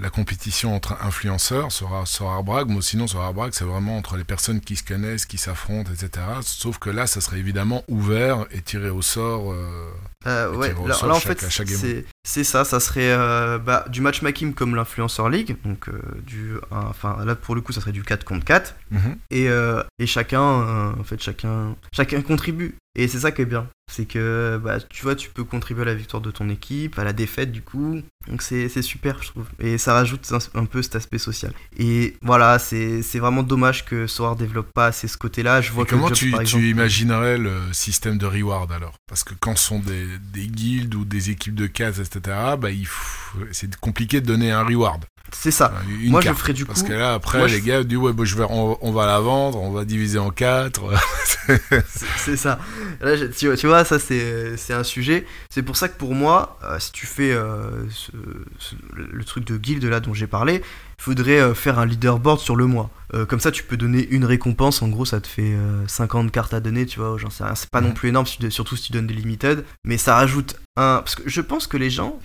[0.00, 4.24] la compétition entre influenceurs sera, sera Bragg, mais sinon sera Bragg, c'est vraiment entre les
[4.24, 6.24] personnes qui se connaissent, qui s'affrontent, etc.
[6.42, 9.52] Sauf que là, ça serait évidemment ouvert et tiré au sort.
[9.52, 9.90] Euh,
[10.26, 11.44] euh ouais, là, en fait,
[12.24, 17.24] c'est ça, ça serait euh, bah, du matchmaking comme l'influenceur league, donc euh, du, enfin
[17.24, 19.16] là pour le coup, ça serait du 4 contre 4, mhm.
[19.30, 19.48] et,
[19.98, 20.42] et chacun,
[20.98, 22.74] en fait, chacun, chacun contribue.
[22.94, 23.68] Et c'est ça qui est bien.
[23.90, 27.04] C'est que bah, tu vois, tu peux contribuer à la victoire de ton équipe, à
[27.04, 28.02] la défaite du coup.
[28.26, 29.46] Donc c'est super, je trouve.
[29.58, 31.52] Et ça rajoute un, peu cet aspect social.
[31.78, 35.60] Et voilà, c'est vraiment dommage que Soar développe pas assez ce côté-là.
[35.60, 38.94] Je vois comment tu, tu imaginerais le système de reward alors?
[39.06, 42.68] Parce que quand ce sont des, des guildes ou des équipes de cases, etc., bah,
[43.52, 45.04] c'est compliqué de donner un reward.
[45.32, 45.72] C'est ça.
[46.04, 46.72] Moi, je ferais du coup.
[46.72, 49.70] Parce que là, après, les gars disent ouais, je vais, on, va la vendre, on
[49.70, 50.82] va diviser en quatre.
[52.16, 52.58] c'est ça.
[53.00, 55.26] Là, tu, vois, ça, c'est un sujet.
[55.50, 57.84] C'est pour ça que pour moi, euh, si tu fais euh,
[58.94, 60.62] le truc de guild là dont j'ai parlé,
[60.98, 62.90] il faudrait euh, faire un leaderboard sur le mois.
[63.28, 64.82] comme ça, tu peux donner une récompense.
[64.82, 65.56] En gros, ça te fait
[65.86, 67.16] 50 cartes à donner, tu vois.
[67.30, 69.64] C'est pas non plus énorme, surtout si tu donnes des limited.
[69.84, 70.98] Mais ça rajoute un.
[70.98, 72.18] Parce que je pense que les gens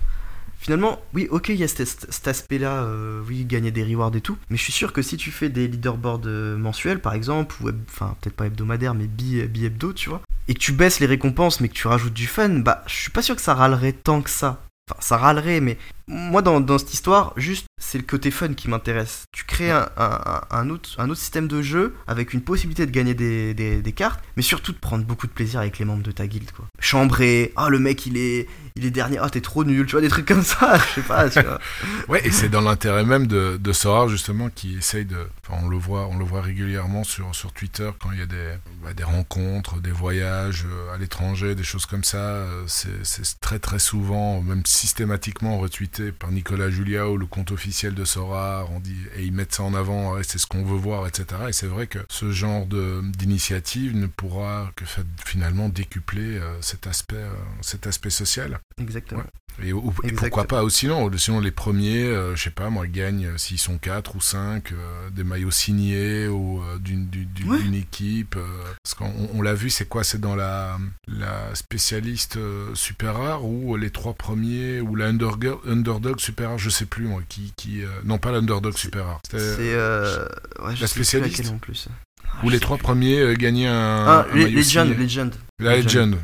[0.64, 4.38] finalement, oui, ok, il y a cet, aspect-là, euh, oui, gagner des rewards et tout,
[4.50, 7.70] mais je suis sûr que si tu fais des leaderboards euh, mensuels, par exemple, ou
[7.90, 11.68] enfin, peut-être pas hebdomadaires, mais bi-hebdo, tu vois, et que tu baisses les récompenses, mais
[11.68, 14.30] que tu rajoutes du fun, bah, je suis pas sûr que ça râlerait tant que
[14.30, 14.64] ça.
[14.90, 18.70] Enfin, ça râlerait, mais moi, dans, dans cette histoire, juste, c'est le côté fun qui
[18.70, 19.26] m'intéresse.
[19.32, 23.14] Tu crées un, un, autre, un autre système de jeu avec une possibilité de gagner
[23.14, 26.26] des, des, cartes, mais surtout de prendre beaucoup de plaisir avec les membres de ta
[26.26, 26.66] guilde, quoi.
[26.80, 30.02] Chambrer, ah, le mec, il est, il est dernier, ah, t'es trop nul, tu vois,
[30.02, 31.28] des trucs comme ça, je sais pas,
[32.08, 35.18] ouais, et c'est dans l'intérêt même de, de Sora, justement, qui essaye de.
[35.50, 38.54] On le voit, on le voit régulièrement sur, sur Twitter quand il y a des,
[38.84, 42.18] bah, des rencontres, des voyages euh, à l'étranger, des choses comme ça.
[42.18, 47.73] Euh, c'est très, très souvent, même systématiquement retweeté par Nicolas Julia ou le compte officiel
[47.82, 51.08] de Sora, on dit, et ils mettent ça en avant, c'est ce qu'on veut voir,
[51.08, 51.26] etc.
[51.50, 54.86] Et c'est vrai que ce genre d'initiative ne pourra que
[55.26, 58.60] finalement décupler euh, cet, aspect, euh, cet aspect social.
[58.80, 59.24] Exactement.
[59.64, 59.72] Et,
[60.16, 63.78] pourquoi pas aussi sinon, sinon les premiers, euh, je sais pas, moi, gagnent s'ils sont
[63.78, 64.74] 4 ou 5,
[65.12, 68.36] des maillots signés ou d'une équipe.
[68.84, 72.40] parce qu'on on, l'a vu, c'est quoi C'est dans la, la spécialiste
[72.74, 77.06] super rare ou les trois premiers ou la undergirl, underdog super rare, je sais plus
[77.06, 79.22] moi, qui, qui euh, non pas l'underdog super rare.
[79.30, 80.28] C'est euh,
[80.80, 81.50] la spécialiste.
[81.50, 81.88] En plus.
[82.44, 85.34] Où les trois premiers euh, gagnaient un, ah, Legend, Legend.
[85.60, 86.18] La Legend.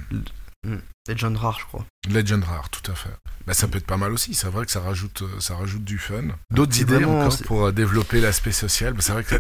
[0.66, 0.78] Hmm.
[1.08, 1.38] Legend.
[1.38, 1.86] rare, je crois.
[2.10, 3.10] Legend rare, tout à fait.
[3.46, 4.34] Bah, ça peut être pas mal aussi.
[4.34, 6.24] C'est vrai que ça rajoute, ça rajoute du fun.
[6.52, 8.94] D'autres idées encore pour développer l'aspect social?
[8.94, 9.36] Bah, c'est vrai que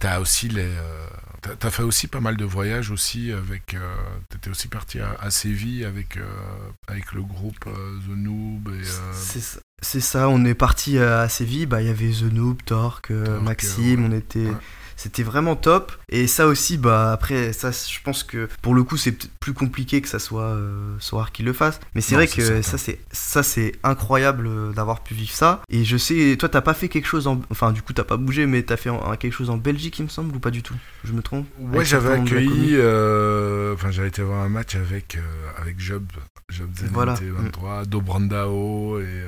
[0.00, 0.70] tu as aussi les.
[1.58, 3.74] T'as fait aussi pas mal de voyages aussi avec.
[3.74, 3.94] Euh,
[4.28, 6.24] T'étais aussi parti à, Séville avec euh,
[6.86, 8.84] avec le groupe euh, The Noob et.
[9.12, 9.58] C'est ça.
[10.14, 11.66] On est parti à Séville.
[11.66, 14.04] Bah il y avait The Noob, Torque, Maxime.
[14.04, 14.48] On était.
[15.02, 15.92] C'était vraiment top.
[16.08, 20.00] Et ça aussi, bah après, ça, je pense que pour le coup, c'est plus compliqué
[20.00, 21.80] que ça soit euh, Soar qui le fasse.
[21.96, 25.60] Mais c'est vrai que ça, c'est ça, c'est incroyable euh, d'avoir pu vivre ça.
[25.68, 28.16] Et je sais, toi, t'as pas fait quelque chose en, enfin, du coup, t'as pas
[28.16, 30.76] bougé, mais t'as fait quelque chose en Belgique, il me semble, ou pas du tout?
[31.02, 31.48] Je me trompe?
[31.58, 35.18] Ouais, j'avais accueilli, euh, enfin, j'avais été voir un match avec
[35.58, 36.04] avec Job,
[36.48, 37.14] Job Zen voilà.
[37.20, 39.24] 23, Dobrandao et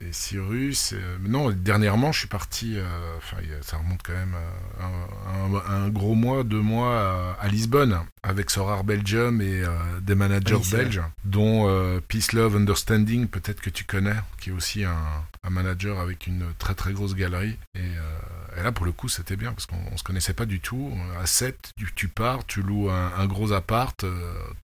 [0.00, 0.92] et Cyrus.
[0.92, 2.84] Euh, non, dernièrement, je suis parti, euh,
[3.18, 4.34] enfin, ça remonte quand même
[4.80, 9.68] un, un, gros mois, deux mois à, Lisbonne, avec Sorar Belgium et euh,
[10.00, 14.96] des managers belges, dont Peace Love Understanding, peut-être que tu connais, qui est aussi un,
[15.44, 17.56] un, manager avec une très très grosse galerie.
[17.74, 17.80] Et,
[18.58, 20.92] et là, pour le coup, c'était bien, parce qu'on se connaissait pas du tout.
[21.22, 24.04] À 7, tu, tu pars, tu loues un, un gros appart,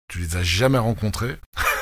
[0.08, 1.36] tu les as jamais rencontrés.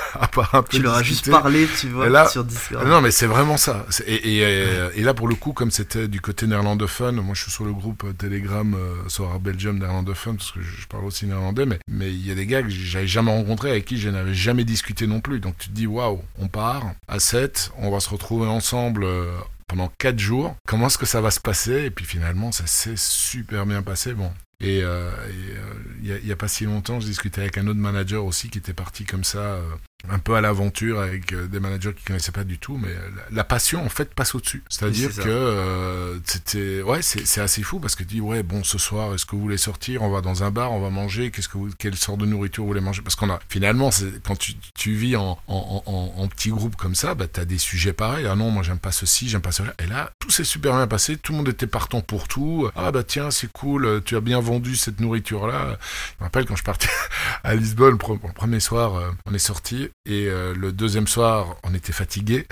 [0.70, 2.86] Tu leur as juste parlé, tu vois, sur Discord.
[2.86, 3.86] Non, mais c'est vraiment ça.
[4.06, 7.64] Et, et, là, pour le coup, comme c'était du côté néerlandophone, moi je suis sur
[7.64, 12.10] le groupe euh, Telegram euh, Belgium néerlandophone, parce que je, parle aussi néerlandais, mais mais
[12.10, 15.06] il y a des gars que j'avais jamais rencontrés, avec qui je n'avais jamais discuté
[15.06, 15.40] non plus.
[15.40, 19.04] Donc tu te dis, waouh, on part à 7, on va se retrouver ensemble.
[19.04, 19.30] Euh,
[19.70, 22.96] pendant 4 jours, comment est-ce que ça va se passer Et puis finalement, ça s'est
[22.96, 24.14] super bien passé.
[24.14, 28.24] Bon, et il n'y a, a, pas si longtemps, je discutais avec un autre manager
[28.24, 29.60] aussi qui était parti comme ça
[30.08, 32.94] un peu à l'aventure avec euh, des managers qui connaissaient pas du tout, mais
[33.30, 34.62] la, passion en fait passe au-dessus.
[34.68, 38.64] C'est-à-dire que euh, c'était, ouais, c'est c'est assez fou parce que tu dis ouais bon
[38.64, 41.30] ce soir est-ce que vous voulez sortir, on va dans un bar, on va manger,
[41.30, 43.02] qu'est-ce que vous, quelle sorte de nourriture vous voulez manger?
[43.02, 46.76] Parce qu'on a finalement c'est quand tu, tu vis en, en, en, en petit groupe
[46.76, 48.26] comme ça, bah t'as des sujets pareils.
[48.26, 49.74] Ah non moi j'aime pas ceci, j'aime pas cela.
[49.78, 52.70] Et là tout s'est super bien passé, tout le monde était partant pour tout.
[52.76, 55.78] Ah bah tiens c'est cool, tu as bien vendu cette nourriture là.
[56.18, 56.88] Je me rappelle quand je partais
[57.44, 61.74] à Lisbonne, le premier soir, euh, on est sorti et euh, le deuxième soir, on
[61.74, 62.46] était fatigué.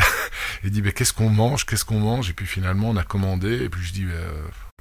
[0.65, 2.31] et dit, mais qu'est-ce qu'on mange, qu'est-ce qu'on mange?
[2.31, 3.65] Et puis finalement, on a commandé.
[3.65, 4.31] Et puis je dis, euh,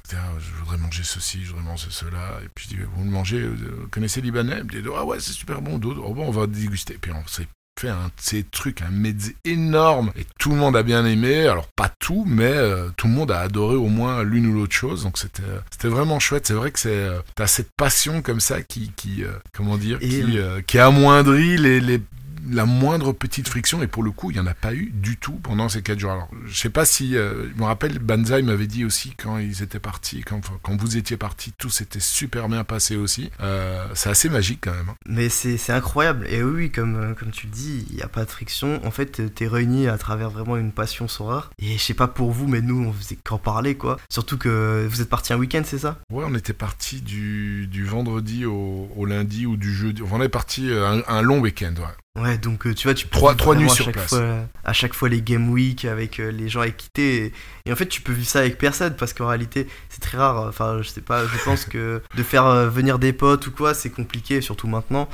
[0.08, 2.40] tiens, je voudrais manger ceci, je voudrais manger cela.
[2.44, 4.58] Et puis je dis, vous le mangez, euh, vous connaissez libanais?
[4.58, 5.78] Il me dit, ah ouais, c'est super bon.
[5.78, 6.94] D'autres, oh bon, on va déguster.
[6.94, 7.48] Et puis on s'est
[7.78, 10.12] fait un ces trucs, un mezze énorme.
[10.16, 11.46] Et tout le monde a bien aimé.
[11.46, 14.74] Alors pas tout, mais euh, tout le monde a adoré au moins l'une ou l'autre
[14.74, 15.04] chose.
[15.04, 16.46] Donc c'était euh, c'était vraiment chouette.
[16.46, 20.08] C'est vrai que c'est euh, t'as cette passion comme ça qui qui comment dire Et,
[20.08, 22.02] qui qui amoindrit les les
[22.50, 25.16] la moindre petite friction et pour le coup il n'y en a pas eu du
[25.16, 28.42] tout pendant ces quatre jours alors je sais pas si euh, je me rappelle Banzai
[28.42, 32.48] m'avait dit aussi quand ils étaient partis quand, quand vous étiez partis tout s'était super
[32.48, 34.94] bien passé aussi Euh, c'est assez magique quand même hein.
[35.06, 36.26] Mais c'est incroyable.
[36.28, 38.84] Et oui, comme, euh, comme tu le dis, il n'y a pas de friction.
[38.86, 41.50] En fait, t'es réunis à travers vraiment une passion sans rare.
[41.58, 43.98] Et je sais pas pour vous, mais nous, on faisait qu'en parler, quoi.
[44.10, 45.98] Surtout que vous êtes parti un week-end, c'est ça?
[46.12, 50.02] Ouais, on était parti du, du vendredi au, au lundi ou du jeudi.
[50.02, 51.94] Enfin, on est parti un, un long week-end, ouais.
[52.20, 54.08] Ouais, donc euh, tu vois, tu peux Trois- trois nuits à sur chaque place.
[54.08, 57.02] Fois, à chaque fois les game week avec euh, les gens avec qui t'es.
[57.16, 57.32] Et,
[57.66, 60.46] et en fait, tu peux vivre ça avec personne parce qu'en réalité, c'est très rare.
[60.48, 63.74] Enfin, je sais pas, je pense que de faire euh, venir des potes ou quoi,
[63.74, 65.08] c'est compliqué, surtout maintenant.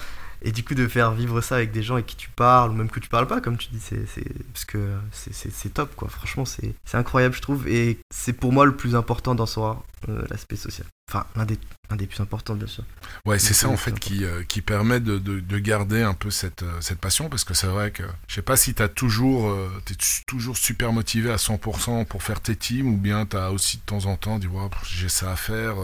[0.44, 2.74] Et du coup, de faire vivre ça avec des gens avec qui tu parles, ou
[2.74, 6.08] même que tu parles pas, comme tu dis, c'est c'est- parce que c'est- top, quoi.
[6.08, 7.66] Franchement, c'est incroyable, je trouve.
[7.66, 10.86] Et c'est pour moi le plus important dans Sora, euh, l'aspect social.
[11.10, 11.58] Enfin, l'un des,
[11.96, 12.84] des plus importants, bien sûr.
[13.26, 16.30] Ouais, c'est ça en fait qui, euh, qui permet de, de, de garder un peu
[16.30, 19.48] cette, euh, cette passion parce que c'est vrai que je sais pas si t'as toujours
[19.48, 19.94] euh, t'es
[20.26, 24.06] toujours super motivé à 100% pour faire tes teams ou bien t'as aussi de temps
[24.06, 25.74] en temps dit ouais, j'ai ça à faire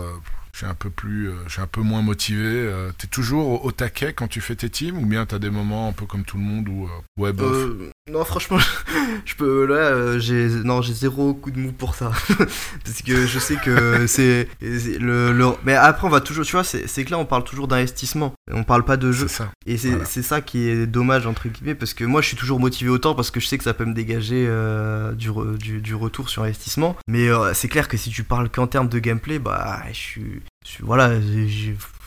[0.52, 3.46] je suis un peu plus euh, je suis un peu moins motivé euh, t'es toujours
[3.64, 6.06] au, au taquet quand tu fais tes teams ou bien t'as des moments un peu
[6.06, 8.58] comme tout le monde où euh, ouais bof Euh, non, franchement,
[9.24, 9.66] je peux.
[9.66, 12.10] Là, euh, j'ai non, j'ai zéro coup de mou pour ça,
[12.84, 16.44] parce que je sais que c'est le, le- Mais après, on va toujours.
[16.44, 18.34] Tu vois, c'est que là, on parle toujours d'investissement.
[18.50, 19.28] On parle pas de jeu.
[19.28, 20.04] ça Et c'est Voilà.
[20.06, 23.30] ça qui est dommage entre guillemets parce que moi je suis toujours motivé autant parce
[23.30, 26.96] que je sais que ça peut me dégager euh, du, du, du retour sur investissement.
[27.06, 30.39] Mais c'est clair que si tu parles qu'en termes de gameplay, bah je suis-
[30.82, 31.10] voilà,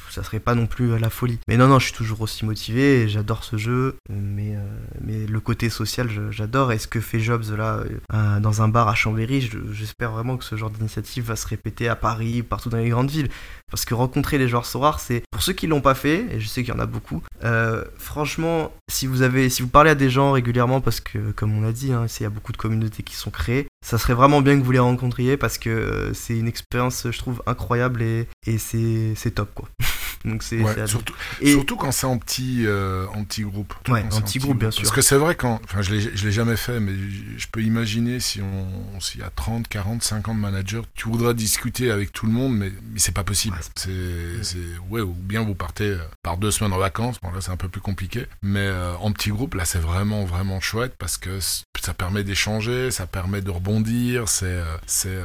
[0.10, 1.40] ça serait pas non plus la folie.
[1.48, 4.60] Mais non non, je suis toujours aussi motivé, j'adore ce jeu, mais euh,
[5.02, 6.72] mais le côté social j'adore.
[6.72, 7.84] Et ce que fait Jobs là
[8.14, 11.48] euh, dans un bar à Chambéry, je- j'espère vraiment que ce genre d'initiative va se
[11.48, 13.30] répéter à Paris, partout dans les grandes villes.
[13.72, 16.48] Parce que rencontrer les joueurs rares, c'est pour ceux qui l'ont pas fait, et je
[16.48, 17.24] sais qu'il y en a beaucoup.
[17.44, 21.58] euh, franchement, si vous avez, si vous parlez à des gens régulièrement, parce que comme
[21.58, 24.14] on a dit, hein, il y a beaucoup de communautés qui sont créées, ça serait
[24.14, 28.02] vraiment bien que vous les rencontriez parce que euh, c'est une expérience, je trouve, incroyable
[28.02, 29.70] et, et c'est c'est top quoi.
[30.26, 33.74] Donc c'est Ouais, surtout, et Surtout quand c'est en petit, euh, en petit groupe.
[33.90, 34.94] Ouais, en petit groupe, bien Parce sûr.
[34.94, 36.94] que c'est vrai quand, enfin, je l'ai, je l'ai jamais fait, mais
[37.38, 41.92] je peux imaginer si on, s'il y a 30, 40, 50 managers, tu voudras discuter
[41.92, 43.58] avec tout le monde, mais, mais c'est pas possible.
[43.58, 44.58] Ouais, c'est, c'est,
[44.90, 47.58] ouais, ou bien vous partez euh, par deux semaines en vacances, bon là c'est un
[47.58, 51.40] peu plus compliqué, mais euh, en petit groupe, là c'est vraiment, vraiment chouette parce que
[51.82, 55.24] ça permet d'échanger, ça permet de rebondir, c'est, euh, c'est, euh,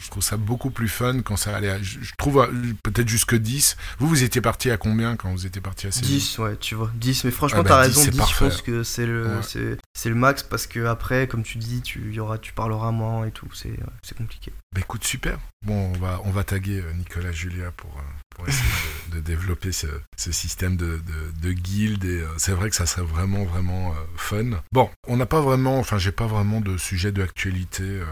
[0.00, 3.34] je trouve ça beaucoup plus fun quand ça allait, à- je, trouve euh, peut-être jusque
[3.34, 3.76] 10.
[3.98, 6.74] Vous, vous étiez parti à combien quand vous étiez parti à Séville 10, ouais, tu
[6.74, 6.90] vois.
[6.94, 8.44] 10, mais franchement, Ah bah, t'as 10, raison, c'est 10, parfait.
[8.46, 9.76] je pense que c'est le, Ouais.
[9.94, 13.26] c'est, le max parce que après, comme tu dis, tu, y aura, tu parleras moins
[13.26, 14.52] et tout, c'est, c'est compliqué.
[14.74, 15.38] Bah écoute, super.
[15.66, 18.02] Bon, on va, on va taguer euh, Nicolas Julia pour, euh,
[18.36, 18.64] pour essayer
[19.10, 22.04] de, de développer ce, ce système de, de, de guild.
[22.04, 24.60] Et c'est vrai que ça serait vraiment, vraiment fun.
[24.72, 27.82] Bon, on n'a pas vraiment, enfin, j'ai pas vraiment de sujet d'actualité.
[27.82, 28.04] euh,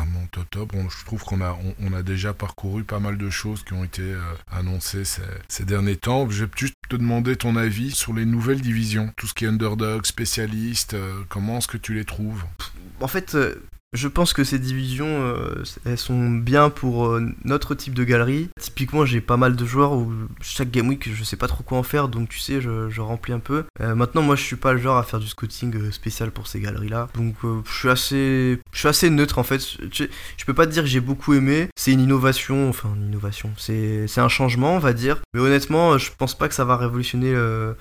[0.00, 3.74] Vraiment top je trouve qu'on a, on, a déjà parcouru pas mal de choses qui
[3.74, 4.20] ont été euh,
[4.50, 6.28] annoncées ces, ces derniers temps.
[6.30, 9.48] Je vais juste te demander ton avis sur les nouvelles divisions, tout ce qui est
[9.48, 10.94] underdog, spécialiste.
[10.94, 12.44] euh, comment est-ce que tu les trouves?
[13.00, 13.56] En fait, euh,
[13.92, 18.48] je pense que ces divisions, euh, elles sont bien pour euh, notre type de galerie.
[18.60, 21.78] Typiquement, j'ai pas mal de joueurs où chaque game week, je sais pas trop quoi
[21.78, 23.64] en faire, donc tu sais, je, je remplis un peu.
[23.80, 26.60] Euh, maintenant, moi, je suis pas le genre à faire du scouting spécial pour ces
[26.60, 29.60] galeries-là, donc je suis assez, je suis assez neutre en fait.
[29.92, 30.04] Je,
[30.36, 31.68] je peux pas te dire que j'ai beaucoup aimé.
[31.76, 35.20] c'est une innovation, enfin une innovation, c'est c'est un changement, on va dire.
[35.34, 37.34] Mais honnêtement, je pense pas que ça va révolutionner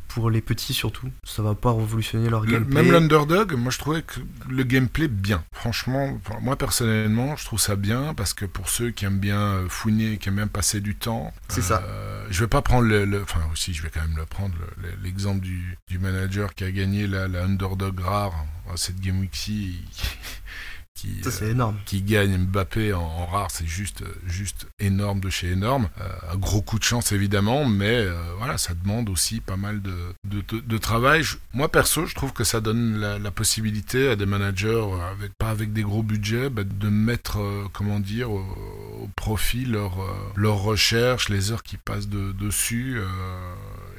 [0.07, 1.07] pour les petits surtout.
[1.23, 2.81] Ça va pas révolutionner leur Le- gameplay.
[2.83, 5.43] même l'underdog, moi je trouvais que le gameplay bien.
[5.51, 9.39] Franchement, enfin, moi personnellement, je trouve ça bien parce que pour ceux qui aiment bien
[9.39, 11.81] euh, fouiner, qui aiment bien passer du temps, C'est ça.
[11.85, 14.55] euh, Je vais pas prendre le, le- enfin aussi, je vais quand même le prendre
[14.59, 18.99] le- le- l'exemple du, du manager qui a gagné la, la underdog rare à cette
[18.99, 19.83] game week-ci,
[20.99, 21.77] qui, Ça euh, énorme.
[21.85, 25.89] qui gagne Mbappé en, en rare, c'est juste, juste énorme de chez énorme.
[26.01, 29.81] Euh, un gros coup de chance évidemment, mais euh, voilà, ça demande aussi pas mal
[29.81, 29.93] de,
[30.27, 31.23] de, de- de travail.
[31.23, 35.31] Je- moi perso, je trouve que ça donne la, la possibilité à des managers, avec,
[35.37, 38.39] pas avec des gros budgets, bah, de mettre, euh, comment dire, au,
[39.03, 42.97] au profit leur, euh, leur recherche, les heures qui passent de- dessus.
[42.99, 43.05] euh,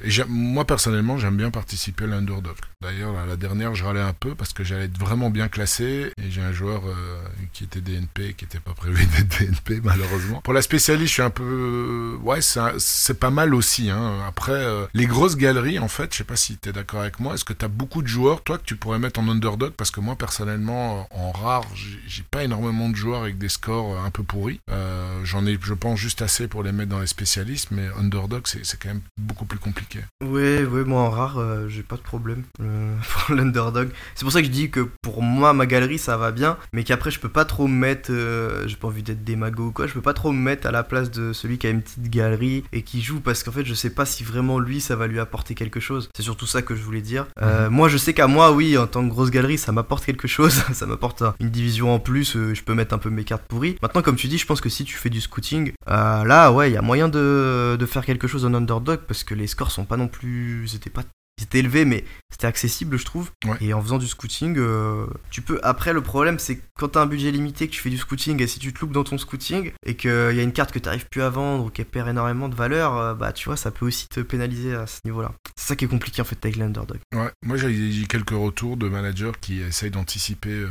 [0.03, 2.55] et j'aime- moi personnellement, j'aime bien participer à l'underdog.
[2.81, 6.31] D'ailleurs, la, dernière, je râlais un peu parce que j'allais être vraiment bien classé et
[6.31, 7.21] j'ai un joueur euh,
[7.53, 10.41] qui était DNP, qui n'était pas prévu d'être DNP malheureusement.
[10.41, 13.89] Pour la spécialiste, je suis un peu, euh, ouais, c'est pas mal aussi.
[13.89, 14.19] Hein.
[14.27, 17.19] Après, euh, les grosses galeries, en fait, je sais pas si tu es d'accord avec
[17.19, 17.35] moi.
[17.35, 19.73] Est-ce que tu as beaucoup de joueurs, toi, que tu pourrais mettre en underdog?
[19.73, 24.05] Parce que moi, personnellement, en rare, j'ai pas énormément de joueurs avec des scores euh,
[24.05, 24.59] un peu pourris.
[24.69, 28.43] Euh, J'en ai, je pense, juste assez pour les mettre dans les spécialistes, mais underdog,
[28.45, 29.99] c'est quand même beaucoup plus compliqué.
[30.23, 32.95] Ouais, ouais, moi en rare, euh, j'ai pas de problème euh,
[33.27, 33.89] pour l'underdog.
[34.15, 36.83] C'est pour ça que je dis que pour moi, ma galerie, ça va bien, mais
[36.83, 38.11] qu'après, je peux pas trop me mettre.
[38.11, 40.71] euh, j'ai pas envie d'être démago ou quoi, je peux pas trop me mettre à
[40.71, 43.65] la place de celui qui a une petite galerie et qui joue parce qu'en fait,
[43.65, 46.09] je sais pas si vraiment lui, ça va lui apporter quelque chose.
[46.15, 47.25] C'est surtout ça que je voulais dire.
[47.41, 50.27] Euh, Moi, je sais qu'à moi, oui, en tant que grosse galerie, ça m'apporte quelque
[50.27, 50.53] chose.
[50.73, 53.43] ça m'apporte un- une division en plus, euh, je peux mettre un peu mes cartes
[53.47, 53.75] pourries.
[53.81, 56.73] Maintenant, comme tu dis, je pense que si tu fais du scouting, là, ouais, il
[56.73, 59.85] y a moyen de, de faire quelque chose en underdog parce que les scores sont
[59.85, 60.67] pas non plus.
[60.67, 61.03] C'était pas.
[61.39, 63.31] C'était élevé, mais c'était accessible, je trouve.
[63.45, 63.57] Ouais.
[63.61, 65.59] Et en faisant du scouting, euh, tu peux.
[65.63, 68.41] Après, le problème, c'est que quand t'as un budget limité, que tu fais du scouting,
[68.41, 70.79] et si tu te loupes dans ton scouting, et qu'il y a une carte que
[70.79, 73.71] t'arrives plus à vendre ou qu'elle perd énormément de valeur, euh, bah tu vois, ça
[73.71, 75.31] peut aussi te pénaliser à ce niveau-là.
[75.55, 76.99] C'est ça qui est compliqué en fait avec l'underdog.
[77.15, 80.67] Ouais, moi j'ai quelques retours de managers qui essayent d'anticiper euh,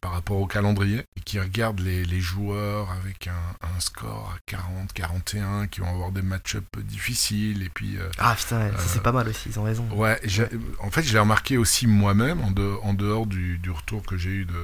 [0.00, 4.38] par rapport au calendrier et qui regardent les, les joueurs avec un, un score à
[4.46, 9.02] 40, 41, qui vont avoir des match-ups difficiles et puis Ah putain, ouais, ça c'est
[9.02, 9.86] pas mal aussi, ils ont raison.
[9.92, 10.09] Ouais,
[10.80, 14.30] en fait, je l'ai remarqué aussi moi-même, en, de- en dehors du, retour que j'ai
[14.30, 14.54] eu de,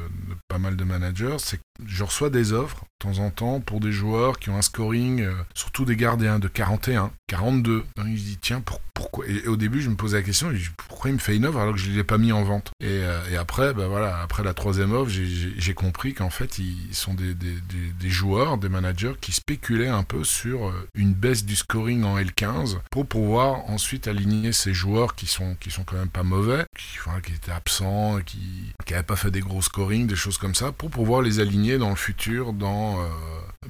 [0.49, 3.81] pas mal de managers, c'est que je reçois des offres de temps en temps pour
[3.81, 7.85] des joueurs qui ont un scoring, euh, surtout des gardiens, de 41, 42.
[7.97, 9.27] Donc, je dis, tiens, pour- pourquoi?
[9.29, 10.51] Et, et au début, je me posais la question,
[10.89, 12.71] pourquoi il me fait une offre alors que je ne l'ai pas mis en vente?
[12.81, 16.95] Et, euh, et après, bah voilà, après la troisième offre, j'ai- compris qu'en fait, ils
[16.95, 21.55] sont des- des joueurs, des managers qui spéculaient un peu sur euh, une baisse du
[21.55, 26.09] scoring en L15 pour pouvoir ensuite aligner ces joueurs qui sont, qui sont quand même
[26.09, 30.17] pas mauvais, qui, voilà, qui étaient absents, qui n'avaient pas fait des gros scoring, des
[30.17, 33.07] choses comme ça, pour pouvoir les aligner dans le futur dans, euh,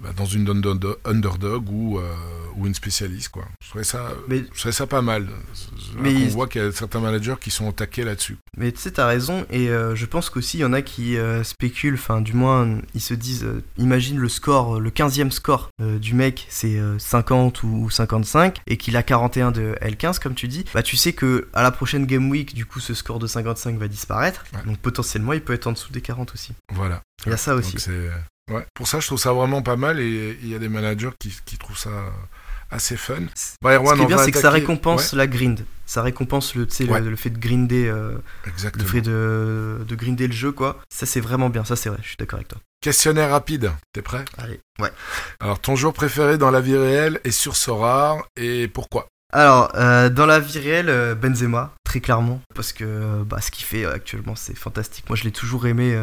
[0.01, 0.49] bah, dans une
[1.05, 2.03] underdog, ou, euh,
[2.57, 3.29] ou une spécialiste.
[3.31, 3.45] Quoi.
[3.63, 5.29] Je, trouvais ça, Mais- je trouvais ça pas mal.
[5.99, 8.39] Mais on voit qu'il y a certains managers qui sont au taquet là-dessus.
[8.57, 11.17] Mais tu sais, t'as raison, et euh, je pense qu'aussi il y en a qui
[11.43, 13.47] spéculent, enfin, du moins, ils se disent,
[13.79, 18.97] imagine le score, le 15e score du mec, c'est euh, 50 ou 55, et qu'il
[18.97, 22.29] a 41 de L15, comme tu dis, bah tu sais que à la prochaine Game
[22.31, 24.63] Week, du coup, ce score de 55 va disparaître, Ouais.
[24.67, 26.53] donc potentiellement il peut être en dessous des 40 aussi.
[26.73, 27.03] Voilà.
[27.25, 27.77] Il y a ça aussi.
[28.51, 28.65] Ouais.
[28.75, 31.35] Pour ça, je trouve ça vraiment pas mal et il y a des managers qui,
[31.45, 31.91] qui trouvent ça
[32.71, 33.23] assez fun.
[33.63, 35.65] Bah, Ce Erwan, qui est bien, c'est que ça récompense la grind.
[35.85, 36.67] Ça récompense le,
[37.17, 38.17] fait de grinder, euh,
[38.75, 40.81] le fait de, de grinder le jeu, quoi.
[40.93, 41.65] Ça, c'est vraiment bien.
[41.65, 41.99] Ça, c'est vrai.
[42.03, 42.59] Je suis d'accord avec toi.
[42.81, 43.71] Questionnaire rapide.
[43.93, 44.25] T'es prêt?
[44.37, 44.61] Allez.
[44.81, 44.91] Ouais.
[45.41, 49.07] Alors, ton joueur préféré dans la vie réelle est sur Sorar et pourquoi?
[49.37, 53.51] Alors, euh, dans la vie réelle, euh, Benzema, très clairement, parce que euh, bah, ce
[53.51, 55.05] qu'il fait actuellement, c'est fantastique.
[55.11, 55.95] Moi, je l'ai toujours aimé,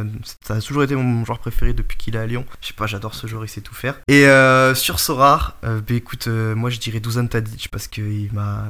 [0.45, 2.45] ça a toujours été mon joueur préféré depuis qu'il est à Lyon.
[2.61, 3.99] Je sais pas, j'adore ce joueur, il sait tout faire.
[4.07, 8.65] Et euh, sur Sorar, bah, écoute, moi je dirais Dusan Tadic, parce qu'il m'a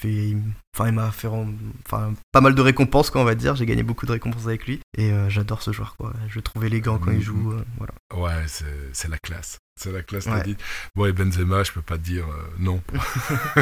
[0.00, 0.36] fait,
[0.74, 3.56] enfin, il m'a fait enfin, pas mal de récompenses, quoi, on va dire.
[3.56, 6.12] J'ai gagné beaucoup de récompenses avec lui, et euh, j'adore ce joueur, quoi.
[6.28, 7.92] Je le trouve élégant quand il joue, euh, voilà.
[8.14, 8.44] Ouais,
[8.92, 9.58] c'est la classe.
[9.78, 10.32] C'est la classe, Ouais.
[10.38, 10.56] t'as dit.
[10.94, 12.80] Bon, et Benzema, je peux pas te dire euh, non.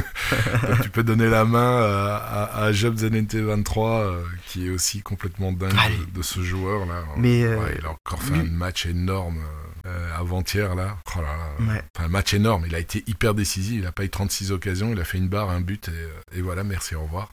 [0.68, 4.70] Donc, tu peux donner la main à, à, à Job Zenente 23, euh, qui est
[4.70, 7.02] aussi complètement dingue de, de ce joueur-là.
[7.16, 9.38] Mais, euh, il a encore fait lui- un match énorme
[9.86, 10.96] euh, avant-hier, là.
[11.16, 11.72] Oh là là.
[11.72, 11.82] Ouais.
[11.94, 12.64] Enfin, un match énorme.
[12.66, 13.80] Il a été hyper décisif.
[13.80, 14.92] Il a pas eu 36 occasions.
[14.92, 17.30] Il a fait une barre, un but, et, euh, et voilà, merci, au revoir.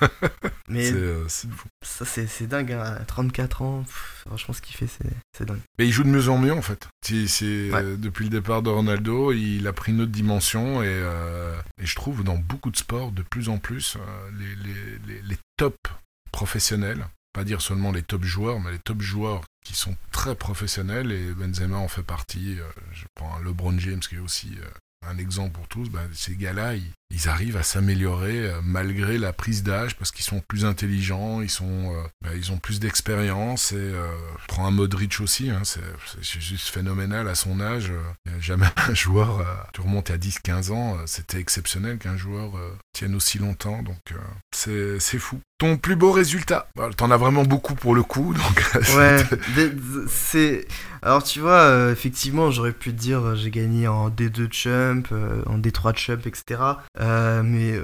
[0.68, 1.26] Mais C'est euh,
[1.82, 4.88] ça, c'est dingue, hein, à 34 ans, pff, franchement, ce qu'il fait,
[5.32, 5.60] c'est dingue.
[5.78, 6.86] Mais il joue de mieux en mieux en fait.
[7.02, 7.96] C'est, c'est, Ouais.
[7.96, 11.94] depuis le départ de Ronaldo, il a pris une autre dimension et, euh, et je
[11.94, 13.96] trouve dans beaucoup de sports, de plus en plus,
[14.38, 15.76] les, les, les, les top
[16.30, 17.06] professionnels,
[17.36, 21.34] pas dire seulement les top joueurs, mais les top joueurs qui sont très professionnels et
[21.34, 22.58] Benzema en fait partie.
[22.58, 24.66] Euh, je prends LeBron James qui est aussi euh,
[25.08, 25.88] un exemple pour tous.
[25.90, 30.24] Bah, ces gars-là, ils, ils arrivent à s'améliorer euh, malgré la prise d'âge parce qu'ils
[30.24, 34.06] sont plus intelligents, ils sont, euh, bah, ils ont plus d'expérience et euh,
[34.42, 37.90] je prends un Modric aussi, hein, c'est juste phénoménal à son âge.
[37.90, 41.98] euh, il y a jamais un joueur, euh, tu remontes à 10-15 ans, c'était exceptionnel
[41.98, 42.52] qu'un joueur
[42.92, 43.98] tienne aussi longtemps, donc
[44.52, 45.40] c'est fou.
[45.58, 46.68] Ton plus beau résultat?
[46.76, 49.24] Bah, T'en as vraiment beaucoup pour le coup, donc Ouais,
[50.08, 50.66] c'est.
[51.06, 55.06] Alors tu vois, euh, effectivement, j'aurais pu te dire euh, j'ai gagné en D2 Chump,
[55.12, 56.60] euh, en D3 Chump, etc.
[57.44, 57.74] Mais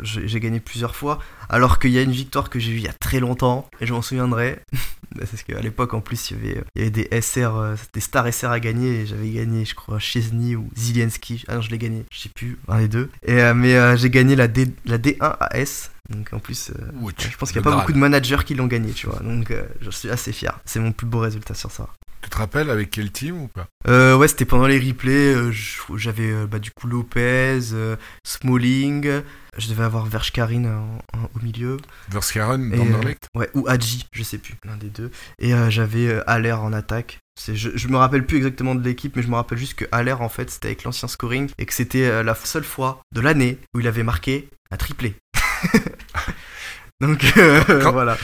[0.00, 1.18] j'ai gagné plusieurs fois.
[1.50, 3.86] Alors qu'il y a une victoire que j'ai eue il y a très longtemps, et
[3.86, 4.62] je m'en souviendrai.
[5.18, 8.00] Parce qu'à l'époque, en plus, il y avait, il y avait des SR, euh, des
[8.00, 11.44] stars SR à gagner, et j'avais gagné, je crois, Chesney ou Ziliensky.
[11.48, 13.10] Ah non, je l'ai gagné, je sais plus, un des deux.
[13.24, 15.90] Et, euh, mais euh, j'ai gagné la, D, la D1 AS.
[16.08, 18.54] Donc en plus, euh, Ouch, je pense qu'il n'y a pas beaucoup de managers qui
[18.54, 19.18] l'ont gagné, tu vois.
[19.20, 20.60] Donc euh, je suis assez fier.
[20.64, 21.88] C'est mon plus beau résultat sur ça.
[22.22, 23.66] Tu te rappelles avec quel team ou pas?
[23.88, 25.34] Euh, ouais, c'était pendant les replays.
[25.34, 25.52] euh,
[25.96, 29.22] J'avais euh, bah, du coup Lopez, euh, Smalling.
[29.58, 31.78] Je devais avoir Vershkarin en- en- au milieu.
[32.10, 35.10] Verskaren, Et, d'Anderlecht Ouais, ou Hadji, je sais plus, l'un des deux.
[35.38, 37.18] Et euh, j'avais euh, Haller en attaque.
[37.40, 39.84] C'est- Je, je me rappelle plus exactement de l'équipe, mais je me rappelle juste que
[39.92, 43.20] Haller, en fait, c'était avec l'ancien scoring et que c'était euh, la seule fois de
[43.20, 45.16] l'année où il avait marqué un triplé.
[47.00, 48.16] Donc euh, Quand- voilà.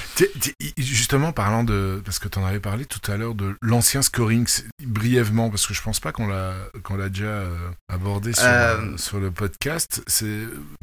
[0.79, 2.01] Justement, parlant de.
[2.05, 4.47] Parce que tu en avais parlé tout à l'heure de l'ancien scoring,
[4.85, 7.55] brièvement, parce que je pense pas qu'on l'a qu'on l'a déjà euh,
[7.93, 10.03] abordé sur, Euh, euh, sur le podcast.
[10.07, 10.41] C'est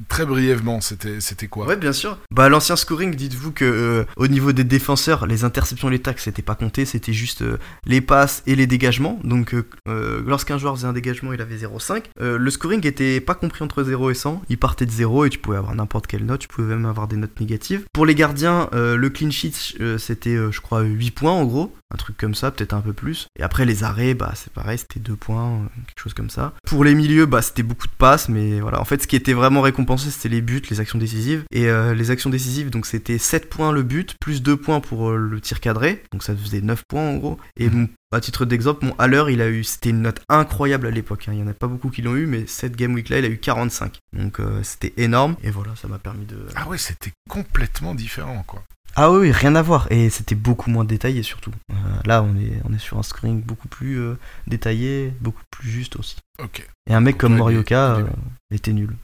[0.08, 1.66] très brièvement, c'était c'était quoi?
[1.66, 2.18] Ouais, bien sûr.
[2.32, 6.42] Bah, l'ancien scoring, dites-vous que euh, au niveau des défenseurs, les interceptions, les tacs, c'était
[6.44, 9.20] pas compté, c'était juste euh, les passes et les dégagements.
[9.24, 9.56] Donc,
[9.88, 12.04] lorsqu'un joueur faisait un dégagement, il avait 0,5.
[12.22, 14.42] Euh, le scoring était pas compris entre 0 et 100.
[14.50, 17.08] Il partait de 0 et tu pouvais avoir n'importe quelle note, tu pouvais même avoir
[17.08, 17.79] des notes négatives.
[17.94, 21.46] Pour les gardiens, euh, le clean sheet, euh, c'était, euh, je crois, 8 points en
[21.46, 21.74] gros.
[21.92, 23.28] Un truc comme ça, peut-être un peu plus.
[23.40, 26.54] Et après, les arrêts, bah, c'est pareil, c'était 2 points, quelque chose comme ça.
[26.68, 28.80] Pour les milieux, bah, c'était beaucoup de passes, mais voilà.
[28.80, 31.44] En fait, ce qui était vraiment récompensé, c'était les buts, les actions décisives.
[31.52, 35.42] Et les actions décisives, donc c'était 7 points le but, plus 2 points pour le
[35.42, 36.04] tir cadré.
[36.12, 37.40] Donc ça faisait 9 points en gros.
[37.58, 40.92] Et bon, à titre d'exemple, mon Haller, il a eu, c'était une note incroyable à
[40.92, 41.26] l'époque.
[41.28, 41.32] hein.
[41.34, 43.26] Il y en a pas beaucoup qui l'ont eu, mais cette game week là, il
[43.26, 43.98] a eu 45.
[44.14, 45.36] Donc euh, c'était énorme.
[45.44, 46.38] Et voilà, ça m'a permis de.
[46.56, 48.64] Ah ouais, c'était complètement différent, quoi.
[48.96, 49.88] Ah oui, rien à voir.
[49.92, 51.52] Et c'était beaucoup moins détaillé surtout.
[51.72, 51.76] Euh,
[52.06, 54.18] là, on est, on est sur un scoring beaucoup plus euh,
[54.48, 56.18] détaillé, beaucoup plus juste aussi.
[56.40, 56.68] Ok.
[56.90, 58.08] Et un mec Donc comme Morioka euh,
[58.52, 58.96] était nul.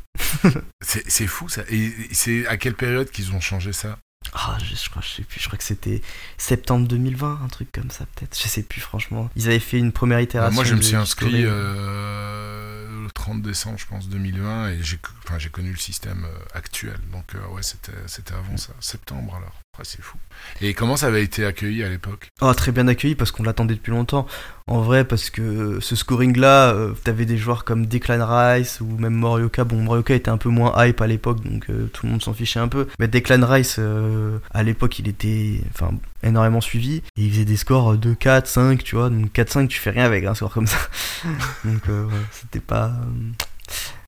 [0.81, 1.61] C'est fou ça.
[1.69, 3.97] Et c'est à quelle période qu'ils ont changé ça?
[4.33, 6.01] Ah, je, je crois, je sais plus, je crois que c'était
[6.37, 8.37] septembre 2020, un truc comme ça peut-être.
[8.41, 9.29] Je sais plus franchement.
[9.35, 10.55] Ils avaient fait une première Euh, itération.
[10.55, 15.37] Moi, je me suis inscrit euh, le 30 décembre, je pense, 2020, et j'ai enfin,
[15.39, 16.97] j'ai connu le système euh, actuel.
[17.11, 18.73] Donc, euh, ouais, c'était c'était avant ça.
[18.79, 19.61] Septembre, alors.
[19.77, 20.17] Ouais, c'est fou.
[20.61, 22.29] Et comment ça avait été accueilli à l'époque?
[22.41, 24.25] Oh, très bien accueilli parce qu'on l'attendait depuis longtemps.
[24.67, 29.13] En vrai, parce que ce scoring-là, euh, t'avais des joueurs comme Declan Rice ou même
[29.13, 29.63] Morioka.
[29.63, 32.33] Bon, Morioka était un peu moins hype à l'époque, donc euh, tout le monde s'en
[32.33, 32.87] fichait un peu.
[32.99, 35.91] Mais Declan Rice, euh, à l'époque, il était enfin,
[36.23, 37.03] énormément suivi.
[37.17, 39.09] Et il faisait des scores de 4, 5, tu vois.
[39.09, 40.77] Donc 4, 5, tu fais rien avec un score comme ça.
[41.65, 42.93] donc euh, ouais, c'était pas...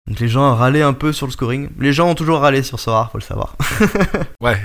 [0.07, 1.69] Donc les gens râlaient un peu sur le scoring.
[1.79, 3.55] Les gens ont toujours râlé sur Sora, faut le savoir.
[4.41, 4.59] Ouais.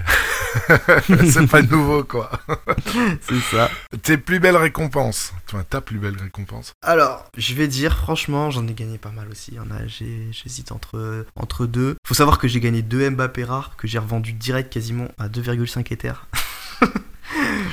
[1.31, 2.31] c'est pas nouveau, quoi.
[3.23, 3.71] C'est ça.
[4.03, 5.33] Tes plus belles récompenses.
[5.49, 6.73] Enfin, ta plus belle récompense.
[6.83, 9.53] Alors, je vais dire, franchement, j'en ai gagné pas mal aussi.
[9.53, 11.97] Il y en a, j'hésite entre, entre deux.
[12.05, 15.93] Faut savoir que j'ai gagné deux Mbappé rares que j'ai revendu direct quasiment à 2,5
[15.93, 16.13] Ether.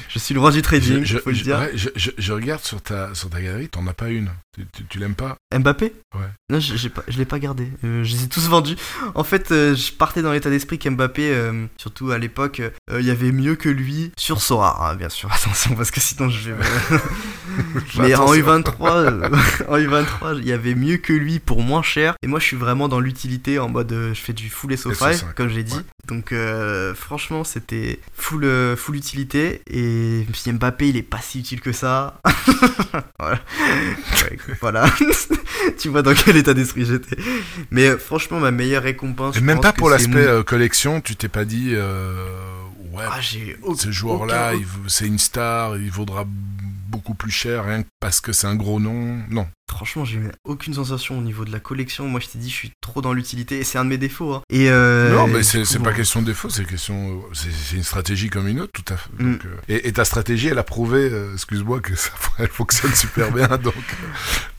[0.09, 1.59] Je suis le roi du trading, je, faut le je- dire.
[1.59, 4.29] ouais, je- regarde sur ta, sur ta galerie, t'en as pas une.
[4.57, 6.21] Tu, tu- tu l'aimes pas Mbappé Ouais.
[6.49, 7.71] Non, je, pas, je l'ai pas gardé.
[7.85, 8.75] Euh, je les ai tous vendus.
[9.13, 12.61] En fait, euh, je partais dans l'état d'esprit qu'Mbappé, euh, surtout à l'époque,
[12.91, 15.31] il y avait mieux que lui sur Sora, hein, bien sûr.
[15.33, 16.55] Attention, parce que sinon je vais.
[17.99, 18.59] Mais en Attention.
[18.61, 19.29] U23, euh,
[19.67, 22.15] en U23, il y avait mieux que lui pour moins cher.
[22.23, 25.33] Et moi, je suis vraiment dans l'utilité en mode je fais du full SO5, SO5,
[25.35, 25.75] comme j'ai dit.
[25.75, 25.83] ouais.
[26.07, 26.33] Donc,
[26.95, 29.61] franchement, c'était full, full utilité.
[29.69, 32.19] Et dit, Mbappé, il est pas si utile que ça.
[33.19, 33.39] voilà.
[34.23, 34.85] Ouais, voilà.
[35.79, 37.17] tu vois dans quel état d'esprit j'étais.
[37.71, 39.37] Mais euh, franchement, ma meilleure récompense.
[39.37, 42.25] Et même pas pour l'aspect mon- euh, collection, tu t'es pas dit, euh,
[42.93, 47.87] ouais, Ah, ce joueur-là, aucun- c'est une star, il vaudra beaucoup plus cher rien que
[47.99, 49.19] parce que c'est un gros nom.
[49.29, 52.07] Non, franchement, j'ai eu aucune sensation au niveau de la collection.
[52.07, 54.33] Moi, je t'ai dit, je suis trop dans l'utilité et c'est un de mes défauts.
[54.33, 54.41] hein.
[54.49, 58.47] Et euh, non, mais c'est pas question de défaut, c'est question, c'est une stratégie comme
[58.47, 59.09] une autre, tout à fait.
[59.19, 59.31] Mm.
[59.33, 62.93] Donc, euh, et, et ta stratégie, elle a prouvé, euh, excuse-moi, que ça, elle fonctionne
[62.93, 63.73] super bien, donc,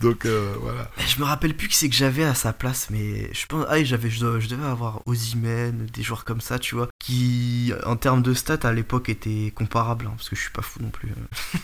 [0.01, 0.91] donc voilà.
[0.99, 3.66] Mais Je me rappelle plus qui c'est que j'avais à sa place, mais je pense,
[3.69, 7.97] ah, j'avais, je, je devais avoir Ozymen, des joueurs comme ça, tu vois, qui, en
[7.97, 10.91] termes de stats à l'époque, étaient comparables, hein, parce que je suis pas fou non
[10.91, 11.11] plus.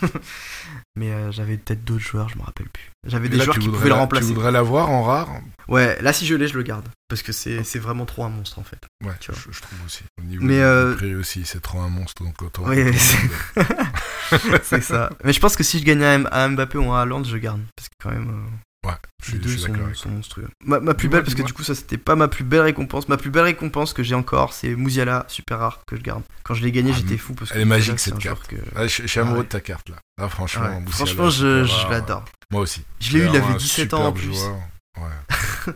[0.95, 2.89] mais j'avais peut-être d'autres joueurs, je me rappelle plus.
[3.07, 4.27] J'avais des là, joueurs qui pouvaient le la- remplacer.
[4.27, 5.29] Tu voudrais l'avoir en rare
[5.67, 8.29] Ouais, là si je l'ai, je le garde, parce que c'est, c'est vraiment trop un
[8.29, 8.79] monstre en fait.
[9.05, 9.39] Ouais, Tu vois.
[9.45, 10.03] je, je trouve aussi.
[10.19, 12.63] Au niveau Mais, euh, prix aussi, c'est trop un monstre, donc autant.
[12.65, 12.93] Oui,
[14.63, 15.09] c'est- ça.
[15.23, 17.89] Mais je pense que si je gagnais à Mbappé ou à Haaland, je garde, parce
[17.89, 18.29] que quand même.
[18.29, 18.49] euh,
[18.87, 18.93] Ouais,
[19.23, 20.47] je Les je deux suis sont, monstrueux.
[20.63, 23.09] Ma, ma plus belle, parce que du coup, ça c'était pas ma plus belle récompense.
[23.09, 26.23] Ma plus belle récompense que j'ai encore, c'est Mouziala, super rare, que je garde.
[26.43, 27.33] Quand je l'ai gagné, Ah, j'étais fou.
[27.33, 28.55] Parce que elle est magique, cette un joueur que...
[28.75, 29.43] Ah, je, je suis amoureux Ouais.
[29.43, 29.97] de ta carte là.
[30.21, 30.83] Ah, franchement, Ouais.
[30.87, 32.23] Franchement, je, l'adore.
[32.51, 32.83] Moi aussi.
[33.01, 34.39] Je l'ai eu, il avait vraiment un 17 ans en plus.
[34.97, 35.73] Ouais.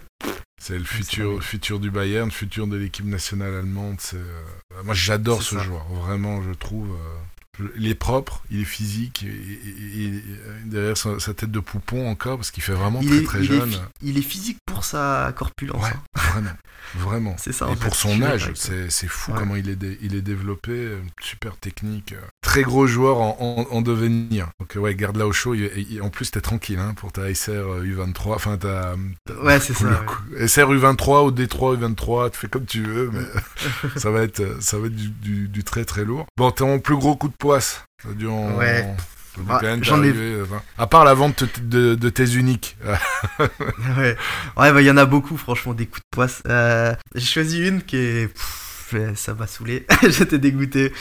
[0.59, 3.97] c'est le futur, futur du Bayern, le futur de l'équipe nationale allemande.
[3.99, 5.63] C'est, euh, Moi, j'adore ce ça.
[5.63, 5.85] joueur.
[5.89, 6.91] Vraiment, je trouve.
[6.91, 7.17] euh,
[7.78, 10.22] Il est propre, il est physique, et, et- et- et
[10.65, 13.40] derrière sa, sa tête de poupon encore, parce qu'il fait vraiment Il très est, très
[13.40, 13.76] il, jeune.
[14.02, 15.84] il est physique pour sa corpulence.
[15.84, 16.02] Ouais, hein.
[16.15, 16.49] vraiment,
[16.95, 17.36] vraiment.
[17.40, 17.68] C'est ça.
[17.68, 19.38] en Et fait, pour son âge, c'est fou Ouais.
[19.38, 23.38] comment il est, dé- il est développé, euh, super technique, euh, très gros joueur en,
[23.69, 24.48] en- en devenir.
[24.60, 25.53] Donc euh, ouais, garde-la au chaud.
[26.02, 28.34] En plus, t'es tranquille hein, pour ta SR euh, U23.
[28.34, 28.95] Enfin, ta,
[29.26, 30.03] ta- Ouais, c'est ça.
[30.32, 30.48] ouais.
[30.48, 33.22] SR U23 ou D3 U23, tu fais comme tu veux, mais
[33.98, 36.26] ça va être, ça va être du, du- du très très lourd.
[36.38, 37.84] Bon, t'es en plus gros coup de poisse.
[38.01, 38.88] Ça a dû en- Ouais.
[39.49, 40.13] Ah, j'en ai-
[40.77, 42.77] À part la vente de, de tes uniques.
[43.39, 44.18] ouais,
[44.57, 46.41] ouais, bah il y en a beaucoup, franchement, des coups de poisse.
[46.47, 48.27] Euh, J'ai choisi une qui est.
[48.27, 50.91] pff, euh, ça m'a saoulé, j'étais dégoûté.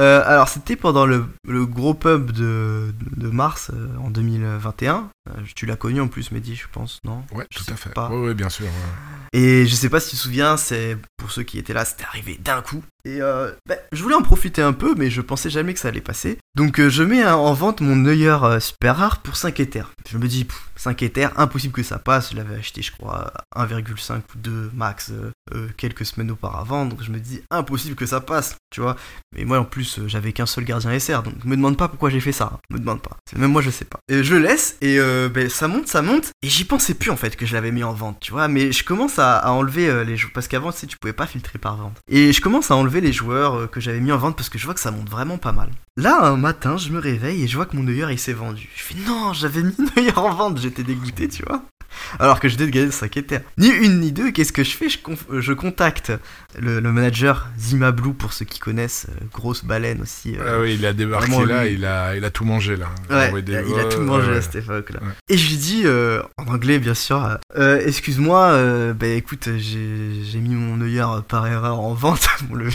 [0.00, 5.10] Euh, alors, c'était pendant le, le gros pub de, de mars euh, en 2021.
[5.28, 7.22] Euh, tu l'as connu en plus, Mehdi, je pense, non?
[7.32, 7.90] Ouais, Je tout à fait.
[7.98, 8.64] ouais, bien sûr.
[8.64, 9.38] ouais.
[9.38, 12.04] Et je sais pas si tu te souviens, c'est pour ceux qui étaient là, c'était
[12.04, 12.82] arrivé d'un coup.
[13.04, 15.88] Et euh, bah, je voulais en profiter un peu, mais je pensais jamais que ça
[15.88, 16.38] allait passer.
[16.54, 19.90] Donc euh, je mets en vente mon Neuer euh, super rare pour 5 éthers.
[20.08, 22.32] Je me dis, pff, 5 éthers, impossible que ça passe.
[22.32, 25.12] Je l'avais acheté, je crois, à 1,5 ou 2 max
[25.52, 26.84] euh, quelques semaines auparavant.
[26.84, 28.96] Donc je me dis, impossible que ça passe, tu vois.
[29.34, 32.20] Mais moi en plus, j'avais qu'un seul gardien SR, donc me demande pas pourquoi j'ai
[32.20, 32.50] fait ça.
[32.54, 32.58] hein.
[32.70, 33.16] Me demande pas.
[33.34, 33.98] Même moi je sais pas.
[34.08, 34.98] Et je laisse et
[35.30, 36.30] ben, ça monte, ça monte.
[36.42, 38.48] Et j'y pensais plus en fait que je l'avais mis en vente, tu vois.
[38.48, 41.58] Mais je commence à, enlever les joueurs parce qu'avant, tu sais, tu pouvais pas filtrer
[41.58, 41.96] par vente.
[42.08, 44.58] Et je commence à enlever les joueurs euh, que j'avais mis en vente parce que
[44.58, 45.70] je vois que ça monte vraiment pas mal.
[45.96, 48.68] Là, un matin, je me réveille et je vois que mon Neuer il s'est vendu.
[48.74, 51.62] Je fais non, j'avais mis Neuer en vente, j'étais dégoûté, tu vois.
[52.18, 53.40] Alors que je gagner 5 éthers.
[53.58, 54.88] Ni une ni deux, qu'est-ce que je fais?
[54.88, 54.98] Je,
[55.30, 56.12] euh, je contacte
[56.58, 60.36] le, le manager Zima Blue pour ceux qui connaissent, euh, grosse baleine aussi.
[60.38, 62.88] euh, Ah oui, il a débarqué là, il a, il a tout mangé là.
[63.10, 65.00] Ouais, il a- il a tout mangé ouais, à cette époque-là.
[65.02, 65.12] Ouais.
[65.28, 65.84] Et je lui dis,
[66.38, 67.38] en anglais bien sûr,
[67.84, 72.26] excuse-moi, bah écoute, j'ai j'ai mis mon œilleur par erreur en vente.
[72.48, 72.70] Bon, le-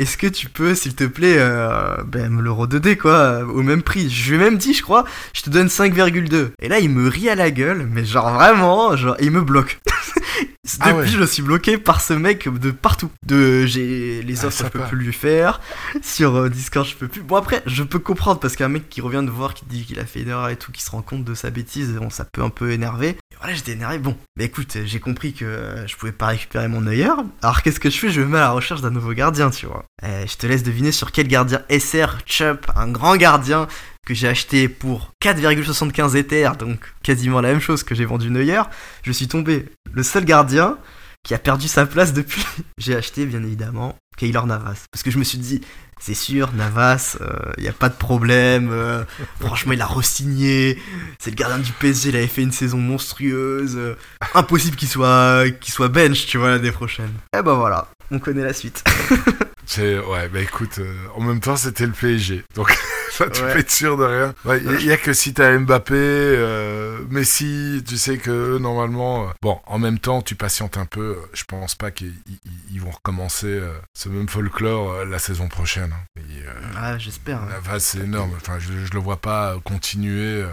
[0.00, 3.82] Est-ce que tu peux, s'il te plaît, euh, bah, me le redonner quoi, au même
[3.82, 4.08] prix?
[4.08, 5.04] Je lui ai même dit, je crois,
[5.34, 6.52] je te donne 5,2.
[6.58, 9.78] Et là, il me rit à la gueule, mais genre vraiment, genre, il me bloque.
[10.64, 11.06] Depuis, Ah ouais.
[11.06, 13.10] je suis bloqué par ce mec de partout.
[13.26, 15.58] De, j'ai les Ah, offres, je peux plus lui faire.
[16.02, 17.22] Sur euh, Discord, je peux plus.
[17.22, 19.98] Bon, après, je peux comprendre parce qu'un mec qui revient de voir, qui dit qu'il
[19.98, 22.26] a fait une erreur et tout, qui se rend compte de sa bêtise, bon, ça
[22.26, 23.08] peut un peu énerver.
[23.32, 23.98] Et voilà, j'étais énervé.
[23.98, 27.24] Bon, bah écoute, j'ai compris que euh, je pouvais pas récupérer mon œilleur.
[27.40, 28.10] Alors, qu'est-ce que je fais?
[28.10, 29.86] Je me mets à la recherche d'un nouveau gardien, tu vois.
[30.02, 33.66] Eh, je te laisse deviner sur quel gardien SR Chup, un grand gardien
[34.06, 38.62] que j'ai acheté pour 4,75 Ether, donc quasiment la même chose que j'ai vendu Neuer.
[39.02, 40.78] Je suis tombé le seul gardien
[41.22, 42.44] qui a perdu sa place depuis.
[42.78, 45.60] J'ai acheté bien évidemment Keylor Navas parce que je me suis dit
[46.00, 47.18] c'est sûr Navas,
[47.58, 48.70] il y a pas de problème.
[48.72, 49.04] euh,
[49.40, 50.78] franchement, il a re-signé.
[51.18, 53.76] C'est le gardien du PSG, il avait fait une saison monstrueuse.
[53.76, 53.96] euh,
[54.34, 57.12] impossible qu'il soit qu'il soit bench, tu vois l'année prochaine.
[57.38, 58.82] Et ben voilà, on connaît la suite.
[59.72, 62.76] C'est ouais, bah écoute, euh, en même temps c'était le PSG, donc
[63.12, 63.52] ça tu Ouais.
[63.52, 64.34] peux être sûr de rien.
[64.44, 69.28] Ouais, Il y, a que si t'as Mbappé, euh, Messi, tu sais que eux, normalement,
[69.28, 71.16] euh, bon, en même temps tu patientes un peu.
[71.34, 72.40] Je pense pas qu'ils ils-
[72.72, 75.92] ils vont recommencer euh, ce même folklore euh, la saison prochaine.
[75.92, 76.20] hein.
[76.20, 76.42] Et,
[76.76, 77.40] Ah, j'espère.
[77.40, 77.48] hein.
[77.50, 78.32] Navas, c'est énorme.
[78.36, 80.44] Enfin, je, je le vois pas continuer.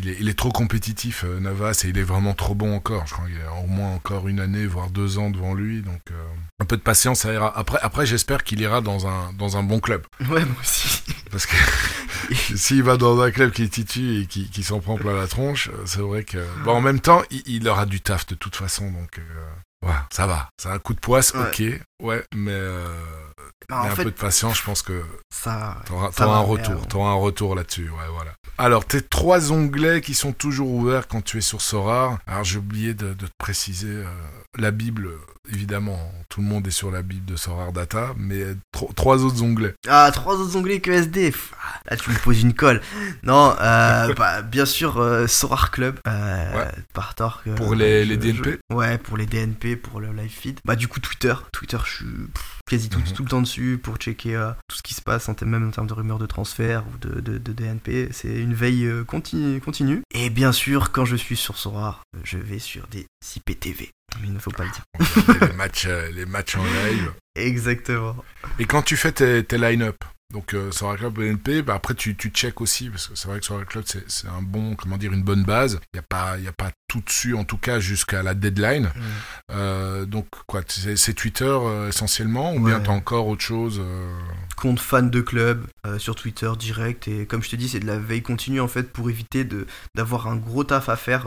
[0.00, 3.04] Il est, il est trop compétitif, euh, Navas, et il est vraiment trop bon encore.
[3.06, 5.82] Je crois qu'il a au moins encore une année, voire deux ans devant lui.
[5.82, 6.14] Donc, euh,
[6.60, 7.52] un peu de patience, ça ira.
[7.58, 10.06] Après, après j'espère qu'il ira dans un, dans un bon club.
[10.30, 11.02] Ouais, moi aussi.
[11.32, 11.56] Parce que
[12.56, 15.68] s'il va dans un club qui titue et qui, qui s'en prend plein la tronche,
[15.68, 16.38] euh, c'est vrai que.
[16.64, 18.90] Bon, en même temps, il, il aura du taf de toute façon.
[18.92, 20.48] Donc, euh, ouais, ça va.
[20.62, 21.40] C'est un coup de poisse, Ouais.
[21.48, 21.80] ok.
[22.02, 22.86] Ouais, mais, euh,
[23.68, 25.76] Bah, mais un fait, peu de patience, je pense que ça.
[25.86, 26.86] t'auras Ça t'auras un retour.
[26.88, 27.90] T'auras un retour là-dessus.
[27.90, 28.32] Ouais, voilà.
[28.56, 32.18] Alors, tes trois onglets qui sont toujours ouverts quand tu es sur Sorar.
[32.26, 34.04] Alors, j'ai oublié de, de te préciser euh,
[34.58, 35.10] la Bible.
[35.52, 38.42] Évidemment, tout le monde est sur la Bible de Sorar Data, mais
[38.72, 39.74] tro- trois autres onglets.
[39.86, 42.80] Ah, trois autres onglets que ah, Là, tu me poses une colle.
[43.22, 46.00] Non, euh, bah, bien sûr, euh, Sorar Club.
[46.06, 46.70] Ouais.
[46.94, 47.14] Par
[47.46, 50.58] euh, Pour les- je- les DNP je- Ouais, pour les DNP, pour le live feed.
[50.64, 51.34] Bah, du coup, Twitter.
[51.52, 52.06] Twitter, je suis
[52.68, 53.12] quasi tout, Mhm.
[53.14, 55.68] tout le temps dessus pour checker euh, tout ce qui se passe, en termes- même
[55.68, 58.08] en termes de rumeurs de transfert ou de, de, de DNP.
[58.12, 60.02] C'est une veille euh, continue, continue.
[60.14, 63.90] Et bien sûr, quand je suis sur Sorar, je vais sur des IPTV.
[64.20, 64.84] Mais il ne faut pas le dire.
[65.50, 67.12] Les matchs, euh, les matchs en live.
[67.36, 68.16] Exactement.
[68.58, 69.96] Et quand tu fais tes, tes line-up,
[70.32, 73.40] donc euh, Sorar Club BNP, bah après tu, tu check aussi, parce que c'est vrai
[73.40, 75.78] que Sorar Club c'est c'est un bon, comment dire, une bonne base.
[75.92, 78.90] Il n'y a, pas- y a pas tout dessus, en tout cas jusqu'à la deadline.
[79.52, 84.18] Euh, donc quoi, c'est Twitter euh, essentiellement, ou bien t'as encore autre chose euh,
[84.56, 85.66] compte fan de club
[85.98, 88.92] sur Twitter direct et comme je te dis c'est de la veille continue en fait
[88.92, 91.26] pour éviter de d'avoir un gros taf à faire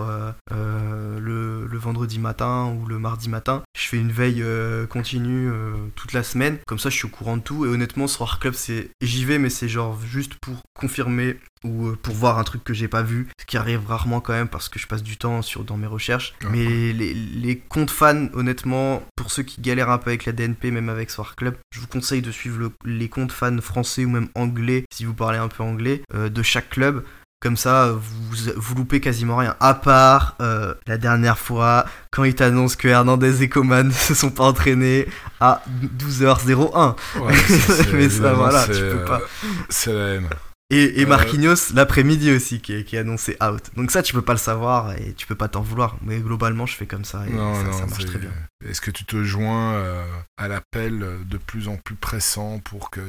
[0.51, 3.63] le, le vendredi matin ou le mardi matin.
[3.77, 4.43] Je fais une veille
[4.89, 5.49] continue
[5.95, 6.57] toute la semaine.
[6.67, 9.37] Comme ça je suis au courant de tout et honnêtement Soir Club c'est j'y vais
[9.37, 13.03] mais c'est genre juste pour confirmer ou euh, pour voir un truc que j'ai pas
[13.03, 15.77] vu ce qui arrive rarement quand même parce que je passe du temps sur dans
[15.77, 16.49] mes recherches Ouais.
[16.51, 20.71] mais les, les comptes fans honnêtement pour ceux qui galèrent un peu avec la DNP
[20.71, 24.09] même avec Soir Club je vous conseille de suivre le- les comptes fans français ou
[24.09, 27.03] même anglais si vous parlez un peu anglais euh, de chaque club
[27.43, 29.55] comme ça, vous, vous loupez quasiment rien.
[29.59, 34.29] À part euh, la dernière fois, quand ils t'annoncent que Hernandez et Coman se sont
[34.29, 35.07] pas entraînés
[35.39, 35.63] à
[35.97, 36.95] 12h01.
[37.19, 39.21] ouais, ça, c'est- Mais ça, voilà, tu peux pas.
[39.69, 40.29] C'est la haine.
[40.71, 43.61] Et, et Marquinhos, l'après-midi aussi, qui est, qui est annoncé out.
[43.75, 45.97] Donc ça, tu peux pas le savoir et tu peux pas t'en vouloir.
[46.01, 48.31] Mais globalement, je fais comme ça et Non, ça, non, ça marche très bien.
[48.69, 50.03] Est-ce que tu te joins euh,
[50.37, 53.01] à l'appel de plus en plus pressant pour que,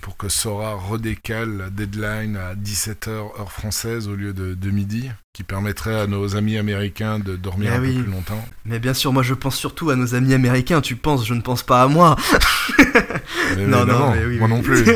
[0.00, 5.42] pour Sora redécale la deadline à 17h heure française au lieu de, de midi, qui
[5.42, 7.96] permettrait à nos amis américains de dormir Eh un oui.
[7.96, 8.44] peu plus longtemps?
[8.64, 10.80] Mais bien sûr, moi je pense surtout à nos amis américains.
[10.80, 12.14] Tu penses, je ne pense pas à moi.
[13.56, 14.54] Mais Non, non, mais oui, moi oui.
[14.54, 14.84] non plus.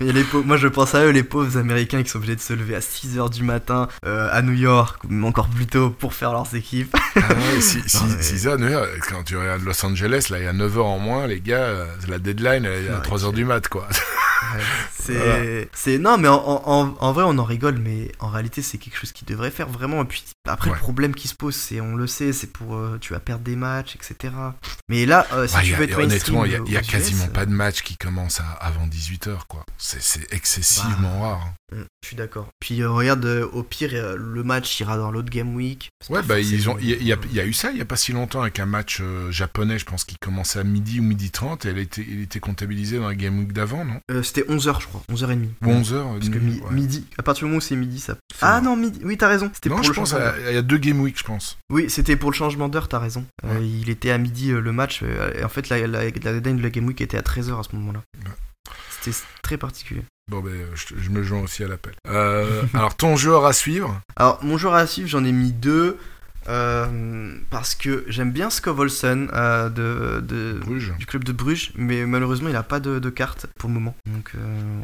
[0.00, 2.40] Mais les pauvres- moi je pense à eux, les pauvres américains qui sont obligés de
[2.40, 6.14] se lever à 6h du matin euh, à New York, ou encore plus tôt, pour
[6.14, 6.94] faire leurs équipes.
[7.16, 10.26] Ah ouais, si, si, Non, mais- si ça, New York, quand tu regardes Los Angeles,
[10.30, 12.96] là, il y a 9h en moins, les gars, euh, la deadline, elle est à
[12.96, 13.86] Ouais, 3h du mat, quoi.
[14.92, 15.98] C'est, Voilà.
[15.98, 19.12] non, mais en, en, en vrai, on en rigole, mais en réalité, c'est quelque chose
[19.12, 20.02] qui devrait faire vraiment.
[20.02, 20.76] Et puis après, Ouais.
[20.76, 23.42] le problème qui se pose, c'est, on le sait, c'est pour, euh, tu vas perdre
[23.44, 24.34] des matchs, etc.
[24.88, 26.72] Mais là, euh, si Ouais, tu a- veux être honnêtement, il y a, mainstream, il
[26.72, 29.64] y a aux US, quasiment euh, pas de match qui commence à- avant 18h, quoi.
[29.78, 31.40] C'est, excessivement rare.
[31.46, 31.52] hein.
[31.76, 32.48] Mm, Je suis d'accord.
[32.60, 35.90] Puis euh, regarde, au pire, le match ira dans l'autre game week.
[36.08, 37.76] Ouais, bah, ils ont, il y, a- il y il y a eu ça il
[37.76, 41.00] y a pas si longtemps avec un match japonais, je pense, qui commençait à midi
[41.00, 44.00] ou midi 30 et elle était, il était comptabilisé dans la game week d'avant, non?
[44.28, 45.02] C'était 11h, je crois.
[45.12, 45.48] 11h30.
[45.64, 48.16] Ou 11h Parce que mi- midi, à partir du moment où c'est midi, ça.
[48.40, 49.00] Ah non, midi.
[49.04, 49.50] Oui, t'as raison.
[49.54, 51.58] C'était Non, pour je le pense, changement il y a deux game week, je pense.
[51.70, 53.24] Oui, c'était pour le changement d'heure, t'as raison.
[53.44, 55.00] Euh, il était à midi euh, le match.
[55.02, 57.58] euh, et en fait, la, la, la deadline de la Game Week était à 13h
[57.58, 58.00] à ce moment-là.
[58.24, 58.30] Ouais.
[59.00, 60.02] C'était très particulier.
[60.30, 61.94] Bon, ben, je, je me joins aussi à l'appel.
[62.74, 64.00] Alors, ton joueur à suivre?
[64.16, 65.96] Alors, mon joueur à suivre, j'en ai mis deux.
[66.48, 70.60] Euh, parce que j'aime bien Scovolson euh, de,
[70.98, 73.94] du club de Bruges, mais malheureusement il a pas de, de carte pour le moment.
[74.06, 74.80] Donc euh,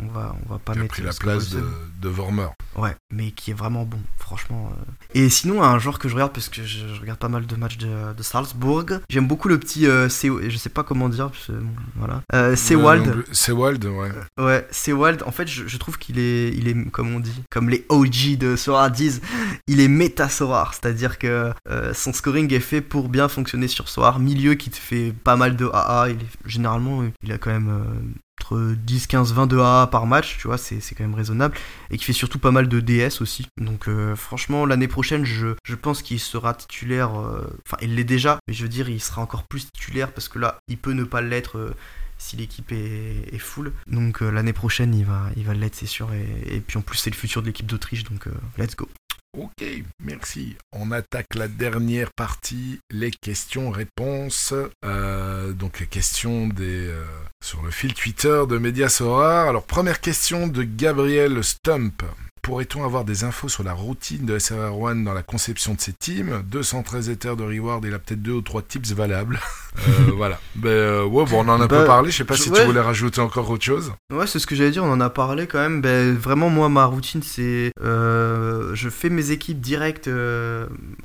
[0.00, 1.62] on va on va pas a mettre pris la place de,
[2.00, 2.48] de Vormer.
[2.76, 4.72] Ouais, mais qui est vraiment bon, franchement.
[5.14, 7.56] Et sinon, un joueur que je regarde, parce que je, je regarde pas mal de
[7.56, 12.56] matchs de, Salzbourg, j'aime beaucoup le petit je sais pas comment dire, parce bon, voilà.
[12.56, 13.24] Sewald.
[13.32, 14.10] Sewald, ouais.
[14.38, 17.68] Ouais, Sewald, en fait, je, je trouve qu'il est, il est, comme on dit, comme
[17.68, 19.20] les OG de Sora disent,
[19.66, 23.88] il est méta Sorar, c'est-à-dire que euh, son scoring est fait pour bien fonctionner sur
[23.88, 24.18] Sorar.
[24.18, 27.68] Milieu qui te fait pas mal de AA, il est, généralement, il a quand même
[27.68, 31.56] euh, entre 10, 15, 20 de AA par match, tu vois, c'est quand même raisonnable,
[31.90, 33.46] et qui fait surtout pas mal de DS aussi.
[33.58, 38.38] Donc, euh, franchement, l'année prochaine, je, je pense qu'il sera titulaire, enfin, il l'est déjà,
[38.48, 41.04] mais je veux dire, il sera encore plus titulaire parce que là, il peut ne
[41.04, 41.74] pas l'être.
[42.18, 43.72] si l'équipe est, est full.
[43.86, 46.10] Donc l'année prochaine, il va, il va l'être, c'est sûr.
[46.12, 48.28] Et, puis en plus, c'est le futur de l'équipe d'Autriche, donc
[48.58, 48.88] let's go.
[49.36, 49.64] Ok,
[49.98, 50.56] merci.
[50.72, 54.54] On attaque la dernière partie, les questions-réponses.
[54.84, 57.04] Euh, donc les questions des, euh,
[57.42, 59.48] sur le fil Twitter de Mediasorar.
[59.48, 62.04] Alors première question de Gabriel Stump.
[62.44, 65.92] Pourrait-on avoir des infos sur la routine de SRR One dans la conception de ces
[65.94, 66.42] teams?
[66.46, 69.40] 213 éthers de reward, il a peut-être deux ou trois tips valables.
[69.88, 70.38] Euh, voilà.
[70.54, 72.12] Ben, euh, ouais, bon, on en a un peu Bah, parlé.
[72.12, 72.60] Je sais pas si ouais.
[72.60, 73.92] tu voulais rajouter encore autre chose.
[74.12, 75.80] Ouais, c'est ce que j'allais dire, on en a parlé quand même.
[75.80, 77.72] Ben, vraiment, moi, ma routine, c'est.
[77.82, 80.08] euh, je fais mes équipes directes.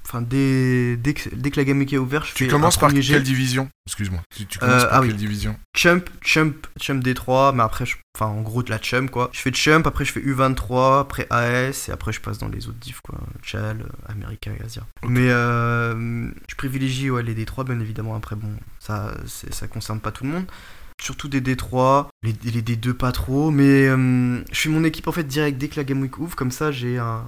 [0.06, 2.52] Enfin, dès, dès, que, dès que la game est ouverte, je Tu fais.
[2.52, 3.20] commences un par quelle jet.
[3.22, 3.70] division?
[3.88, 4.22] Excuse-moi.
[4.38, 5.07] Tu, tu commences par ah oui.
[5.07, 5.56] quelle division?
[5.76, 9.29] Chump, Chump, Chump D3, mais après, je- enfin en gros de la chum quoi.
[9.33, 12.67] Je fais chum, après je fais U23, après AS et après je passe dans les
[12.67, 14.83] autres diffs quoi, Chal, America, Asia.
[15.07, 18.15] Mais euh, je privilégie ouais, les D3 bien évidemment.
[18.15, 20.45] Après bon, ça ça concerne pas tout le monde
[21.01, 25.11] surtout des D3, les, les D2 pas trop, mais euh, je fais mon équipe en
[25.11, 27.27] fait direct dès que la Game Week ouvre, comme ça j'ai un,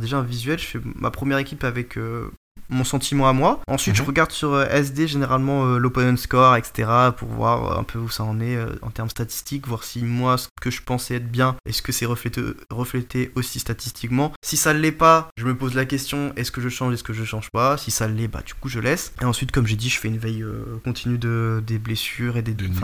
[0.00, 2.30] déjà un visuel, je fais ma première équipe avec euh,
[2.68, 3.60] mon sentiment à moi.
[3.68, 4.08] Ensuite, je mhm.
[4.08, 6.88] regarde sur euh, SD généralement euh, l'opponent score, etc.
[7.16, 10.38] pour voir euh, un peu où ça en est en termes statistiques, voir si moi
[10.38, 14.32] ce que je pensais être bien, est-ce que c'est reflété, reflété aussi statistiquement.
[14.42, 17.04] Si ça ne l'est pas, je me pose la question est-ce que je change, est-ce
[17.04, 17.76] que je change pas?
[17.76, 19.12] Si ça l'est, bah du coup je laisse.
[19.20, 20.44] Et ensuite, comme j'ai dit, je fais une veille
[20.84, 22.74] continue de, des blessures et des, news,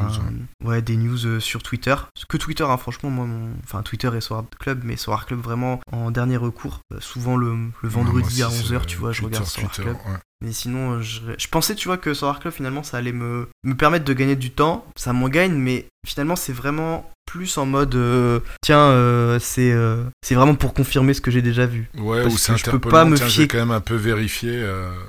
[0.65, 0.83] ouais.
[0.83, 1.95] des news sur Twitter.
[2.29, 3.51] Que Twitter, hein, franchement, moi, mon...
[3.65, 6.81] enfin Twitter et Soir Club, mais Soir Club vraiment en dernier recours.
[7.01, 9.72] souvent le, vendredi à 11h, tu vois, je regarde Soir
[10.43, 13.75] mais sinon, je, je, pensais, tu vois, que Solar Club, finalement, ça allait me, me
[13.75, 14.85] permettre de gagner du temps.
[14.97, 20.05] Ça m'en gagne, mais finalement, c'est vraiment plus en mode euh, tiens euh, c'est euh,
[20.23, 21.89] c'est vraiment pour confirmer ce que j'ai déjà vu.
[21.97, 23.49] Ouais ou c'est je peux pas me fier.
[23.49, 24.63] quand même un peu vérifier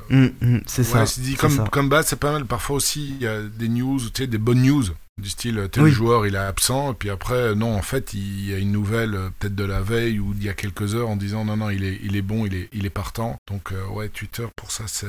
[0.10, 2.45] mmh, mmh, c'est ça dit, comme comme base c'est pas mal.
[2.45, 4.84] Parfois aussi il y a des news tu sais des bonnes news
[5.22, 8.53] du style tel joueur il est absent et puis après non en fait il y
[8.53, 11.45] a une nouvelle peut-être de la veille ou d'il y a quelques heures en disant
[11.45, 14.48] non non il est il est bon il est il est partant donc ouais Twitter
[14.56, 15.07] pour ça c'est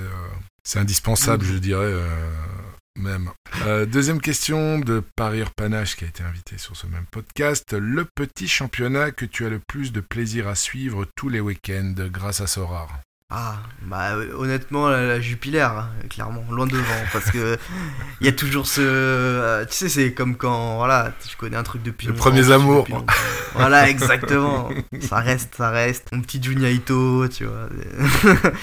[0.62, 1.94] c'est indispensable je dirais
[2.96, 3.30] même.
[3.66, 7.72] Euh, deuxième question de Parir Panache qui a été invité sur ce même podcast.
[7.72, 11.94] Le petit championnat que tu as le plus de plaisir à suivre tous les week-ends
[11.98, 13.00] grâce à Sorar?
[13.36, 17.58] Ah, bah honnêtement, la, Jupiler, hein, clairement, loin devant, parce que
[18.20, 18.80] il y a toujours ce.
[18.80, 22.06] Euh, tu sais, c'est comme quand, voilà, tu connais un truc depuis.
[22.06, 22.86] Le premier amour.
[23.54, 24.68] voilà, exactement.
[25.00, 26.12] ça reste, ça reste.
[26.12, 27.68] Mon petit Juniaito, tu vois.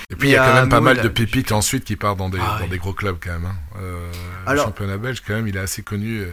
[0.10, 2.30] Et puis il y a quand même pas mal de pépites ensuite qui partent dans
[2.30, 3.46] des, ah dans des gros clubs quand même.
[3.46, 3.56] Hein.
[3.82, 4.10] Euh,
[4.48, 6.22] le championnat belge, quand même, il est assez connu.
[6.22, 6.28] Et,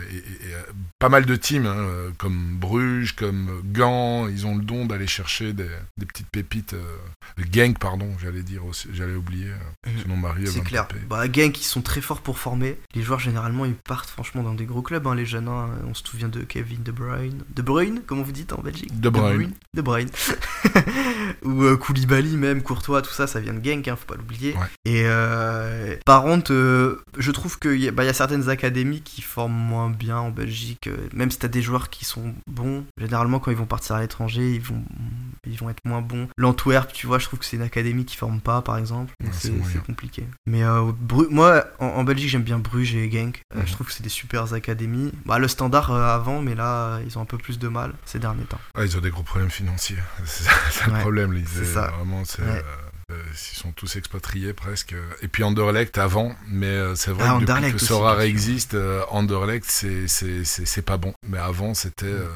[1.01, 5.53] pas mal de teams, hein, comme Bruges, comme Gand, ils ont le don d'aller chercher
[5.53, 6.75] des, des, petites pépites.
[6.75, 9.47] Euh, Genk, pardon, j'allais dire aussi, j'allais oublier.
[9.47, 10.47] Euh, sinon Marie.
[10.47, 10.87] C'est clair.
[11.09, 12.79] Bah, Genk, ils sont très forts pour former.
[12.95, 15.07] Les joueurs généralement, ils partent franchement dans des gros clubs.
[15.07, 15.71] Hein, les jeunes, hein.
[15.89, 19.01] on se souvient de Kevin De Bruyne, De Bruyne, comment vous dites en Belgique?
[19.01, 19.53] De Bruyne.
[19.75, 20.11] De Bruyne.
[21.45, 24.55] Ou euh, Koulibaly même, Courtois, tout ça, ça vient de Genk, hein, faut pas l'oublier.
[24.85, 29.23] Et euh, par contre, euh, je trouve qu'il y, bah, y, a certaines académies qui
[29.23, 30.89] forment moins bien en Belgique.
[31.13, 34.55] même si t'as des joueurs qui sont bons, généralement quand ils vont partir à l'étranger,
[34.55, 34.83] ils vont,
[35.47, 36.29] ils vont être moins bons.
[36.37, 39.15] L'Antwerp, tu vois, je trouve que c'est une académie qui forme pas, par exemple.
[39.33, 39.53] c'est
[39.85, 40.27] compliqué.
[40.47, 40.63] Mais
[41.31, 43.43] moi, en, Belgique, j'aime bien Bruges et Genk.
[43.55, 43.63] Mhm.
[43.67, 45.13] Je trouve que c'est des super académies.
[45.27, 48.45] Bah, le standard avant, mais là, ils ont un peu plus de mal ces derniers
[48.45, 48.61] temps.
[48.75, 49.99] Ah, ils ont des gros problèmes financiers.
[50.25, 51.89] C'est un problème, c'est ça.
[51.97, 52.43] Vraiment, c'est.
[52.43, 52.61] Euh,
[53.11, 54.95] euh, ils sont tous expatriés presque.
[55.23, 58.77] Et puis Anderlecht avant, mais euh, c'est vrai ah, que depuis que Sorare existe,
[59.11, 61.15] Anderlecht c'est pas bon.
[61.27, 62.29] Mais avant c'était mm.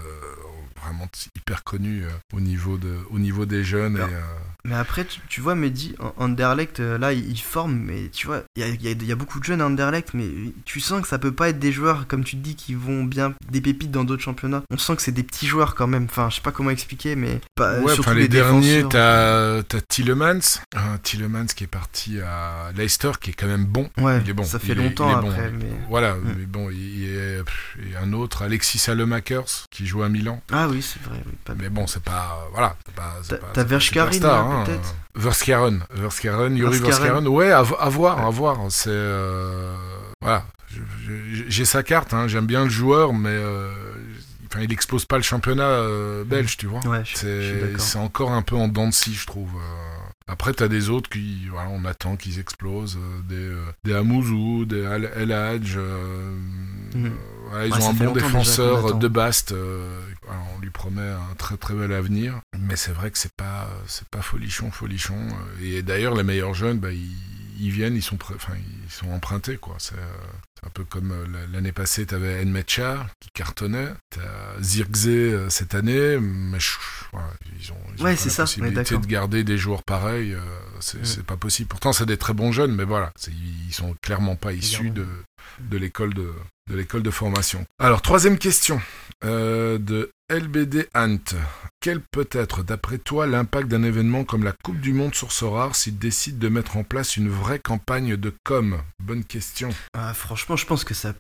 [0.83, 3.99] vraiment hyper connu au niveau de au niveau des jeunes.
[3.99, 4.15] Et,
[4.65, 9.13] mais après, tu, vois, Mehdi, Anderlecht, euh, là, il, forme, mais tu vois, il y
[9.13, 10.29] a, beaucoup de jeunes à Anderlecht, mais
[10.65, 13.03] tu sens que ça peut pas être des joueurs, comme tu te dis, qui vont
[13.03, 14.63] bien des pépites dans d'autres championnats.
[14.71, 16.05] On sent que c'est des petits joueurs quand même.
[16.05, 20.61] Enfin, je sais pas comment expliquer, mais pas, ouais, surtout les, derniers, t'as as Tillemans,
[20.77, 23.91] hein, Tillemans qui est parti à Leicester, qui est quand même bon.
[23.99, 24.45] Ouais, il est bon.
[24.45, 26.35] Ça fait longtemps après, mais voilà, mm.
[26.39, 30.41] mais bon, il y a un autre, Alexis Salemakers, qui joue à Milan.
[30.53, 31.21] Ah oui, c'est vrai.
[31.57, 32.77] mais bon, c'est pas, voilà,
[33.53, 38.59] T'as Verschkarin, Hein, peut-être Verskaren, Verskaren, Yuri Verskaren, ouais, à, voir, à voir.
[38.71, 39.75] C'est euh,
[40.21, 40.45] voilà,
[41.49, 43.71] j'ai sa carte, hein, j'aime bien le joueur, mais euh,
[44.61, 46.81] il explose pas le championnat euh, belge, tu vois.
[47.15, 49.51] c'est encore un peu en dents de scie, je trouve.
[50.29, 52.99] Après, t'as des autres qui, voilà, on attend qu'ils explosent,
[53.29, 53.53] des,
[53.85, 54.83] des Amouzou, des
[55.17, 55.77] El Hadj.
[56.95, 57.13] Mhm.
[57.67, 59.55] ils ont un bon défenseur de Bast
[60.57, 64.09] on lui promet un très très bel avenir, mais c'est vrai que c'est pas c'est
[64.09, 65.29] pas folichon folichon.
[65.61, 69.77] Et d'ailleurs les meilleurs jeunes, bah, ils, viennent, ils sont enfin ils sont empruntés quoi.
[69.79, 69.97] C'est
[70.65, 75.49] un peu comme euh, l'année passée, tu avais Enmecha qui cartonnait, tu as Zirkzee euh,
[75.51, 76.59] cette année, mais
[77.61, 80.41] ils ont, ils ouais, la ça, possibilité de garder des joueurs pareils, euh,
[80.81, 81.69] c'est pas possible.
[81.69, 85.07] Pourtant, c'est des très bons jeunes, mais voilà, ils sont clairement pas issus de,
[85.61, 86.33] de l'école de,
[86.71, 87.65] de l'école de formation.
[87.79, 88.81] Alors, troisième question
[89.25, 91.19] euh, de LBD Ant.
[91.81, 95.75] Quel peut être, d'après toi, l'impact d'un événement comme la Coupe du Monde sur Sorare
[95.75, 98.79] s'il décide de mettre en place une vraie campagne de com?
[99.03, 99.71] Bonne question.
[99.95, 101.13] Ah, franchement, je pense que ça.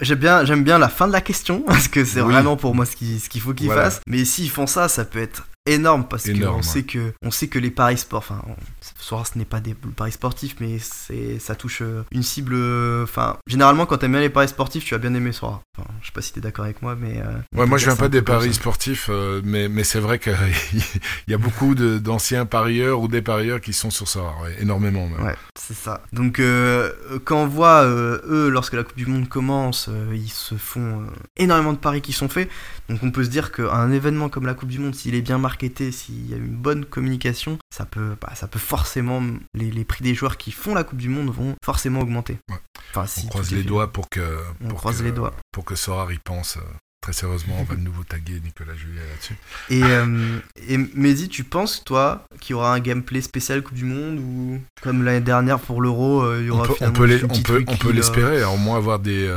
[0.00, 2.86] J'aime bien, j'aime bien la fin de la question parce que c'est vraiment pour moi
[2.86, 4.00] ce qu'il ce qu'il faut qu'ils fassent.
[4.06, 7.58] Mais s'ils font ça, ça peut être énorme parce qu'on sait que on sait que
[7.58, 8.42] les paris sports, enfin,
[8.80, 12.54] ce soir ce n'est pas des paris sportifs, mais c'est ça touche euh, une cible.
[12.54, 15.60] euh, Enfin, généralement quand t'aimes bien les paris sportifs, tu vas bien aimer ce soir.
[15.78, 17.20] Enfin, je sais pas si t'es d'accord avec moi, mais.
[17.20, 20.32] euh, Ouais, moi je viens pas des paris sportifs, euh, mais, mais c'est vrai qu'il
[21.28, 24.06] y a beaucoup d'anciens parieurs ou des parieurs qui sont sur
[24.42, 25.22] ouais, énormément même.
[25.24, 26.02] Ouais, c'est ça.
[26.12, 26.90] Donc euh,
[27.24, 31.04] quand on voit eux, lorsque la Coupe du Monde commence, ils se font
[31.36, 32.48] énormément de paris qui sont faits.
[32.88, 35.38] Donc on peut se dire qu'un événement comme la Coupe du Monde, s'il est bien
[35.56, 39.22] marketé, s'il y a une bonne communication, ça peut, bah, ça peut forcément
[39.54, 42.36] les, les prix des joueurs qui font la Coupe du Monde vont forcément augmenter.
[42.50, 42.56] Ouais.
[42.94, 43.64] Enfin, On croise les fait.
[43.68, 45.34] doigts pour que, On pour croise que, les doigts.
[45.52, 46.58] pour que Sorar y pense.
[46.58, 46.60] euh,
[47.02, 49.36] Très sérieusement, on va de nouveau taguer Nicolas Juliet là-dessus.
[49.70, 50.38] Et, euh,
[50.68, 54.60] et Mehdi, tu penses toi qu'il y aura un gameplay spécial Coupe du Monde ou
[54.82, 57.24] comme l'année dernière pour l'Euro, euh, il y On aura peut, on peut, juste les-
[57.24, 57.94] une on petite peut, on wiki, peut là.
[57.94, 59.24] l'espérer, au moins avoir des.
[59.28, 59.36] euh.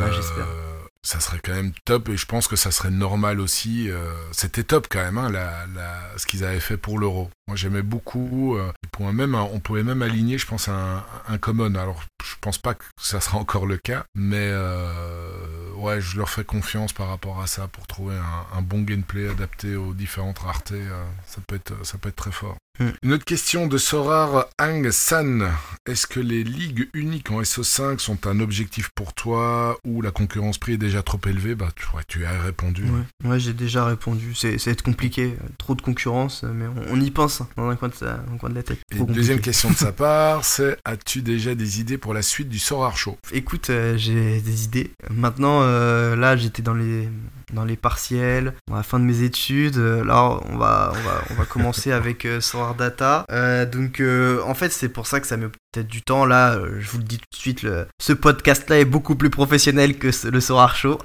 [1.03, 3.89] Ça serait quand même top et je pense que ça serait normal aussi.
[3.89, 7.29] euh, C'était top quand même, hein, la, la, ce qu'ils avaient fait pour l'Euro.
[7.47, 8.55] Moi j'aimais beaucoup.
[8.57, 8.71] euh,
[9.13, 11.73] même, on pouvait même aligner, je pense, un, un common.
[11.75, 16.29] Alors je pense pas que ça sera encore le cas, mais euh, ouais, je leur
[16.29, 20.39] fais confiance par rapport à ça pour trouver un, un bon gameplay adapté aux différentes
[20.39, 20.83] raretés.
[21.25, 22.57] ça, peut être, ça peut être très fort.
[22.79, 22.89] Hmm.
[23.03, 25.49] Une autre question de Sorar Hang San.
[25.85, 30.57] Est-ce que les ligues uniques en SO5 sont un objectif pour toi ou la concurrence
[30.57, 31.55] prix est déjà trop élevée?
[31.55, 32.83] Bah, tu, ouais, tu as répondu.
[32.85, 34.33] Ouais, ouais j'ai déjà répondu.
[34.33, 37.89] C'est être compliqué, trop de concurrence, mais on, on y pense hein, dans un coin
[37.89, 38.79] de, sa- dans un coin de la tête.
[38.91, 42.59] Et deuxième question de sa part, c'est as-tu déjà des idées pour la suite du
[42.59, 43.17] Sorar Show?
[43.33, 44.91] Écoute, euh, j'ai des idées.
[45.09, 47.09] Maintenant, euh, là, j'étais dans les
[47.53, 49.77] dans les partiels, à la fin de mes études.
[49.77, 53.25] Euh, là, on va on va on va commencer avec euh, Solar Data.
[53.31, 56.25] Euh, donc, euh, en fait, c'est pour ça que ça met peut-être du temps.
[56.25, 59.97] Là, je vous le dis tout de suite, le- ce podcast-là est beaucoup plus professionnel
[59.97, 60.99] que ce- le Sorar Show.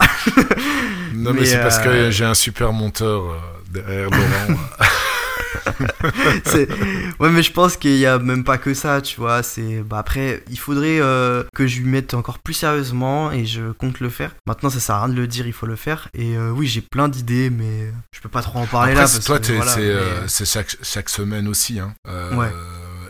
[1.14, 3.22] Non, mais, Mais, c'est parce que j'ai un super monteur
[3.70, 4.58] derrière Laurent.
[7.20, 9.98] Ouais mais je pense qu'il y a même pas que ça tu vois c'est bah
[9.98, 14.08] après il faudrait euh, que je lui mette encore plus sérieusement et je compte le
[14.08, 16.50] faire maintenant ça sert à rien de le dire il faut le faire et euh,
[16.50, 19.38] oui j'ai plein d'idées mais je peux pas trop en parler Après, là parce toi,
[19.56, 21.78] voilà, mais, euh, c'est chaque, chaque semaine aussi.
[21.78, 21.94] Hein.
[22.06, 22.50] Euh, Ouais.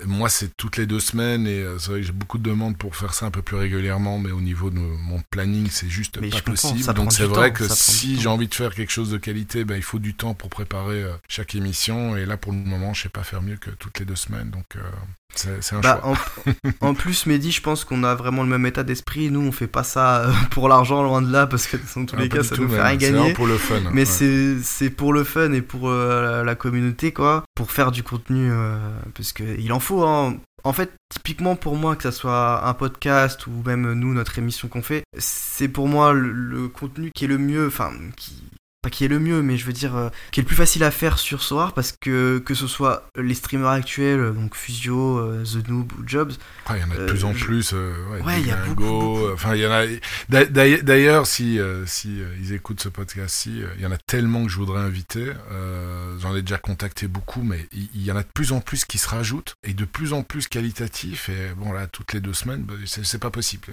[0.07, 2.77] Moi, c'est toutes les deux semaines et euh, c'est vrai que j'ai beaucoup de demandes
[2.77, 6.19] pour faire ça un peu plus régulièrement, mais au niveau de mon planning, c'est juste
[6.21, 6.83] Mais pas possible.
[6.95, 9.77] Donc c'est vrai temps, que si j'ai envie de faire quelque chose de qualité, ben,
[9.77, 12.17] il faut du temps pour préparer euh, chaque émission.
[12.17, 14.51] Et là, pour le moment, je sais pas faire mieux que toutes les deux semaines.
[14.51, 14.81] Donc euh,
[15.35, 16.15] c'est c'est un bah, choix.
[16.81, 19.51] en, en plus Mehdi je pense qu'on a vraiment le même état d'esprit nous on
[19.51, 22.45] fait pas ça pour l'argent loin de là parce que dans tous Ah, les cas
[22.45, 23.81] ça tout, nous fait rien C'est gagner vraiment pour le fun.
[23.93, 24.05] Mais ouais.
[24.05, 27.45] c'est c'est pour le fun et pour euh, la, communauté, quoi.
[27.55, 28.77] Pour faire du contenu, euh,
[29.15, 30.37] parce que il en faut, hein.
[30.65, 34.69] En fait, typiquement pour moi, que ça soit un podcast ou même nous, notre émission
[34.69, 38.43] qu'on fait, c'est pour moi le contenu qui est le mieux, enfin, qui
[38.85, 40.85] pas qui est le mieux, mais je veux dire, euh, qui est le plus facile
[40.85, 45.43] à faire sur Soar parce que que ce soit les streamers actuels, donc Fusio, euh,
[45.45, 46.33] The Noob ou Jobs,
[46.65, 47.71] Après, il y en a de Euh, plus en je- plus.
[47.73, 49.85] euh, ouais, Ouais, il y a beaucoup, euh, Enfin, il y en a.
[50.29, 50.45] d'a-
[50.83, 54.45] d'ailleurs- si, euh, si euh, ils écoutent ce podcast-ci, euh, il y en a tellement
[54.45, 55.33] que je voudrais inviter.
[55.53, 58.85] Euh, J'en ai déjà contacté beaucoup, mais il y, en a de plus en plus
[58.85, 61.29] qui se rajoutent et de plus en plus qualitatifs.
[61.29, 63.69] Et bon, là, toutes les deux semaines, bah, c'est pas possible.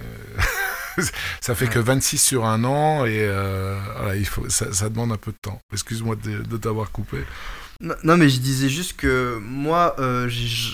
[1.40, 5.16] Ça fait que 26 sur un an et euh, voilà, il faut, ça, demande un
[5.16, 5.60] peu de temps.
[5.72, 7.18] Excuse-moi de, t'avoir coupé.
[7.80, 10.30] Non, mais je disais juste que moi, euh,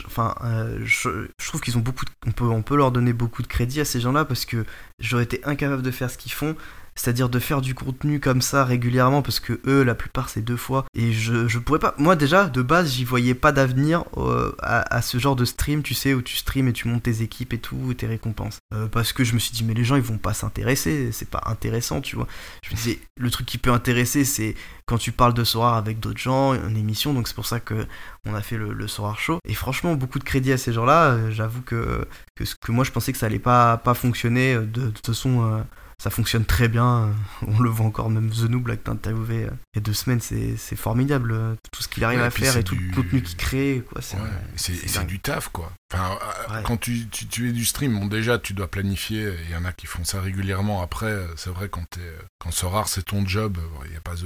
[0.07, 1.09] enfin, euh, je,
[1.47, 3.99] trouve qu'ils ont beaucoup, on peut, on peut leur donner beaucoup de crédit à ces
[3.99, 4.66] gens-là parce que
[4.99, 6.55] j'aurais été incapable de faire ce qu'ils font,
[6.99, 10.57] c'est-à-dire de faire du contenu comme ça régulièrement parce que eux, la plupart, c'est deux
[10.57, 11.95] fois et je, je pourrais pas.
[11.97, 15.95] Moi, déjà, de base, j'y voyais pas d'avenir euh, à, ce genre de stream, tu
[15.95, 18.59] sais, où tu streams et tu montes tes équipes et tout, tes récompenses.
[18.75, 21.31] Euh, parce que je me suis dit, mais les gens, ils vont pas s'intéresser, c'est
[21.31, 22.27] pas intéressant, tu vois.
[22.65, 24.57] Je me disais, le truc qui peut intéresser, c'est
[24.87, 27.87] quand tu parles de Sorar avec d'autres gens, une émission, donc c'est pour ça que
[28.27, 29.39] on a fait le, le Show.
[29.47, 31.11] Et franchement, beaucoup de crédit à ces gens-là.
[31.11, 34.55] Euh, J'avoue que, que, moi je pensais que ça allait pas, pas fonctionner.
[34.55, 35.62] Euh, De, de toute façon,
[36.03, 36.87] ça fonctionne très bien.
[37.09, 37.12] Euh,
[37.47, 39.83] On le voit encore, même The Noob, là, que t'as interviewé euh, il y a
[39.83, 41.33] deux semaines, c'est c'est formidable.
[41.33, 43.83] euh, Tout ce qu'il arrive Ouais, à faire et tout du- le contenu qu'il crée.
[43.91, 45.73] Quoi, c'est Ouais, du taf, quoi.
[45.93, 46.19] Enfin,
[46.51, 46.62] Ouais.
[46.65, 49.33] quand tu, tu, tu es du stream, bon, déjà, tu dois planifier.
[49.47, 50.83] Il y en a qui font ça régulièrement.
[50.83, 53.57] Après, c'est vrai, quand, t'es, euh, quand c'est rare, c'est ton job.
[53.87, 54.25] Il y a pas The,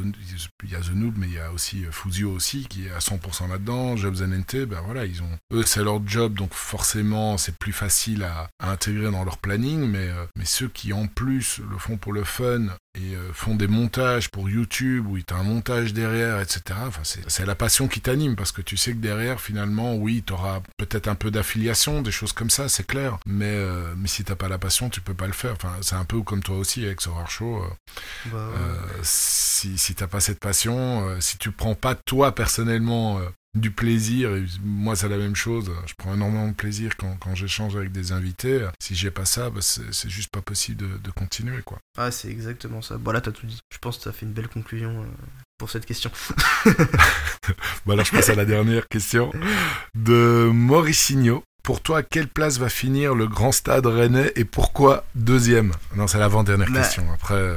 [0.65, 2.99] il y a The Noob, mais il y a aussi Fuzio aussi, qui est à
[2.99, 3.97] 100% là-dedans.
[3.97, 6.35] Jobs NNT, ben voilà, ils ont, eux, c'est leur job.
[6.35, 9.87] Donc, forcément, c'est plus facile à, à intégrer dans leur planning.
[9.89, 13.69] Mais, mais ceux qui, en plus, le font pour le fun et euh, font des
[13.69, 16.63] montages pour YouTube où tu as un montage derrière, etc.
[16.87, 20.33] Enfin, c'est la passion qui t'anime parce que tu sais que derrière, finalement, oui, tu
[20.33, 23.19] auras peut-être un peu d'affiliation, des choses comme ça, c'est clair.
[23.27, 25.53] Mais, euh, mais si t'as pas la passion, tu peux pas le faire.
[25.53, 27.63] Enfin, c'est un peu comme toi aussi avec Horror Show.
[27.63, 28.41] Euh, bah,
[29.03, 33.21] si si t'as pas cette passion, si tu prends pas toi personnellement
[33.55, 34.31] du plaisir.
[34.63, 35.71] moi, c'est la même chose.
[35.87, 38.67] Je prends énormément de plaisir quand, quand j'échange avec des invités.
[38.81, 41.79] Si j'ai pas ça, bah, c'est juste pas possible de, de, continuer, quoi.
[41.99, 42.97] Ah, c'est exactement ça.
[43.03, 43.61] Voilà, t'as tout dit.
[43.71, 45.07] Je pense que ça fait une belle conclusion euh,
[45.59, 46.11] pour cette question.
[47.87, 49.31] bon, alors je passe à la dernière question
[49.95, 51.45] de Mauricinho.
[51.63, 55.71] Pour toi, quelle place va finir le grand stade rennais et pourquoi deuxième?
[55.95, 57.05] Non, c'est l'avant-dernière bah, question.
[57.15, 57.35] Après.
[57.35, 57.57] Euh,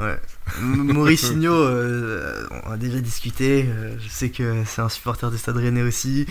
[0.00, 0.18] ouais.
[0.60, 3.66] Mauricinho, euh, on a déjà discuté.
[3.68, 6.26] Euh, je sais que c'est un supporter du Stade Rennais aussi.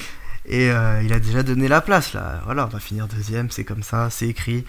[0.46, 2.42] Et il a déjà donné la place là.
[2.44, 4.66] Voilà, on va finir deuxième, c'est comme ça, c'est écrit.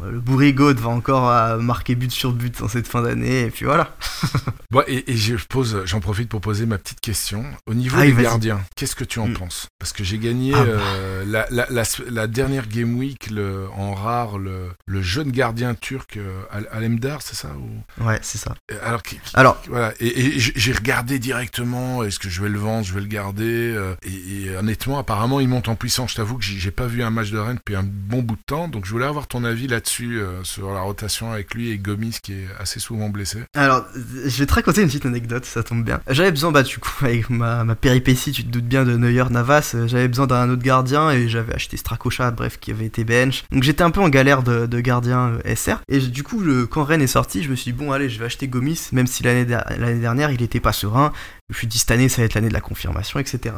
[0.00, 3.64] Le Bourrigaud va encore euh, marquer but sur but en cette fin d'année, et puis
[3.64, 3.96] voilà.
[4.70, 7.44] bon, et, je pose, j'en profite pour poser ma petite question.
[7.66, 9.34] Au niveau ah des gardiens, qu'est-ce que tu en mm.
[9.34, 9.68] penses?
[9.78, 10.70] Parce que j'ai gagné ah bah.
[10.70, 17.22] euh, la, dernière Game Week le, en rare, le, le, jeune gardien turc euh, Alemdar,
[17.22, 18.04] c'est ça ou...
[18.04, 18.54] Ouais, c'est ça.
[18.82, 19.02] Alors,
[19.34, 23.06] Alors voilà, et, j'ai regardé directement, est-ce que je vais le vendre, je vais le
[23.06, 26.12] garder et, honnêtement, apparemment, il monte en puissance.
[26.12, 28.42] Je t'avoue que j'ai pas vu un match de Rennes depuis un bon bout de
[28.46, 31.78] temps, donc je voulais avoir ton avis là-dessus, euh, sur la rotation avec lui et
[31.78, 35.62] Gomis qui est assez souvent blessé Alors, je vais te raconter une petite anecdote, ça
[35.62, 36.00] tombe bien.
[36.08, 39.24] J'avais besoin, bah du coup, avec ma, ma péripétie, tu te doutes bien de Neuer
[39.30, 43.04] Navas, euh, j'avais besoin d'un autre gardien et j'avais acheté Strakosha, bref, qui avait été
[43.04, 43.44] bench.
[43.52, 45.80] Donc j'étais un peu en galère de, de gardien euh, SR.
[45.88, 48.24] Et du coup, quand Rennes est sorti, je me suis dit, bon, allez, je vais
[48.24, 51.12] acheter Gomis, même si l'année dernière, il était pas serein.
[51.50, 53.54] Je suis dit, cette année, ça va être l'année de la confirmation, etc.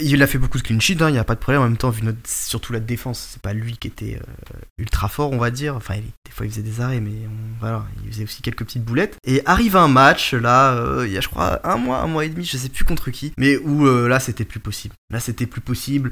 [0.00, 1.60] Il a fait beaucoup de clean hein, il n'y a pas de problème.
[1.60, 5.32] En même temps, vu surtout la défense, c'est pas lui qui était euh, ultra fort,
[5.32, 5.76] on va dire.
[5.76, 7.28] Enfin, des fois, il faisait des arrêts, mais
[7.60, 9.18] voilà, il faisait aussi quelques petites boulettes.
[9.24, 12.24] Et arrive un match, là, euh, il y a, je crois, un mois, un mois
[12.24, 14.94] et demi, je sais plus contre qui, mais où euh, là, c'était plus possible.
[15.10, 16.10] Là, c'était plus possible.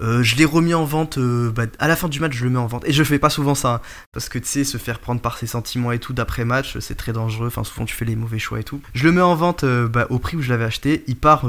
[0.00, 2.50] Euh, je l'ai remis en vente euh, bah, à la fin du match, je le
[2.50, 2.86] mets en vente.
[2.86, 3.80] Et je fais pas souvent ça, hein,
[4.12, 6.94] parce que tu sais, se faire prendre par ses sentiments et tout d'après match, c'est
[6.94, 7.48] très dangereux.
[7.48, 8.80] Enfin, souvent tu fais les mauvais choix et tout.
[8.94, 11.04] Je le mets en vente euh, bah, au prix où je l'avais acheté.
[11.06, 11.46] Il part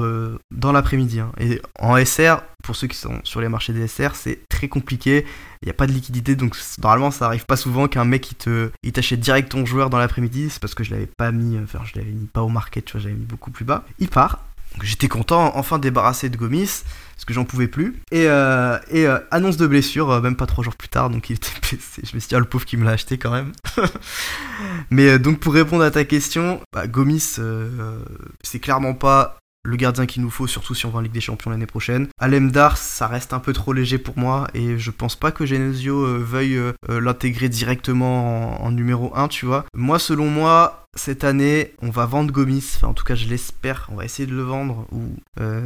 [0.52, 1.20] dans l'après-midi.
[1.20, 1.32] Hein.
[1.40, 5.26] Et en SR, pour ceux qui sont sur les marchés des SR, c'est très compliqué.
[5.62, 8.36] Il n'y a pas de liquidité, donc normalement ça arrive pas souvent qu'un mec il
[8.36, 10.50] te, t'achète direct ton joueur dans l'après-midi.
[10.50, 12.94] C'est parce que je l'avais pas mis, enfin je l'avais mis pas au market, tu
[12.94, 13.84] vois, j'avais mis beaucoup plus bas.
[14.00, 14.40] Il part.
[14.84, 16.84] J'étais content, enfin débarrassé de Gomis
[17.20, 18.02] parce que j'en pouvais plus.
[18.14, 21.30] Et, euh, et euh, annonce de blessure, euh, même pas trois jours plus tard, donc
[21.30, 22.02] il était blessé.
[22.10, 23.52] Je me suis dit, ah, le pauvre qui me l'a acheté quand même.
[24.90, 27.41] Mais donc pour répondre à ta question, bah, Gomis,
[28.41, 31.22] c'est clairement pas le gardien qu'il nous faut, surtout si on va en Ligue des
[31.22, 32.07] Champions l'année prochaine.
[32.19, 36.06] Alemdar, ça reste un peu trop léger pour moi et je pense pas que Genesio
[36.06, 39.65] euh, veuille euh, euh, l'intégrer directement en, numéro 1, tu vois.
[39.73, 43.88] Moi, selon moi, cette année, on va vendre Gomis, enfin en tout cas je l'espère,
[43.91, 45.02] on va essayer de le vendre ou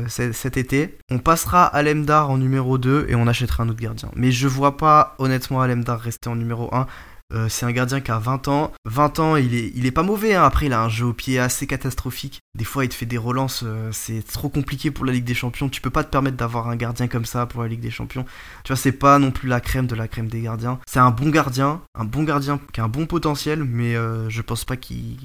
[0.08, 0.98] cet été.
[1.10, 4.10] On passera Alemdar en numéro 2 et on achètera un autre gardien.
[4.16, 6.88] Mais je vois pas honnêtement Alemdar rester en numéro 1.
[7.34, 8.72] Euh, c'est un gardien qui a 20 ans.
[8.86, 10.36] 20 ans, il est, il est pas mauvais.
[10.36, 10.44] Hein.
[10.44, 12.40] Après, il a un jeu au pied assez catastrophique.
[12.56, 13.64] Des fois, il te fait des relances.
[13.66, 15.70] Euh, c'est trop compliqué pour la Ligue des Champions.
[15.70, 18.26] Tu peux pas te permettre d'avoir un gardien comme ça pour la Ligue des Champions.
[18.64, 20.80] Tu vois, c'est pas non plus la crème de la crème des gardiens.
[20.86, 21.82] C'est un bon gardien.
[21.96, 23.64] Un bon gardien qui a un bon potentiel.
[23.64, 25.18] Mais euh, je pense pas qu'il.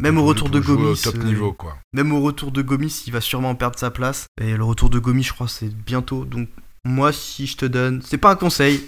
[0.00, 1.00] même au retour de Gomis.
[1.02, 1.76] top niveau, quoi.
[1.92, 4.26] Même au retour de Gomis, il va sûrement perdre sa place.
[4.40, 6.24] Et le retour de Gomis, je crois, c'est bientôt.
[6.24, 6.48] Donc,
[6.84, 8.00] moi, si je te donne.
[8.02, 8.82] C'est pas un conseil.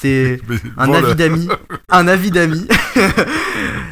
[0.00, 0.40] C'est
[0.76, 1.48] un, avis d'amis.
[1.88, 2.68] Un avis d'amis.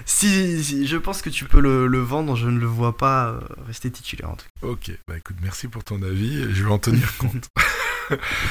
[0.04, 3.90] si, je pense que tu peux le, vendre, je ne le vois pas euh, rester
[3.90, 4.66] titulaire en tout cas.
[4.66, 7.48] Ok, bah écoute, merci pour ton avis, je vais en tenir compte.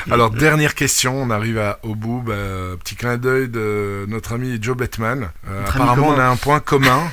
[0.10, 2.22] Alors, dernière question, on arrive à, au bout.
[2.22, 2.34] Bah,
[2.80, 5.30] petit clin d'œil de notre ami Joe Bettman.
[5.48, 7.12] Euh, apparemment, on a un point commun.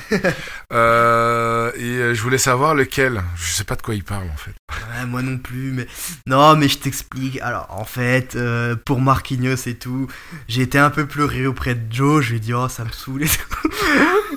[0.73, 3.21] euh, et je voulais savoir lequel.
[3.35, 4.53] Je sais pas de quoi il parle en fait.
[4.71, 5.87] Ouais, moi non plus, mais
[6.25, 7.39] non, mais je t'explique.
[7.41, 10.07] Alors, en fait, euh, pour Marquinhos et tout,
[10.47, 12.23] j'ai été un peu pleuré auprès de Joe.
[12.23, 13.69] Je lui ai dit, oh, ça me saoule et tout.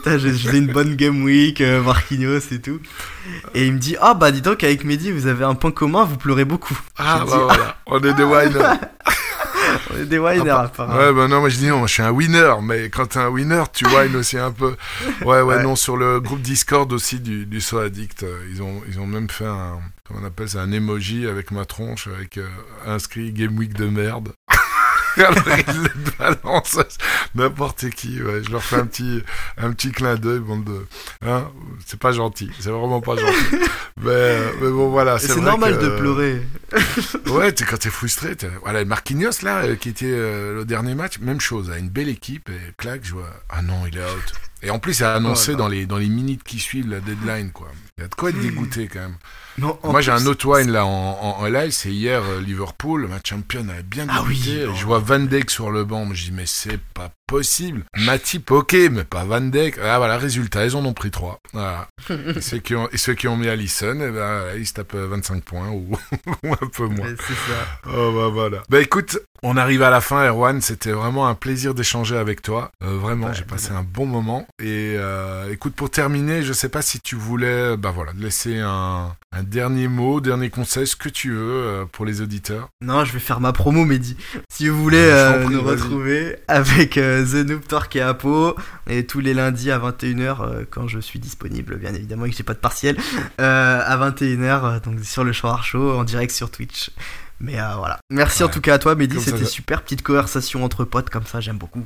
[0.19, 2.81] j'ai une bonne game week, Marquinhos et tout.
[3.55, 6.05] Et il me dit, ah bah dis donc, avec Mehdi, vous avez un point commun,
[6.05, 6.79] vous pleurez beaucoup.
[6.99, 7.77] Ah bah voilà.
[7.87, 8.79] On est des winners.
[9.91, 10.99] On est des winners, apparemment.
[10.99, 13.29] Ouais, bah non, moi je dis non, je suis un winner, mais quand t'es un
[13.29, 14.77] winner, tu wines aussi un peu.
[15.25, 18.83] Ouais, ouais, non, sur le groupe Discord aussi du, du So Addict, euh, ils ont,
[18.89, 22.39] ils ont même fait un, comment on appelle ça, un emoji avec ma tronche, avec
[22.39, 22.49] euh,
[22.87, 24.33] inscrit Game Week de merde.
[26.19, 26.99] Balancent
[27.35, 28.23] n'importe qui.
[28.23, 28.43] Ouais.
[28.45, 29.23] Je leur fais un petit,
[29.59, 30.41] un petit clin d'œil.
[30.41, 30.87] Bon de,
[31.27, 31.49] hein
[31.87, 32.51] c'est pas gentil.
[32.61, 33.57] C'est vraiment pas gentil.
[34.03, 35.19] mais, mais bon, voilà.
[35.19, 36.43] C'est normal de pleurer.
[37.27, 40.95] ouais, t'es- quand t'es frustré, t'es- voilà, Marquinhos là, euh, qui était euh, le dernier
[40.95, 44.03] match, même chose, a une belle équipe, et clac, je vois, ah non, il est
[44.05, 44.33] out.
[44.63, 47.51] Et en plus, il a annoncé dans les dans les minutes qui suivent la deadline,
[47.53, 47.69] quoi.
[47.99, 49.17] Il y a de quoi être dégoûté quand même.
[49.59, 53.07] Non, Moi, j'ai un autre wine là en, en, en live, c'est hier euh, Liverpool,
[53.09, 54.67] ma champion avait bien Ah oui, débuté.
[54.69, 54.75] oh.
[54.75, 57.85] Je vois Van Dijk sur le banc, je dis mais c'est pas possible.
[57.97, 59.79] Matip, ok, mais pas Van Dijk.
[59.83, 61.39] Ah voilà, résultat, ils en ont pris trois.
[61.53, 61.89] Voilà.
[62.11, 64.95] et, ceux qui ont, et ceux qui ont mis Allison, eh ben, ils se tapent
[64.95, 65.97] euh, 25 points ou,
[66.43, 67.09] ou un peu moins.
[67.17, 67.91] C'est ça.
[67.97, 68.63] Oh bah voilà.
[68.69, 70.61] Bah écoute, on arrive à la fin, Erwan.
[70.61, 72.71] C'était vraiment un plaisir d'échanger avec toi.
[72.83, 74.47] Euh, vraiment, Ouais, j'ai passé un bon moment.
[74.61, 79.15] Et euh, écoute, pour terminer, je sais pas si tu voulais, bah voilà, laisser un,
[79.33, 82.69] un dernier mot, dernier conseil, ce que tu veux euh, pour les auditeurs.
[82.81, 84.17] Non, je vais faire ma promo, Mehdi.
[84.49, 88.57] Si vous voulez euh, prie, nous retrouver avec euh, The Noob Torque et Apo,
[88.89, 92.37] et tous les lundis à 21h, euh, quand je suis disponible, bien évidemment, et que
[92.37, 92.97] j'ai pas de partiel,
[93.39, 96.91] à 21h, euh, donc sur le Show Show, en direct sur Twitch.
[97.41, 97.99] Mais euh, voilà.
[98.11, 99.21] Merci en tout cas à toi, Mehdi.
[99.21, 101.85] C'était super petite conversation entre potes comme ça, j'aime beaucoup.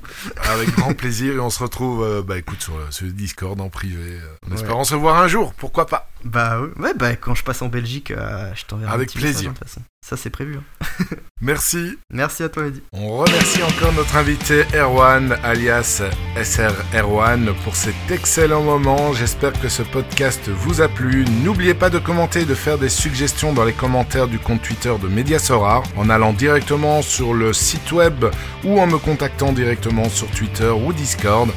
[0.50, 1.34] Avec grand plaisir.
[1.34, 4.20] Et on se retrouve, euh, bah écoute, sur, le- sur le Discord en privé.
[4.20, 4.54] euh, en Ouais.
[4.56, 5.54] espérant se voir un jour.
[5.54, 6.10] Pourquoi pas?
[6.24, 9.18] Bah ouais, ouais, bah quand je passe en Belgique, euh, je t'enverrai un Avec petit
[9.18, 9.52] message, plaisir.
[9.52, 9.80] de toute façon.
[10.08, 10.56] Ça c'est prévu.
[10.56, 11.04] hein.
[11.40, 11.96] Merci.
[12.10, 12.82] Merci à toi, Mehdi.
[12.92, 16.02] On remercie encore notre invité Erwan, alias
[16.42, 19.12] SR Erwan, pour cet excellent moment.
[19.12, 21.24] J'espère que ce podcast vous a plu.
[21.44, 24.92] N'oubliez pas de commenter et de faire des suggestions dans les commentaires du compte Twitter
[25.00, 28.24] de Mediasorar, en allant directement sur le site web
[28.64, 31.50] ou en me contactant directement sur Twitter ou Discord.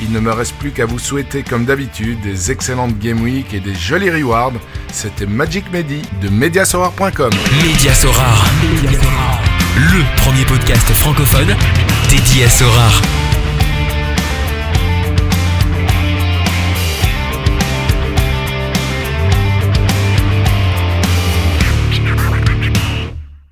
[0.00, 3.60] Il ne me reste plus qu'à vous souhaiter, comme d'habitude, des excellentes Game Week et
[3.60, 4.52] des jolis rewards.
[4.92, 7.30] C'était Magic Medi de Mediasorar.com.
[7.62, 7.92] Média
[9.76, 11.56] Le premier podcast francophone
[12.10, 13.00] dédié à Sorare.